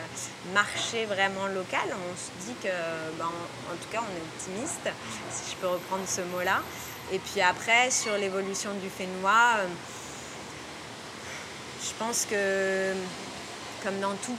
marché 0.54 1.06
vraiment 1.06 1.48
local, 1.48 1.88
on 1.92 2.16
se 2.18 2.46
dit 2.48 2.56
que, 2.62 2.70
ben, 3.18 3.26
en 3.26 3.76
tout 3.76 3.90
cas, 3.92 4.02
on 4.02 4.16
est 4.16 4.22
optimiste, 4.22 4.90
si 5.32 5.52
je 5.52 5.56
peux 5.58 5.68
reprendre 5.68 6.04
ce 6.08 6.22
mot-là. 6.22 6.62
Et 7.12 7.20
puis 7.20 7.42
après, 7.42 7.92
sur 7.92 8.18
l'évolution 8.18 8.72
du 8.82 8.90
Fénois, 8.90 9.58
euh, 9.60 9.68
je 11.84 11.92
pense 12.00 12.26
que, 12.26 12.94
comme 13.84 14.00
dans 14.00 14.16
tout 14.26 14.36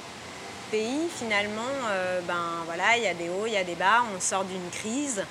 pays, 0.72 1.09
finalement, 1.16 1.62
euh, 1.91 2.20
ben 2.26 2.64
voilà, 2.64 2.97
il 2.97 3.05
y 3.05 3.07
a 3.07 3.14
des 3.14 3.28
hauts, 3.28 3.47
il 3.47 3.53
y 3.53 3.57
a 3.57 3.62
des 3.62 3.76
bas, 3.76 4.03
on 4.14 4.20
sort 4.20 4.45
d'une 4.45 4.68
crise. 4.70 5.24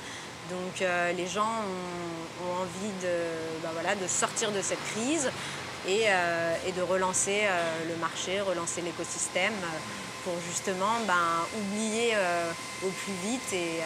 Donc 0.49 0.81
euh, 0.81 1.11
les 1.11 1.27
gens 1.27 1.41
ont, 1.41 2.61
envie 2.61 2.93
de, 3.01 3.63
ben 3.63 3.69
voilà, 3.73 3.95
de 3.95 4.07
sortir 4.07 4.51
de 4.51 4.61
cette 4.61 4.83
crise. 4.93 5.29
Et, 5.87 6.71
de 6.71 6.81
relancer 6.81 7.41
le 7.87 7.95
marché, 7.97 8.41
relancer 8.41 8.81
l'écosystème 8.81 9.53
pour 10.23 10.33
justement 10.49 10.99
ben, 11.07 11.45
oublier 11.59 12.13
au 12.83 12.89
plus 12.89 13.13
vite 13.29 13.53
et, 13.53 13.81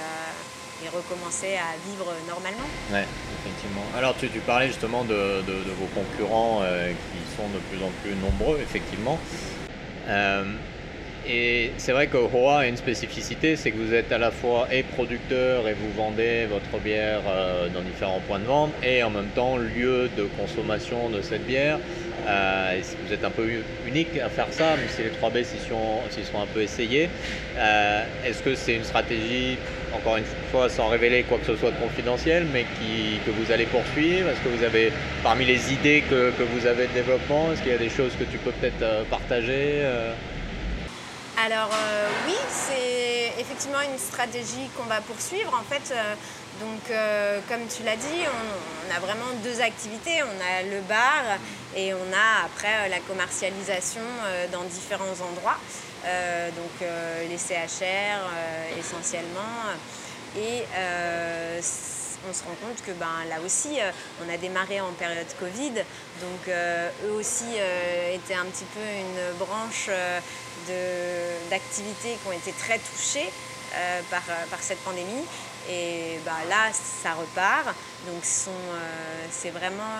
recommencer 0.95 1.57
à 1.57 1.75
vivre 1.89 2.07
normalement. 2.25 2.65
Oui, 2.89 2.99
effectivement. 3.43 3.83
Alors 3.97 4.15
tu 4.17 4.27
parlais 4.39 4.67
justement 4.67 5.03
de, 5.03 5.43
vos 5.77 5.87
concurrents 5.93 6.61
qui 6.61 7.35
sont 7.35 7.49
de 7.49 7.59
plus 7.69 7.83
en 7.83 7.91
plus 8.01 8.15
nombreux, 8.15 8.59
effectivement. 8.61 9.19
Et 11.31 11.71
c'est 11.77 11.91
vrai 11.91 12.07
que 12.07 12.17
Hoa 12.17 12.61
a 12.61 12.65
une 12.65 12.77
spécificité, 12.77 13.55
c'est 13.55 13.69
que 13.69 13.77
vous 13.77 13.93
êtes 13.93 14.11
à 14.11 14.17
la 14.17 14.31
fois 14.31 14.67
et 14.71 14.81
producteur 14.81 15.67
et 15.67 15.73
vous 15.73 15.91
vendez 15.95 16.47
votre 16.47 16.83
bière 16.83 17.21
euh, 17.27 17.67
dans 17.69 17.81
différents 17.81 18.19
points 18.27 18.39
de 18.39 18.45
vente 18.45 18.71
et 18.81 19.03
en 19.03 19.11
même 19.11 19.27
temps 19.35 19.57
lieu 19.57 20.09
de 20.17 20.23
consommation 20.39 21.07
de 21.09 21.21
cette 21.21 21.45
bière. 21.45 21.77
Euh, 22.27 22.81
vous 23.05 23.13
êtes 23.13 23.23
un 23.23 23.29
peu 23.29 23.47
unique 23.87 24.17
à 24.17 24.29
faire 24.29 24.47
ça, 24.49 24.75
même 24.75 24.87
si 24.89 25.03
les 25.03 25.09
3B 25.09 25.43
s'y 25.43 25.59
sont, 25.59 26.39
un 26.41 26.47
peu 26.51 26.61
essayés. 26.63 27.09
Euh, 27.59 28.03
est-ce 28.25 28.41
que 28.41 28.55
c'est 28.55 28.75
une 28.75 28.83
stratégie, 28.83 29.57
encore 29.95 30.17
une 30.17 30.25
fois 30.51 30.67
sans 30.67 30.87
révéler 30.87 31.23
quoi 31.23 31.37
que 31.37 31.45
ce 31.45 31.55
soit 31.55 31.69
de 31.69 31.77
confidentiel, 31.77 32.47
mais 32.51 32.63
que 32.63 33.29
vous 33.29 33.51
allez 33.51 33.65
poursuivre? 33.65 34.29
Est-ce 34.29 34.41
que 34.41 34.49
vous 34.49 34.63
avez, 34.63 34.91
parmi 35.21 35.45
les 35.45 35.71
idées 35.71 36.03
que 36.09 36.31
vous 36.55 36.65
avez 36.65 36.87
de 36.87 36.93
développement, 36.93 37.51
est-ce 37.53 37.61
qu'il 37.61 37.71
y 37.71 37.75
a 37.75 37.77
des 37.77 37.89
choses 37.89 38.13
que 38.19 38.23
tu 38.23 38.39
peux 38.39 38.51
peut-être 38.51 39.05
partager 39.11 39.83
alors 41.45 41.69
euh, 41.73 42.09
oui, 42.27 42.35
c'est 42.49 43.39
effectivement 43.39 43.79
une 43.81 43.97
stratégie 43.97 44.69
qu'on 44.75 44.83
va 44.83 44.99
poursuivre. 45.01 45.53
En 45.53 45.63
fait, 45.63 45.93
euh, 45.93 46.15
donc 46.59 46.91
euh, 46.91 47.39
comme 47.47 47.65
tu 47.67 47.83
l'as 47.83 47.95
dit, 47.95 48.23
on, 48.25 48.95
a 48.95 48.99
vraiment 48.99 49.31
deux 49.43 49.61
activités. 49.61 50.21
On 50.23 50.27
a 50.27 50.63
le 50.63 50.81
bar 50.81 51.37
et 51.75 51.93
on 51.93 52.13
a 52.13 52.45
après 52.45 52.89
la 52.89 52.99
commercialisation 52.99 54.01
dans 54.51 54.63
différents 54.63 55.13
endroits. 55.29 55.59
donc 56.55 56.89
les 57.29 57.37
CHR 57.37 58.19
essentiellement. 58.79 59.55
Et 60.35 60.63
on 62.27 62.33
se 62.33 62.43
rend 62.43 62.55
compte 62.61 62.81
que 62.85 62.91
ben, 62.91 63.25
là 63.29 63.37
aussi, 63.45 63.77
on 64.25 64.33
a 64.33 64.37
démarré 64.37 64.81
en 64.81 64.91
période 64.93 65.27
Covid, 65.39 65.73
donc 66.21 66.47
eux 66.49 67.11
aussi 67.13 67.55
étaient 68.13 68.33
un 68.33 68.45
petit 68.45 68.65
peu 68.73 68.81
une 68.81 69.37
branche 69.37 69.89
d'activités 71.49 72.17
qui 72.21 72.27
ont 72.27 72.31
été 72.31 72.51
très 72.51 72.79
touchées 72.79 73.29
euh, 73.75 74.01
par, 74.09 74.23
euh, 74.29 74.45
par, 74.49 74.59
cette 74.61 74.79
pandémie. 74.79 75.25
Et 75.69 76.19
bah, 76.25 76.31
là, 76.49 76.71
ça 76.73 77.13
repart. 77.13 77.67
Donc 78.07 78.23
euh, 78.47 78.51
c'est 79.31 79.49
vraiment 79.49 79.99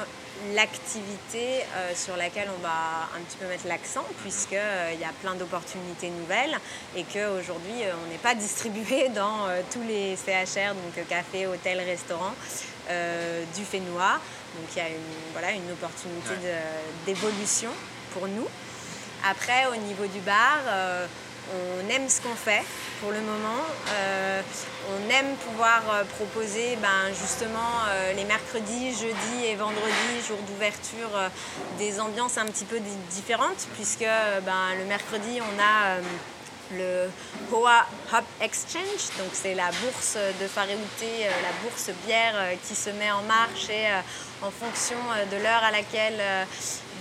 l'activité 0.55 1.65
sur 1.95 2.15
laquelle 2.15 2.47
on 2.57 2.61
va 2.61 3.09
un 3.13 3.21
petit 3.21 3.35
peu 3.37 3.45
mettre 3.47 3.67
l'accent, 3.67 4.05
puisqu'il 4.21 4.55
y 4.99 5.03
a 5.03 5.11
plein 5.21 5.35
d'opportunités 5.35 6.09
nouvelles 6.09 6.57
et 6.95 7.03
qu'aujourd'hui, 7.03 7.83
on 8.05 8.09
n'est 8.09 8.19
pas 8.19 8.35
distribué 8.35 9.09
dans 9.15 9.47
tous 9.69 9.81
les 9.85 10.15
CHR, 10.15 10.75
donc 10.75 11.07
café, 11.09 11.45
hôtel, 11.45 11.81
restaurant, 11.81 12.33
du 12.87 13.65
Fénois. 13.65 14.21
Donc 14.55 14.69
il 14.75 14.77
y 14.77 14.81
a 14.81 14.87
une, 14.87 15.33
voilà, 15.33 15.51
une 15.51 15.69
opportunité 15.71 16.35
d'évolution 17.05 17.71
pour 18.13 18.29
nous. 18.29 18.47
Après, 19.27 19.65
au 19.67 19.75
niveau 19.75 20.05
du 20.07 20.19
bar, 20.19 20.59
euh, 20.67 21.05
on 21.53 21.89
aime 21.89 22.07
ce 22.09 22.21
qu'on 22.21 22.35
fait 22.35 22.63
pour 23.01 23.11
le 23.11 23.21
moment. 23.21 23.63
Euh, 23.89 24.41
on 24.91 25.09
aime 25.09 25.35
pouvoir 25.47 25.81
euh, 25.91 26.03
proposer 26.03 26.77
ben, 26.81 27.09
justement 27.09 27.85
les 28.15 28.23
mercredis, 28.25 28.91
jeudis 28.91 29.45
et 29.45 29.55
vendredis, 29.55 30.25
jour 30.27 30.37
d'ouverture, 30.47 31.09
des 31.77 31.99
ambiances 31.99 32.37
un 32.37 32.45
petit 32.45 32.65
peu 32.65 32.79
différentes, 33.11 33.67
puisque 33.75 34.05
ben, 34.45 34.75
le 34.77 34.85
mercredi, 34.85 35.39
on 35.41 35.61
a 35.61 35.97
le 36.71 37.09
Hoa 37.51 37.85
Hop 38.13 38.25
Exchange, 38.41 39.17
donc 39.17 39.29
c'est 39.33 39.55
la 39.55 39.71
bourse 39.81 40.17
de 40.39 40.47
Faréouté, 40.47 41.25
la 41.25 41.63
bourse 41.63 41.89
bière 42.05 42.35
qui 42.67 42.75
se 42.75 42.91
met 42.91 43.11
en 43.11 43.23
marche 43.23 43.69
et 43.69 43.87
en 44.43 44.51
fonction 44.51 44.97
de 45.31 45.37
l'heure 45.37 45.63
à 45.63 45.71
laquelle 45.71 46.21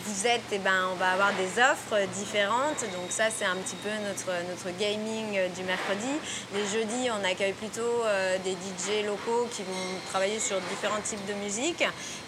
vous 0.05 0.27
êtes, 0.27 0.43
eh 0.53 0.59
ben, 0.59 0.89
on 0.93 0.97
va 0.97 1.13
avoir 1.13 1.33
des 1.35 1.61
offres 1.61 2.07
différentes. 2.15 2.81
Donc 2.93 3.11
ça, 3.11 3.25
c'est 3.31 3.45
un 3.45 3.57
petit 3.57 3.77
peu 3.77 3.91
notre, 4.07 4.31
notre 4.49 4.77
gaming 4.79 5.39
du 5.57 5.63
mercredi. 5.65 6.13
Les 6.55 6.67
jeudis, 6.67 7.11
on 7.11 7.25
accueille 7.25 7.53
plutôt 7.53 8.05
euh, 8.05 8.37
des 8.45 8.53
DJ 8.53 9.07
locaux 9.07 9.49
qui 9.51 9.63
vont 9.63 9.99
travailler 10.11 10.39
sur 10.39 10.61
différents 10.61 11.01
types 11.01 11.25
de 11.27 11.35
musique. 11.35 11.83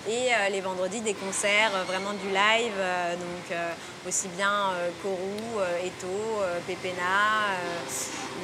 Et 0.09 0.33
euh, 0.33 0.49
les 0.51 0.61
vendredis, 0.61 1.01
des 1.01 1.15
concerts, 1.15 1.73
euh, 1.75 1.85
vraiment 1.85 2.13
du 2.13 2.29
live. 2.29 2.73
donc 3.19 3.59
aussi 4.07 4.29
bien 4.29 4.73
Kourou, 5.03 5.61
Eto, 5.85 6.43
Pépena 6.67 7.55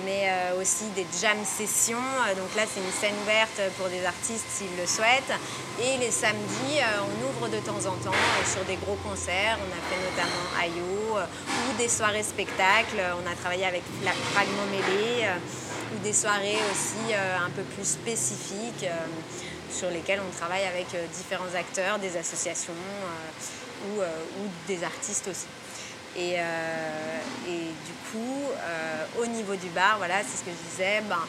mais 0.04 0.28
euh, 0.28 0.60
aussi 0.60 0.84
des 0.94 1.06
jam 1.20 1.36
sessions. 1.44 1.96
Euh, 1.96 2.34
donc 2.34 2.54
là, 2.56 2.62
c'est 2.66 2.80
une 2.80 2.92
scène 2.92 3.14
ouverte 3.22 3.60
pour 3.78 3.88
des 3.88 4.04
artistes 4.04 4.46
s'ils 4.50 4.76
le 4.78 4.86
souhaitent. 4.86 5.34
Et 5.80 5.98
les 5.98 6.10
samedis, 6.10 6.78
euh, 6.78 7.06
on 7.06 7.28
ouvre 7.28 7.48
de 7.48 7.58
temps 7.58 7.78
en 7.88 7.96
temps 8.02 8.18
sur 8.44 8.64
des 8.64 8.76
gros 8.76 8.96
concerts. 8.96 9.58
On 9.60 9.70
a 9.72 9.80
fait 9.88 10.00
notamment 10.02 10.46
Ayo 10.60 11.18
ou 11.18 11.76
des 11.78 11.88
soirées 11.88 12.22
spectacles. 12.22 13.00
On 13.22 13.30
a 13.30 13.34
travaillé 13.34 13.64
avec 13.64 13.82
Fragment 14.32 14.66
Mêlé 14.70 15.28
ou 15.94 15.98
des 16.02 16.12
soirées 16.12 16.58
aussi 16.72 17.14
un 17.14 17.50
peu 17.50 17.62
plus 17.62 17.86
spécifiques 17.86 18.86
sur 19.70 19.90
lesquelles 19.90 20.20
on 20.20 20.36
travaille 20.36 20.64
avec 20.64 20.86
différents 21.14 21.54
acteurs, 21.54 21.98
des 21.98 22.16
associations 22.16 22.72
ou 23.96 24.00
des 24.66 24.82
artistes 24.84 25.28
aussi. 25.28 25.46
Et, 26.16 26.36
et, 27.48 27.70
du 27.86 27.92
coup, 28.10 28.42
euh, 28.56 29.22
au 29.22 29.26
niveau 29.26 29.54
du 29.54 29.68
bar, 29.68 29.98
voilà, 29.98 30.16
c'est 30.22 30.38
ce 30.38 30.44
que 30.44 30.50
je 30.50 30.70
disais, 30.70 31.02
ben, 31.08 31.20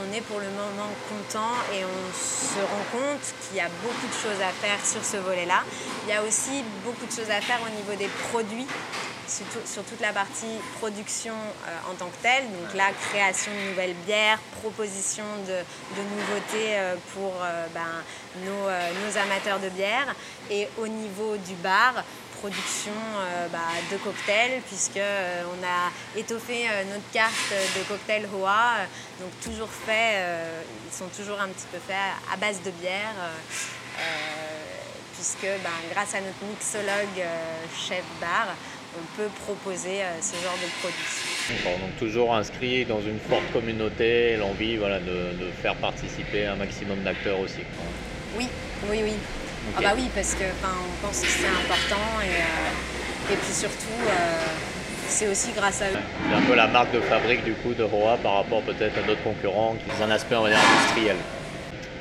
on, 0.00 0.12
est 0.14 0.20
pour 0.22 0.38
le 0.38 0.46
moment 0.46 0.88
content 1.10 1.52
et 1.74 1.84
on 1.84 2.14
se 2.14 2.60
rend 2.60 2.86
compte 2.92 3.34
qu'il 3.42 3.58
y 3.58 3.60
a 3.60 3.68
beaucoup 3.82 4.06
de 4.06 4.12
choses 4.12 4.40
à 4.40 4.52
faire 4.52 4.78
sur 4.84 5.04
ce 5.04 5.16
volet-là. 5.18 5.62
Il 6.04 6.10
y 6.10 6.16
a 6.16 6.22
aussi 6.22 6.62
beaucoup 6.84 7.04
de 7.04 7.10
choses 7.10 7.30
à 7.30 7.40
faire 7.40 7.58
au 7.66 7.68
niveau 7.68 7.94
des 7.98 8.08
produits, 8.30 8.66
sur, 9.28 9.82
toute 9.82 10.00
la 10.00 10.12
partie 10.12 10.60
production 10.78 11.34
euh, 11.34 11.90
en 11.90 11.94
tant 11.94 12.06
que 12.06 12.22
telle, 12.22 12.44
donc 12.44 12.72
la 12.74 12.92
création 13.10 13.50
de 13.50 13.70
nouvelles 13.70 13.96
bières, 14.06 14.38
proposition 14.62 15.24
de, 15.46 16.02
nouveautés 16.02 16.76
euh, 16.76 16.94
pour 17.12 17.32
ben, 17.74 18.04
nos, 18.44 19.18
amateurs 19.20 19.58
de 19.58 19.68
bière. 19.70 20.14
Et 20.50 20.68
au 20.78 20.86
niveau 20.86 21.36
du 21.36 21.54
bar, 21.54 22.04
production 22.38 22.92
euh, 22.92 23.48
bah, 23.48 23.58
de 23.90 23.96
cocktails, 23.96 24.60
puisqu'on 24.66 25.00
euh, 25.00 25.64
a 25.64 26.18
étoffé 26.18 26.68
euh, 26.68 26.84
notre 26.84 27.10
carte 27.12 27.52
de 27.76 27.82
cocktail 27.84 28.26
Hoa, 28.32 28.86
donc 29.20 29.30
toujours 29.42 29.68
fait, 29.68 30.22
ils 30.86 30.96
sont 30.96 31.08
toujours 31.16 31.40
un 31.40 31.48
petit 31.48 31.66
peu 31.72 31.78
faits 31.78 31.96
à 32.32 32.36
base 32.36 32.60
de 32.62 32.70
bière, 32.70 33.14
puisque 35.14 35.46
ben, 35.62 35.78
grâce 35.92 36.14
à 36.14 36.20
notre 36.20 36.44
mixologue 36.48 37.24
chef 37.76 38.04
bar, 38.20 38.54
on 38.98 39.16
peut 39.16 39.28
proposer 39.44 40.02
ce 40.20 40.34
genre 40.42 40.56
de 40.62 40.68
produits. 40.80 41.80
donc 41.80 41.98
toujours 41.98 42.34
inscrit 42.34 42.84
dans 42.84 43.00
une 43.00 43.18
forte 43.18 43.50
communauté, 43.52 44.36
l'envie 44.36 44.76
voilà, 44.76 45.00
de, 45.00 45.50
faire 45.62 45.74
participer 45.76 46.46
un 46.46 46.56
maximum 46.56 47.02
d'acteurs 47.02 47.40
aussi. 47.40 47.62
Oui, 48.36 48.48
oui, 48.90 49.00
oui. 49.02 49.14
Ah 49.76 49.80
bah 49.82 49.92
oui, 49.96 50.08
parce 50.14 50.34
que 50.34 50.44
on 50.44 51.06
pense 51.06 51.20
que 51.20 51.26
c'est 51.26 51.46
important 51.48 52.02
et, 52.22 52.40
euh, 52.42 53.32
et 53.32 53.36
puis 53.36 53.52
surtout, 53.52 53.98
euh, 54.08 54.42
c'est 55.08 55.28
aussi 55.28 55.52
grâce 55.52 55.82
à 55.82 55.86
eux. 55.90 55.96
C'est 56.30 56.36
un 56.36 56.42
peu 56.42 56.54
la 56.54 56.66
marque 56.68 56.92
de 56.92 57.00
fabrique 57.00 57.44
du 57.44 57.54
coup 57.54 57.74
de 57.74 57.82
Roa 57.82 58.16
par 58.18 58.34
rapport 58.34 58.62
peut-être 58.62 58.98
à 58.98 59.02
d'autres 59.02 59.22
concurrents 59.22 59.74
qui 59.74 59.84
ont 59.90 60.04
un 60.04 60.10
aspect 60.10 60.36
on 60.36 60.42
va 60.42 60.50
dire, 60.50 60.58
industriel. 60.58 61.16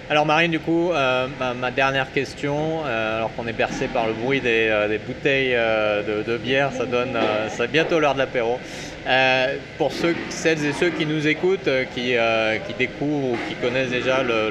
Alors 0.09 0.25
Marine, 0.25 0.51
du 0.51 0.59
coup, 0.59 0.91
euh, 0.91 1.27
ma, 1.59 1.71
dernière 1.71 2.11
question, 2.11 2.85
alors 2.85 3.33
qu'on 3.35 3.47
est 3.47 3.53
bercé 3.53 3.87
par 3.87 4.05
le 4.05 4.13
bruit 4.13 4.39
des, 4.39 4.99
bouteilles 5.05 5.53
de, 5.53 6.37
bière, 6.37 6.71
ça 6.71 6.85
donne, 6.85 7.17
c'est 7.49 7.71
bientôt 7.71 7.99
l'heure 7.99 8.13
de 8.13 8.19
l'apéro. 8.19 8.59
Euh, 9.07 9.57
pour 9.77 9.91
celles 9.91 10.65
et 10.65 10.73
ceux 10.73 10.89
qui 10.89 11.05
nous 11.05 11.27
écoutent, 11.27 11.67
euh, 11.67 11.85
qui, 11.93 12.15
euh, 12.15 12.57
qui 12.57 12.73
découvrent 12.73 13.33
ou 13.33 13.37
qui 13.47 13.53
connaissent 13.55 13.91
déjà 13.91 14.23
le, 14.23 14.49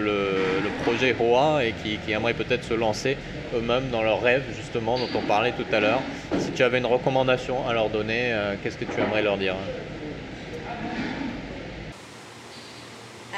projet 0.84 1.16
Hoa 1.18 1.64
et 1.64 1.72
qui, 1.82 2.12
aimeraient 2.12 2.34
peut-être 2.34 2.62
se 2.62 2.74
lancer 2.74 3.16
eux-mêmes 3.57 3.88
dans 3.90 4.02
leurs 4.02 4.20
rêves, 4.20 4.44
justement, 4.57 4.98
dont 4.98 5.09
on 5.14 5.22
parlait 5.22 5.52
tout 5.52 5.74
à 5.74 5.80
l'heure, 5.80 6.02
si 6.38 6.50
tu 6.52 6.62
avais 6.62 6.78
une 6.78 6.86
recommandation 6.86 7.66
à 7.68 7.72
leur 7.72 7.88
donner, 7.88 8.34
qu'est-ce 8.62 8.76
que 8.76 8.84
tu 8.84 9.00
aimerais 9.00 9.22
leur 9.22 9.38
dire? 9.38 9.55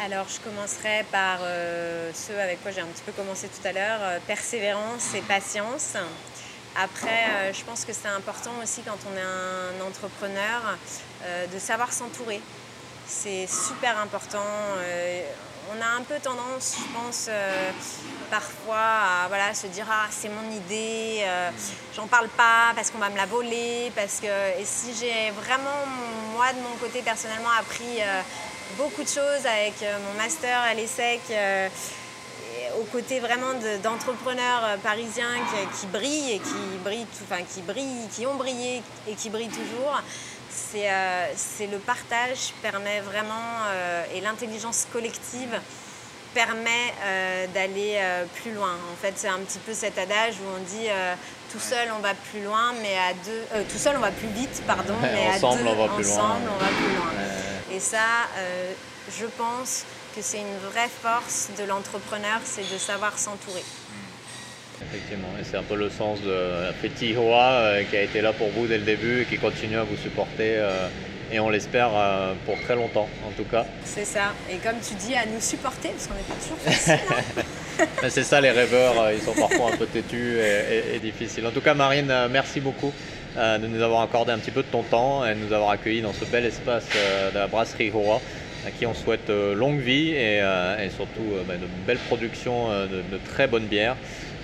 Alors, 0.05 0.27
je 0.29 0.41
commencerai 0.41 1.05
par 1.11 1.41
ceux 2.13 2.39
avec 2.39 2.63
quoi 2.63 2.71
j'ai 2.71 2.83
un 2.83 2.87
petit 2.87 3.03
peu 3.05 3.13
commencé 3.13 3.49
tout 3.49 3.67
à 3.67 3.73
l'heure, 3.73 4.21
persévérance 4.27 5.15
et 5.15 5.23
patience. 5.23 5.95
Après, 6.79 7.25
euh, 7.31 7.53
je 7.55 7.65
pense 7.65 7.87
que 7.87 7.95
c'est 7.95 8.09
important 8.09 8.51
aussi 8.63 8.83
quand 8.83 8.99
on 9.11 9.17
est 9.17 9.23
un 9.23 9.87
entrepreneur 9.87 10.77
euh, 11.25 11.47
de 11.47 11.59
savoir 11.59 11.91
s'entourer. 11.91 12.43
C'est 13.07 13.47
super 13.47 13.99
important. 13.99 14.45
Euh, 14.79 15.23
on 15.75 15.81
a 15.81 15.87
un 15.99 16.03
peu 16.03 16.17
tendance, 16.23 16.77
je 16.79 16.99
pense, 16.99 17.27
euh, 17.31 17.71
parfois 18.31 18.77
à 18.77 19.29
voilà, 19.29 19.55
se 19.55 19.69
dire 19.69 19.87
Ah, 19.91 20.07
c'est 20.11 20.29
mon 20.29 20.51
idée, 20.51 21.23
euh, 21.23 21.51
j'en 21.95 22.07
parle 22.07 22.29
pas 22.29 22.73
parce 22.75 22.91
qu'on 22.91 22.99
va 22.99 23.09
me 23.09 23.17
la 23.17 23.27
voler. 23.27 23.91
Parce 23.97 24.21
que... 24.21 24.61
Et 24.61 24.65
si 24.67 24.95
j'ai 24.95 25.31
vraiment, 25.31 25.87
moi, 26.35 26.53
de 26.53 26.61
mon 26.61 26.77
côté, 26.77 27.01
personnellement, 27.01 27.49
appris 27.59 28.03
beaucoup 28.77 29.03
de 29.03 29.09
choses 29.09 29.47
avec 29.47 29.75
mon 29.81 30.23
master 30.23 30.61
à 30.61 30.75
l'ESSEC 30.75 31.21
aux 32.81 32.85
côtés 32.85 33.21
vraiment 33.21 33.55
d'entrepreneurs 33.83 34.79
parisiens 34.83 35.37
qui, 35.81 35.87
brillent 35.87 36.33
et 36.33 36.39
qui 36.39 36.79
brillent, 36.85 37.07
enfin 37.25 37.43
qui 37.43 37.63
brillent, 37.63 38.09
qui 38.15 38.27
ont 38.27 38.35
brillé 38.35 38.83
et 39.09 39.15
qui 39.15 39.31
brillent 39.31 39.49
toujours. 39.49 40.03
Euh, 40.75 41.27
c'est 41.35 41.67
le 41.67 41.79
partage 41.79 42.53
permet 42.63 43.01
vraiment, 43.01 43.65
euh, 43.69 44.05
et 44.15 44.21
l'intelligence 44.21 44.87
collective 44.93 45.61
permet 46.35 46.93
euh, 47.05 47.47
d'aller 47.55 47.99
plus 48.43 48.53
loin. 48.53 48.75
En 48.93 48.97
fait, 49.01 49.15
c'est 49.17 49.29
un 49.29 49.39
petit 49.39 49.59
peu 49.59 49.73
cet 49.73 49.99
adage 49.99 50.35
où 50.35 50.59
on 50.59 50.63
dit 50.65 50.89
tout 51.51 51.61
seul 51.61 51.89
on 51.97 52.01
va 52.01 52.13
plus 52.31 52.43
loin, 52.43 52.75
mais 52.83 52.97
à 52.97 53.15
deux, 53.25 53.65
tout 53.65 53.79
seul 53.79 53.97
on 53.97 54.01
va 54.01 54.11
plus 54.11 54.29
vite, 54.29 54.63
pardon, 54.67 54.95
mais 55.01 55.29
ensemble, 55.29 55.61
à 55.61 55.73
deux, 55.73 55.79
on 55.79 55.87
va 55.87 55.95
plus 55.95 56.11
ensemble 56.11 56.45
loin. 56.45 56.53
on 56.55 56.59
va 56.59 56.69
plus 56.69 56.95
loin. 56.95 57.26
Et 57.77 57.81
ça, 57.81 58.27
je 59.21 59.27
pense 59.37 59.85
que 60.17 60.23
c'est 60.23 60.39
une 60.39 60.71
vraie 60.71 60.89
force 60.89 61.51
de 61.59 61.65
l'entrepreneur, 61.65 62.41
c'est 62.43 62.73
de 62.73 62.79
savoir 62.79 63.19
s'entourer. 63.19 63.63
Effectivement, 64.83 65.29
et 65.39 65.45
c'est 65.45 65.57
un 65.57 65.63
peu 65.63 65.77
le 65.77 65.91
sens 65.91 66.21
de 66.23 66.73
Petit 66.83 67.17
Hoa 67.17 67.53
euh, 67.53 67.83
qui 67.85 67.97
a 67.97 68.03
été 68.03 68.21
là 68.21 68.33
pour 68.33 68.49
vous 68.49 68.67
dès 68.67 68.77
le 68.79 68.85
début 68.85 69.23
et 69.23 69.25
qui 69.25 69.39
continue 69.39 69.79
à 69.79 69.85
vous 69.85 69.97
supporter 69.97 70.57
euh, 70.57 70.89
et 71.33 71.41
on 71.41 71.49
l'espère 71.49 71.91
euh, 71.95 72.35
pour 72.45 72.61
très 72.61 72.77
longtemps 72.77 73.09
en 73.27 73.31
tout 73.31 73.49
cas. 73.49 73.65
C'est 73.85 74.05
ça, 74.05 74.35
et 74.51 74.57
comme 74.57 74.77
tu 74.87 74.95
dis, 74.95 75.15
à 75.15 75.25
nous 75.25 75.41
supporter 75.41 75.89
parce 75.89 76.07
qu'on 76.07 76.15
n'est 76.15 76.21
pas 76.21 76.35
toujours 76.43 76.59
facile. 76.59 76.99
Hein. 77.81 78.09
c'est 78.11 78.25
ça 78.25 78.41
les 78.41 78.51
rêveurs, 78.51 79.13
ils 79.13 79.23
sont 79.23 79.33
parfois 79.33 79.73
un 79.73 79.77
peu 79.77 79.87
têtus 79.87 80.39
et, 80.41 80.99
difficiles. 80.99 81.47
En 81.47 81.53
tout 81.53 81.63
cas 81.63 81.75
Marine, 81.75 82.13
merci 82.31 82.61
beaucoup 82.61 82.93
de 83.37 83.67
nous 83.67 83.83
avoir 83.83 84.03
accordé 84.03 84.33
un 84.33 84.39
petit 84.39 84.51
peu 84.51 84.63
de 84.63 84.69
ton 84.69 84.83
temps 84.83 85.27
et 85.27 85.35
de 85.35 85.41
nous 85.41 85.53
avoir 85.53 85.71
accueillis 85.71 86.03
dans 86.03 86.13
ce 86.13 86.25
bel 86.25 86.45
espace 86.45 86.87
de 87.33 87.35
la 87.39 87.47
brasserie 87.47 87.91
Hoa 87.91 88.21
à 88.67 88.71
qui 88.71 88.87
on 88.87 88.95
souhaite 88.95 89.29
longue 89.29 89.79
vie 89.79 90.11
et, 90.11 90.41
surtout 90.95 91.23
bah, 91.47 91.55
de 91.55 91.67
belles 91.87 91.99
productions 91.99 92.71
de, 92.71 93.03
de 93.03 93.21
très 93.33 93.47
bonnes 93.47 93.67
bières 93.67 93.97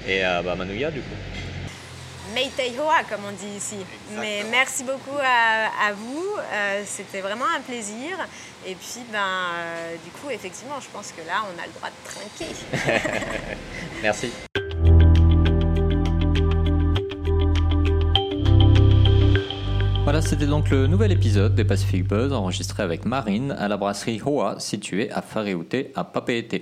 et 0.07 0.23
à 0.23 0.43
bah, 0.43 0.55
Manouya 0.55 0.91
du 0.91 1.01
coup. 1.01 1.17
Meiteihoa 2.35 3.05
comme 3.09 3.21
on 3.29 3.33
dit 3.33 3.57
ici. 3.57 3.77
Mais 4.19 4.45
merci 4.51 4.85
beaucoup 4.85 5.19
à, 5.19 5.93
vous, 5.93 6.27
euh, 6.53 6.83
c'était 6.87 7.21
vraiment 7.21 7.45
un 7.57 7.61
plaisir. 7.61 8.17
Et 8.67 8.75
puis 8.75 9.01
ben, 9.11 9.19
euh, 9.19 9.95
du 10.05 10.11
coup 10.11 10.31
effectivement 10.31 10.81
je 10.81 10.89
pense 10.93 11.13
que 11.13 11.27
là 11.27 11.43
on 11.45 11.61
a 11.61 11.67
le 11.67 11.73
droit 11.73 11.91
de 11.91 12.09
trinquer. 12.09 12.55
merci. 14.03 14.31
Voilà, 20.05 20.21
c'était 20.21 20.47
donc 20.47 20.69
le 20.71 20.89
nouvel 20.89 21.13
épisode 21.13 21.55
des 21.55 21.65
Pacific 21.65 22.07
Buzz 22.09 22.33
enregistré 22.33 22.83
avec 22.83 23.07
Marine 23.07 23.53
à 23.53 23.69
la 23.69 23.77
brasserie 23.77 24.21
Hoa 24.21 24.59
située 24.59 25.09
à 25.13 25.23
Fareute 25.23 25.77
à 25.95 26.03
Papeete. 26.03 26.61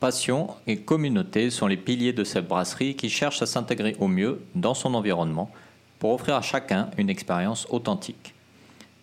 Passion 0.00 0.48
et 0.66 0.78
communauté 0.78 1.50
sont 1.50 1.66
les 1.66 1.76
piliers 1.76 2.14
de 2.14 2.24
cette 2.24 2.48
brasserie 2.48 2.96
qui 2.96 3.10
cherche 3.10 3.42
à 3.42 3.46
s'intégrer 3.46 3.96
au 4.00 4.08
mieux 4.08 4.40
dans 4.54 4.72
son 4.72 4.94
environnement 4.94 5.50
pour 5.98 6.14
offrir 6.14 6.36
à 6.36 6.40
chacun 6.40 6.88
une 6.96 7.10
expérience 7.10 7.66
authentique. 7.68 8.32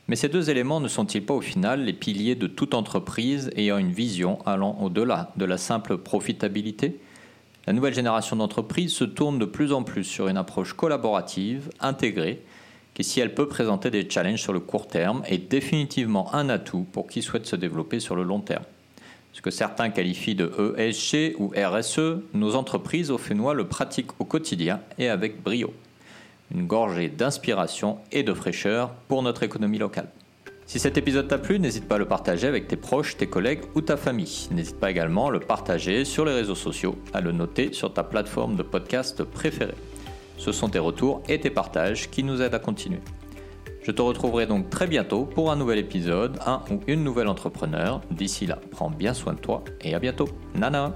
Mais 0.08 0.16
ces 0.16 0.28
deux 0.28 0.50
éléments 0.50 0.80
ne 0.80 0.88
sont-ils 0.88 1.24
pas 1.24 1.36
au 1.36 1.42
final 1.42 1.84
les 1.86 1.94
piliers 1.94 2.36
de 2.36 2.48
toute 2.48 2.74
entreprise 2.74 3.52
ayant 3.56 3.78
une 3.78 3.92
vision 3.92 4.40
allant 4.48 4.76
au-delà 4.82 5.32
de 5.38 5.46
la 5.46 5.60
simple 5.60 5.98
profitabilité? 6.00 7.00
La 7.68 7.74
nouvelle 7.74 7.94
génération 7.94 8.36
d'entreprises 8.36 8.94
se 8.94 9.04
tourne 9.04 9.38
de 9.38 9.46
plus 9.46 9.72
en 9.72 9.84
plus 9.84 10.04
sur 10.04 10.28
une 10.28 10.38
approche 10.38 10.74
collaborative, 10.74 11.70
intégrée, 11.80 12.42
qui 12.96 13.04
si 13.04 13.20
elle 13.20 13.36
peut 13.36 13.48
présenter 13.48 13.92
des 13.92 14.10
challenges 14.10 14.42
sur 14.42 14.54
le 14.54 14.60
court 14.60 14.88
terme, 14.88 15.22
est 15.28 15.38
définitivement 15.38 16.34
un 16.34 16.50
atout 16.50 16.88
pour 16.92 17.08
qui 17.08 17.22
souhaite 17.22 17.46
se 17.46 17.56
développer 17.56 18.00
sur 18.00 18.16
le 18.16 18.24
long 18.24 18.40
terme 18.40 18.64
ce 19.36 19.42
que 19.42 19.52
certains 19.52 19.90
qualifient 19.90 20.34
de 20.34 20.50
ESG 20.78 21.36
ou 21.40 21.52
RSE, 21.58 22.22
nos 22.34 22.56
entreprises 22.56 23.12
au 23.12 23.18
Fénois 23.18 23.54
le 23.54 23.68
pratiquent 23.68 24.18
au 24.18 24.24
quotidien 24.24 24.80
et 24.98 25.10
avec 25.10 25.44
brio. 25.44 25.74
Une 26.54 26.66
gorgée 26.68 27.10
d'inspiration 27.10 27.98
et 28.14 28.24
de 28.24 28.34
fraîcheur 28.34 28.92
pour 29.10 29.24
notre 29.24 29.44
économie 29.44 29.78
locale. 29.78 30.08
Si 30.68 30.80
cet 30.80 30.98
épisode 30.98 31.28
t'a 31.28 31.38
plu, 31.38 31.60
n'hésite 31.60 31.86
pas 31.86 31.96
à 31.96 31.98
le 31.98 32.06
partager 32.06 32.48
avec 32.48 32.70
tes 32.70 32.78
proches, 32.78 33.18
tes 33.18 33.28
collègues 33.28 33.64
ou 33.76 33.82
ta 33.82 33.98
famille. 33.98 34.48
N'hésite 34.52 34.80
pas 34.80 34.90
également 34.90 35.28
à 35.28 35.32
le 35.32 35.42
partager 35.42 36.06
sur 36.06 36.24
les 36.24 36.34
réseaux 36.34 36.56
sociaux, 36.56 36.96
à 37.14 37.20
le 37.20 37.34
noter 37.34 37.74
sur 37.74 37.94
ta 37.94 38.04
plateforme 38.04 38.56
de 38.56 38.64
podcast 38.64 39.22
préférée. 39.26 39.76
Ce 40.38 40.52
sont 40.52 40.70
tes 40.70 40.80
retours 40.80 41.22
et 41.28 41.40
tes 41.40 41.50
partages 41.50 42.10
qui 42.10 42.24
nous 42.24 42.42
aident 42.42 42.56
à 42.56 42.60
continuer. 42.60 43.02
Je 43.84 43.92
te 43.92 44.02
retrouverai 44.02 44.48
donc 44.48 44.70
très 44.70 44.88
bientôt 44.88 45.26
pour 45.26 45.52
un 45.52 45.56
nouvel 45.56 45.78
épisode, 45.78 46.40
un 46.46 46.62
ou 46.72 46.80
une 46.88 47.04
nouvelle 47.04 47.28
entrepreneur. 47.28 48.02
D'ici 48.10 48.48
là, 48.48 48.60
prends 48.72 48.90
bien 48.90 49.14
soin 49.14 49.34
de 49.34 49.40
toi 49.40 49.64
et 49.82 49.94
à 49.94 50.00
bientôt. 50.00 50.28
Nana 50.56 50.96